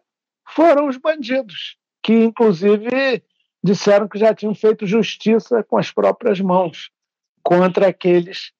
foram 0.47 0.87
os 0.87 0.97
bandidos, 0.97 1.77
que 2.03 2.13
inclusive 2.13 3.23
disseram 3.63 4.07
que 4.07 4.19
já 4.19 4.35
tinham 4.35 4.53
feito 4.53 4.85
justiça 4.85 5.63
com 5.63 5.77
as 5.79 5.91
próprias 5.91 6.39
mãos 6.39 6.93
contra 7.45 7.89
aqueles 7.89 8.51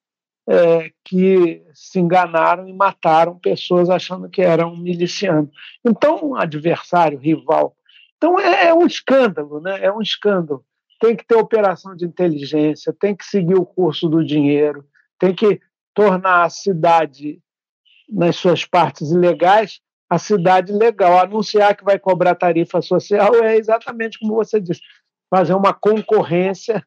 é, 0.47 0.91
que 1.03 1.65
se 1.73 1.99
enganaram 1.99 2.69
e 2.69 2.73
mataram 2.73 3.39
pessoas 3.39 3.89
achando 3.89 4.29
que 4.29 4.43
eram 4.43 4.77
milicianos. 4.77 5.49
Então, 5.83 6.19
um 6.23 6.35
adversário, 6.35 7.17
rival. 7.17 7.75
Então, 8.15 8.39
é, 8.39 8.67
é 8.67 8.73
um 8.73 8.85
escândalo, 8.85 9.59
né? 9.59 9.83
É 9.83 9.91
um 9.91 10.03
escândalo. 10.03 10.63
Tem 10.99 11.15
que 11.15 11.25
ter 11.25 11.35
operação 11.35 11.95
de 11.95 12.05
inteligência, 12.05 12.93
tem 12.93 13.15
que 13.15 13.25
seguir 13.25 13.55
o 13.55 13.65
curso 13.65 14.07
do 14.07 14.23
dinheiro, 14.23 14.85
tem 15.17 15.33
que 15.33 15.59
tornar 15.95 16.43
a 16.43 16.49
cidade, 16.49 17.41
nas 18.07 18.35
suas 18.35 18.63
partes 18.65 19.09
ilegais, 19.09 19.81
a 20.07 20.19
cidade 20.19 20.71
legal. 20.71 21.17
Anunciar 21.17 21.75
que 21.75 21.83
vai 21.83 21.97
cobrar 21.97 22.35
tarifa 22.35 22.83
social 22.83 23.33
é 23.43 23.57
exatamente 23.57 24.19
como 24.19 24.35
você 24.35 24.61
disse, 24.61 24.81
fazer 25.27 25.55
uma 25.55 25.73
concorrência 25.73 26.85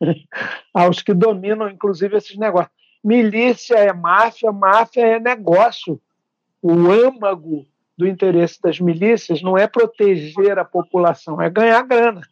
aos 0.72 1.02
que 1.02 1.14
dominam, 1.14 1.68
inclusive, 1.68 2.16
esses 2.16 2.36
negócios. 2.36 2.72
Milícia 3.02 3.76
é 3.76 3.92
máfia, 3.92 4.52
máfia 4.52 5.06
é 5.06 5.20
negócio. 5.20 6.00
O 6.60 6.90
âmago 6.90 7.66
do 7.96 8.06
interesse 8.06 8.60
das 8.62 8.80
milícias 8.80 9.42
não 9.42 9.56
é 9.56 9.66
proteger 9.66 10.58
a 10.58 10.64
população, 10.64 11.40
é 11.40 11.50
ganhar 11.50 11.82
grana. 11.82 12.22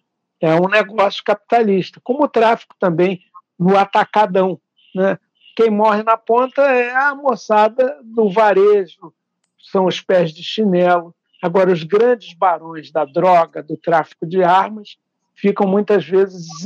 É 0.41 0.55
um 0.55 0.69
negócio 0.69 1.25
capitalista, 1.25 2.01
como 2.03 2.25
o 2.25 2.29
tráfico 2.29 2.75
também 2.79 3.21
no 3.59 3.77
atacadão. 3.77 4.61
Né? 4.95 5.19
Quem 5.57 5.71
morre 5.71 6.03
na 6.03 6.17
ponta 6.17 6.63
é 6.63 6.95
a 6.95 7.15
moçada 7.15 7.99
do 8.05 8.29
varejo, 8.29 9.13
são 9.59 9.87
os 9.87 10.01
pés 10.01 10.33
de 10.33 10.43
chinelo. 10.43 11.15
Agora, 11.43 11.73
os 11.73 11.83
grandes 11.83 12.35
barões 12.35 12.91
da 12.91 13.05
droga, 13.05 13.63
do 13.63 13.77
tráfico 13.77 14.27
de 14.27 14.43
armas, 14.43 14.97
ficam 15.35 15.67
muitas 15.67 16.05
vezes 16.05 16.65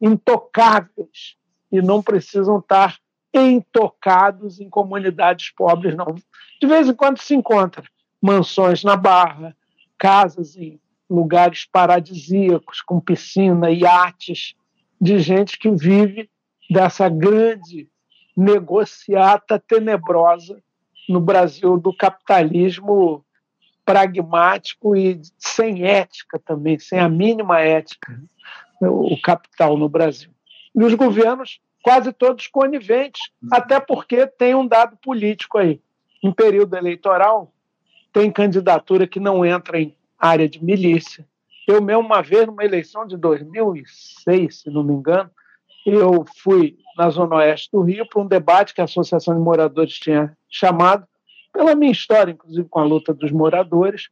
intocáveis 0.00 1.36
e 1.70 1.80
não 1.80 2.02
precisam 2.02 2.58
estar 2.58 2.98
intocados 3.32 4.60
em 4.60 4.68
comunidades 4.68 5.50
pobres, 5.50 5.94
não. 5.94 6.14
De 6.60 6.66
vez 6.66 6.88
em 6.88 6.94
quando 6.94 7.18
se 7.18 7.34
encontra 7.34 7.84
mansões 8.20 8.82
na 8.82 8.96
Barra, 8.96 9.56
casas 9.98 10.56
em 10.56 10.80
lugares 11.08 11.64
paradisíacos, 11.64 12.80
com 12.80 13.00
piscina, 13.00 13.70
iates, 13.70 14.54
de 15.00 15.18
gente 15.18 15.58
que 15.58 15.70
vive 15.70 16.30
dessa 16.70 17.08
grande 17.08 17.88
negociata 18.36 19.58
tenebrosa 19.58 20.60
no 21.08 21.20
Brasil 21.20 21.78
do 21.78 21.94
capitalismo 21.94 23.24
pragmático 23.84 24.96
e 24.96 25.20
sem 25.38 25.84
ética 25.84 26.40
também, 26.44 26.78
sem 26.78 26.98
a 26.98 27.08
mínima 27.08 27.60
ética 27.60 28.20
o 28.80 29.20
capital 29.20 29.76
no 29.76 29.88
Brasil. 29.88 30.30
E 30.74 30.82
os 30.82 30.94
governos, 30.94 31.60
quase 31.82 32.12
todos 32.12 32.46
coniventes, 32.46 33.22
até 33.50 33.80
porque 33.80 34.26
tem 34.26 34.54
um 34.54 34.66
dado 34.66 34.96
político 34.96 35.58
aí. 35.58 35.80
Em 36.22 36.32
período 36.32 36.76
eleitoral, 36.76 37.52
tem 38.12 38.30
candidatura 38.30 39.06
que 39.06 39.20
não 39.20 39.44
entra 39.44 39.80
em 39.80 39.94
área 40.18 40.48
de 40.48 40.62
milícia. 40.62 41.26
Eu 41.66 41.82
mesmo, 41.82 42.02
uma 42.02 42.22
vez, 42.22 42.46
numa 42.46 42.64
eleição 42.64 43.06
de 43.06 43.16
2006, 43.16 44.60
se 44.60 44.70
não 44.70 44.84
me 44.84 44.94
engano, 44.94 45.30
eu 45.84 46.24
fui 46.42 46.78
na 46.96 47.10
Zona 47.10 47.36
Oeste 47.36 47.70
do 47.72 47.82
Rio 47.82 48.06
para 48.08 48.22
um 48.22 48.26
debate 48.26 48.74
que 48.74 48.80
a 48.80 48.84
Associação 48.84 49.34
de 49.34 49.40
Moradores 49.40 49.94
tinha 49.94 50.36
chamado, 50.48 51.06
pela 51.52 51.74
minha 51.74 51.92
história, 51.92 52.32
inclusive 52.32 52.68
com 52.68 52.80
a 52.80 52.84
luta 52.84 53.14
dos 53.14 53.30
moradores, 53.30 54.08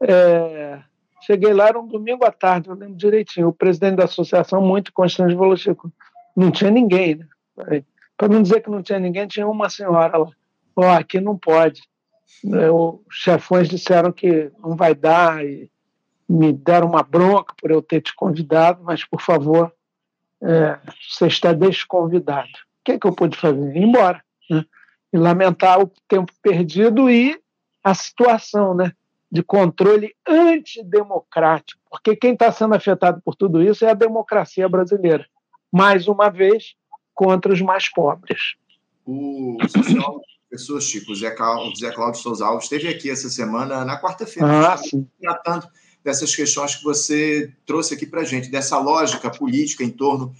é, 0.00 0.80
Cheguei 1.26 1.52
lá, 1.52 1.66
era 1.68 1.80
um 1.80 1.88
domingo 1.88 2.24
à 2.24 2.30
tarde, 2.30 2.68
eu 2.68 2.76
lembro 2.76 2.94
direitinho. 2.94 3.48
O 3.48 3.52
presidente 3.52 3.96
da 3.96 4.04
associação, 4.04 4.60
muito 4.60 4.92
constante, 4.92 5.34
falou: 5.34 5.56
Chico, 5.56 5.92
não 6.36 6.52
tinha 6.52 6.70
ninguém, 6.70 7.16
né? 7.16 7.84
Para 8.16 8.28
não 8.28 8.42
dizer 8.42 8.62
que 8.62 8.70
não 8.70 8.80
tinha 8.80 9.00
ninguém, 9.00 9.26
tinha 9.26 9.46
uma 9.48 9.68
senhora 9.68 10.16
lá. 10.16 10.28
Ó, 10.76 10.82
oh, 10.82 10.84
aqui 10.84 11.20
não 11.20 11.36
pode. 11.36 11.82
É, 12.44 12.70
os 12.70 13.00
chefões 13.10 13.68
disseram 13.68 14.12
que 14.12 14.52
não 14.62 14.76
vai 14.76 14.94
dar 14.94 15.44
e 15.44 15.68
me 16.28 16.52
deram 16.52 16.88
uma 16.88 17.02
bronca 17.02 17.54
por 17.60 17.72
eu 17.72 17.82
ter 17.82 18.00
te 18.02 18.14
convidado, 18.14 18.84
mas 18.84 19.04
por 19.04 19.20
favor, 19.20 19.72
é, 20.40 20.78
você 21.10 21.26
está 21.26 21.52
desconvidado. 21.52 22.48
O 22.48 22.84
que, 22.84 22.92
é 22.92 22.98
que 22.98 23.06
eu 23.06 23.12
pude 23.12 23.36
fazer? 23.36 23.76
Ir 23.76 23.82
embora. 23.82 24.22
Né? 24.48 24.64
E 25.12 25.18
lamentar 25.18 25.80
o 25.80 25.90
tempo 26.06 26.32
perdido 26.40 27.10
e 27.10 27.36
a 27.82 27.94
situação, 27.94 28.74
né? 28.74 28.92
De 29.36 29.42
controle 29.42 30.14
antidemocrático, 30.26 31.78
porque 31.90 32.16
quem 32.16 32.32
está 32.32 32.50
sendo 32.50 32.74
afetado 32.74 33.20
por 33.22 33.36
tudo 33.36 33.62
isso 33.62 33.84
é 33.84 33.90
a 33.90 33.94
democracia 33.94 34.66
brasileira, 34.66 35.26
mais 35.70 36.08
uma 36.08 36.30
vez, 36.30 36.74
contra 37.14 37.52
os 37.52 37.60
mais 37.60 37.86
pobres. 37.92 38.54
O 39.04 39.58
pessoas 40.48 40.84
Chico, 40.84 41.12
o 41.12 41.14
Zé, 41.14 41.30
Cláudio, 41.32 41.76
Zé 41.76 41.92
Cláudio 41.92 42.18
Souza 42.18 42.46
Alves 42.46 42.64
esteve 42.64 42.88
aqui 42.88 43.10
essa 43.10 43.28
semana, 43.28 43.84
na 43.84 44.00
quarta-feira, 44.00 44.72
ah, 44.72 44.80
tratando 45.20 45.68
dessas 46.02 46.34
questões 46.34 46.76
que 46.76 46.84
você 46.84 47.52
trouxe 47.66 47.92
aqui 47.92 48.06
para 48.06 48.22
a 48.22 48.24
gente, 48.24 48.50
dessa 48.50 48.78
lógica 48.78 49.30
política 49.30 49.84
em 49.84 49.90
torno 49.90 50.34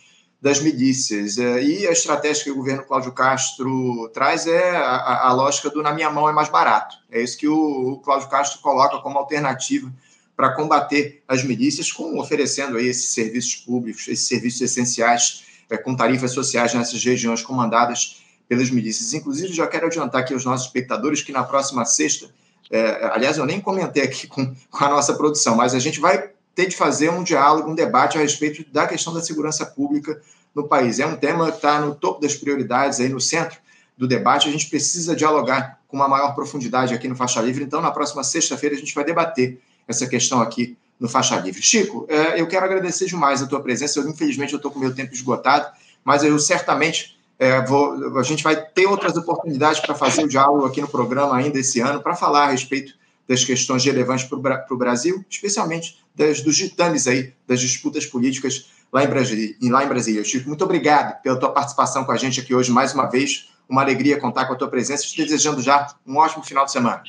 das 0.47 0.61
milícias. 0.61 1.39
É, 1.39 1.61
e 1.61 1.89
a 1.89 1.91
estratégia 1.91 2.45
que 2.45 2.51
o 2.53 2.55
governo 2.55 2.85
Cláudio 2.85 3.11
Castro 3.11 4.09
traz 4.15 4.47
é 4.47 4.77
a, 4.77 5.27
a, 5.27 5.33
lógica 5.33 5.69
do 5.69 5.83
na 5.83 5.93
minha 5.93 6.09
mão 6.09 6.29
é 6.29 6.33
mais 6.33 6.49
barato. 6.49 6.97
É 7.11 7.21
isso 7.21 7.37
que 7.37 7.49
o, 7.49 7.95
o 7.95 7.97
Cláudio 7.99 8.29
Castro 8.29 8.61
coloca 8.61 8.99
como 8.99 9.19
alternativa 9.19 9.93
para 10.37 10.55
combater 10.55 11.21
as 11.27 11.43
milícias, 11.43 11.91
com, 11.91 12.17
oferecendo 12.21 12.77
aí 12.77 12.87
esses 12.87 13.13
serviços 13.13 13.57
públicos, 13.57 14.07
esses 14.07 14.29
serviços 14.29 14.61
essenciais, 14.61 15.43
é, 15.69 15.77
com 15.77 15.97
tarifas 15.97 16.31
sociais 16.31 16.73
nessas 16.73 17.03
regiões 17.03 17.43
comandadas 17.43 18.23
pelas 18.49 18.71
milícias. 18.71 19.15
Inclusive, 19.15 19.53
já 19.53 19.67
quero 19.67 19.87
adiantar 19.87 20.21
aqui 20.21 20.33
aos 20.33 20.45
nossos 20.45 20.69
espectadores 20.69 21.23
que 21.23 21.33
na 21.33 21.43
próxima 21.43 21.85
sexta, 21.85 22.31
é, 22.71 23.11
aliás, 23.13 23.37
eu 23.37 23.47
nem 23.47 23.61
comentei 23.61 24.05
aqui 24.05 24.29
com, 24.29 24.55
com 24.71 24.85
a 24.85 24.91
nossa 24.91 25.13
produção, 25.15 25.57
mas 25.57 25.75
a 25.75 25.81
gente 25.81 25.99
vai 25.99 26.36
ter 26.57 26.67
de 26.67 26.75
fazer 26.75 27.11
um 27.11 27.23
diálogo, 27.23 27.71
um 27.71 27.75
debate 27.75 28.17
a 28.17 28.21
respeito 28.23 28.65
da 28.73 28.87
questão 28.87 29.13
da 29.13 29.21
segurança 29.21 29.67
pública 29.67 30.21
no 30.55 30.67
país. 30.67 30.99
É 30.99 31.07
um 31.07 31.15
tema 31.15 31.51
que 31.51 31.59
está 31.59 31.79
no 31.79 31.95
topo 31.95 32.19
das 32.19 32.35
prioridades, 32.35 32.99
aí 32.99 33.11
no 33.11 33.21
centro 33.21 33.59
do 33.97 34.09
debate. 34.09 34.49
A 34.49 34.51
gente 34.51 34.71
precisa 34.71 35.15
dialogar 35.15 35.79
com 35.87 35.99
uma 35.99 36.09
maior 36.09 36.35
profundidade 36.35 36.95
aqui 36.95 37.07
no 37.07 37.15
Faixa 37.15 37.43
Livre. 37.43 37.63
Então, 37.63 37.83
na 37.83 37.91
próxima 37.91 38.25
sexta-feira, 38.25 38.75
a 38.75 38.79
gente 38.79 38.95
vai 38.95 39.05
debater 39.05 39.61
essa 39.87 40.07
questão 40.07 40.41
aqui 40.41 40.79
no 40.99 41.11
Faixa 41.11 41.37
Livre. 41.37 41.61
Chico, 41.61 42.07
é, 42.09 42.41
eu 42.41 42.47
quero 42.47 42.65
agradecer 42.65 43.05
demais 43.05 43.43
a 43.43 43.47
tua 43.47 43.61
presença. 43.61 44.01
Eu, 44.01 44.09
infelizmente, 44.09 44.55
eu 44.55 44.57
estou 44.57 44.71
com 44.71 44.79
meu 44.79 44.95
tempo 44.95 45.13
esgotado, 45.13 45.71
mas 46.03 46.25
eu 46.25 46.39
certamente 46.39 47.19
é, 47.39 47.61
vou, 47.67 48.19
a 48.19 48.23
gente 48.23 48.43
vai 48.43 48.57
ter 48.57 48.87
outras 48.87 49.15
oportunidades 49.15 49.81
para 49.81 49.95
fazer 49.95 50.25
o 50.25 50.29
diálogo 50.29 50.65
aqui 50.65 50.81
no 50.81 50.89
programa 50.89 51.37
ainda 51.37 51.59
esse 51.59 51.81
ano, 51.81 52.01
para 52.01 52.17
falar 52.17 52.45
a 52.45 52.51
respeito 52.51 52.95
das 53.29 53.45
questões 53.45 53.85
relevantes 53.85 54.25
para 54.25 54.67
o 54.71 54.77
Brasil, 54.77 55.25
especialmente 55.29 55.99
das, 56.15 56.41
dos 56.41 56.57
ditames 56.57 57.07
aí, 57.07 57.33
das 57.47 57.61
disputas 57.61 58.07
políticas 58.07 58.71
lá 58.93 59.05
em 59.05 59.09
Brasília. 59.09 59.55
Lá 59.63 59.85
em 59.85 59.89
Brasília. 59.89 60.25
Chico, 60.25 60.49
muito 60.49 60.65
obrigado 60.65 61.21
pela 61.23 61.39
tua 61.39 61.53
participação 61.53 62.05
com 62.05 62.13
a 62.13 62.17
gente 62.17 62.41
aqui 62.41 62.55
hoje 62.55 62.71
mais 62.71 62.95
uma 62.95 63.07
vez. 63.07 63.51
Uma 63.69 63.83
alegria 63.83 64.21
contar 64.21 64.47
com 64.47 64.53
a 64.53 64.57
tua 64.57 64.69
presença. 64.69 65.05
Te 65.05 65.23
desejando 65.23 65.61
já 65.61 65.95
um 66.07 66.17
ótimo 66.17 66.45
final 66.45 66.65
de 66.65 66.73
semana. 66.73 67.03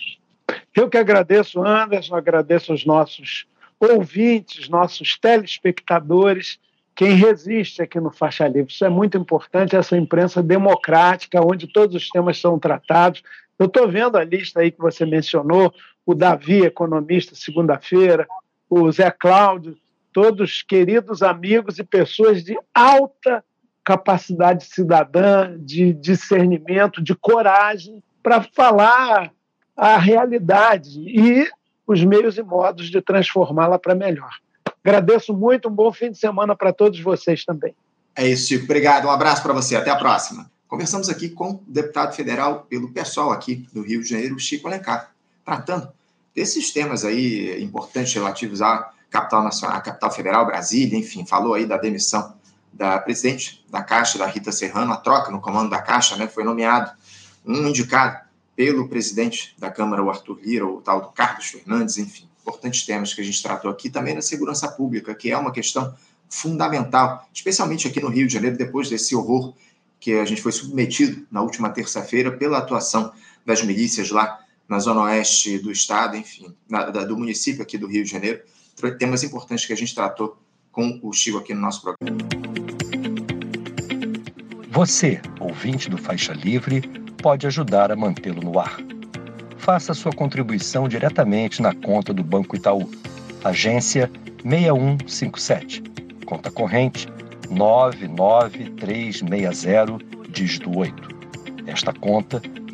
Eu 0.76 0.90
que 0.90 0.98
agradeço, 0.98 1.64
Anderson, 1.64 2.16
agradeço 2.16 2.72
aos 2.72 2.86
nossos 2.86 3.46
ouvintes, 3.80 4.70
nossos 4.70 5.18
telespectadores, 5.18 6.60
quem 6.96 7.14
resiste 7.14 7.82
aqui 7.82 8.00
no 8.00 8.12
Faixa 8.12 8.48
Livre. 8.48 8.72
Isso 8.72 8.84
é 8.84 8.90
muito 8.90 9.18
importante, 9.18 9.76
essa 9.76 9.96
imprensa 9.96 10.42
democrática, 10.42 11.42
onde 11.46 11.68
todos 11.68 11.96
os 11.96 12.10
temas 12.10 12.40
são 12.40 12.58
tratados. 12.58 13.22
Eu 13.60 13.68
estou 13.68 13.88
vendo 13.88 14.18
a 14.18 14.24
lista 14.24 14.62
aí 14.62 14.72
que 14.72 14.80
você 14.80 15.06
mencionou, 15.06 15.72
o 16.08 16.16
Davi, 16.16 16.62
economista, 16.62 17.36
segunda-feira, 17.36 18.26
o 18.70 18.90
Zé 18.90 19.12
Cláudio, 19.12 19.78
todos 20.14 20.64
queridos 20.64 21.22
amigos 21.22 21.78
e 21.80 21.84
pessoas 21.84 22.46
de 22.46 22.58
alta 22.74 23.44
capacidade 23.84 24.64
cidadã, 24.66 25.58
de 25.60 25.92
discernimento, 25.92 27.04
de 27.04 27.14
coragem 27.14 28.02
para 28.24 28.42
falar 28.42 29.34
a 29.76 29.98
realidade 29.98 30.98
e 30.98 31.50
os 31.86 32.02
meios 32.06 32.38
e 32.38 32.42
modos 32.42 32.90
de 32.90 33.02
transformá-la 33.02 33.78
para 33.78 33.94
melhor. 33.94 34.32
Agradeço 34.82 35.34
muito, 35.34 35.68
um 35.68 35.74
bom 35.74 35.92
fim 35.92 36.10
de 36.10 36.18
semana 36.18 36.56
para 36.56 36.72
todos 36.72 37.02
vocês 37.02 37.44
também. 37.44 37.76
É 38.16 38.26
isso, 38.26 38.48
Chico. 38.48 38.64
Obrigado, 38.64 39.08
um 39.08 39.12
abraço 39.12 39.44
para 39.44 39.54
você, 39.54 39.76
até 39.76 39.90
a 39.90 39.98
próxima. 39.98 40.50
Conversamos 40.70 41.10
aqui 41.10 41.30
com 41.30 41.52
o 41.52 41.64
deputado 41.68 42.16
federal 42.16 42.66
pelo 42.70 42.94
PSOL 42.94 43.32
aqui 43.32 43.68
do 43.74 43.82
Rio 43.82 44.02
de 44.02 44.10
Janeiro, 44.10 44.40
Chico 44.40 44.68
Alencar, 44.68 45.14
tratando 45.44 45.97
desses 46.38 46.70
temas 46.72 47.04
aí 47.04 47.64
importantes 47.64 48.14
relativos 48.14 48.62
à 48.62 48.92
capital 49.10 49.44
nacional, 49.44 49.78
à 49.78 49.82
capital 49.82 50.12
federal, 50.12 50.46
Brasília, 50.46 50.96
enfim, 50.96 51.26
falou 51.26 51.56
aí 51.56 51.66
da 51.66 51.78
demissão 51.78 52.36
da 52.72 53.00
presidente 53.00 53.66
da 53.72 53.82
Caixa, 53.82 54.20
da 54.20 54.28
Rita 54.28 54.52
Serrano, 54.52 54.94
a 54.94 54.98
troca 54.98 55.32
no 55.32 55.42
comando 55.42 55.72
da 55.72 55.82
Caixa, 55.82 56.16
né, 56.16 56.28
foi 56.28 56.44
nomeado 56.44 56.92
um 57.44 57.68
indicado 57.68 58.20
pelo 58.56 58.88
presidente 58.88 59.56
da 59.58 59.72
Câmara, 59.72 60.04
o 60.04 60.12
Arthur 60.12 60.40
Lira, 60.40 60.68
o 60.68 60.80
tal 60.80 61.02
do 61.02 61.08
Carlos 61.08 61.48
Fernandes, 61.48 61.98
enfim, 61.98 62.30
importantes 62.40 62.86
temas 62.86 63.16
que 63.16 63.22
a 63.22 63.24
gente 63.24 63.42
tratou 63.42 63.72
aqui, 63.72 63.90
também 63.90 64.14
na 64.14 64.22
segurança 64.22 64.68
pública, 64.68 65.16
que 65.16 65.32
é 65.32 65.38
uma 65.38 65.52
questão 65.52 65.96
fundamental, 66.30 67.28
especialmente 67.34 67.88
aqui 67.88 68.00
no 68.00 68.10
Rio 68.10 68.28
de 68.28 68.34
Janeiro, 68.34 68.56
depois 68.56 68.90
desse 68.90 69.16
horror 69.16 69.56
que 70.00 70.14
a 70.14 70.26
gente 70.26 70.44
foi 70.44 70.52
submetido 70.52 71.26
na 71.32 71.42
última 71.42 71.72
terça-feira 71.72 72.32
pela 72.32 72.60
atuação 72.60 73.12
das 73.44 73.64
milícias 73.64 74.12
lá 74.12 74.46
na 74.68 74.80
zona 74.80 75.04
oeste 75.04 75.60
do 75.60 75.72
estado, 75.72 76.18
enfim, 76.18 76.54
na, 76.70 76.90
da, 76.90 77.06
do 77.06 77.18
município 77.18 77.62
aqui 77.62 77.78
do 77.78 77.88
Rio 77.88 78.04
de 78.04 78.10
Janeiro, 78.10 78.42
temas 79.00 79.24
importantes 79.24 79.66
que 79.66 79.74
a 79.74 79.78
gente 79.78 79.96
tratou 79.96 80.38
com 80.72 81.00
o 81.02 81.14
Chico 81.14 81.38
aqui 81.38 81.54
no 81.54 81.62
nosso 81.62 81.82
programa. 81.82 82.18
Você, 84.70 85.22
ouvinte 85.40 85.90
do 85.90 85.98
Faixa 85.98 86.34
Livre, 86.34 86.82
pode 87.22 87.48
ajudar 87.48 87.92
a 87.92 87.96
mantê-lo 87.96 88.42
no 88.42 88.60
ar. 88.60 88.78
Faça 89.58 89.94
sua 89.94 90.12
contribuição 90.12 90.88
diretamente 90.88 91.62
na 91.62 91.74
conta 91.74 92.14
do 92.14 92.24
Banco 92.24 92.56
Itaú, 92.56 92.90
agência 93.44 94.10
6157, 94.44 95.84
conta 96.26 96.52
corrente 96.52 97.08
99360, 97.50 99.98
dígito 100.30 100.78
8. 100.78 101.18
Esta 101.66 101.92
conta 101.92 102.40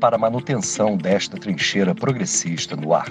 para 0.00 0.16
a 0.16 0.18
manutenção 0.18 0.96
desta 0.96 1.36
trincheira 1.36 1.94
progressista 1.94 2.76
no 2.76 2.94
ar. 2.94 3.10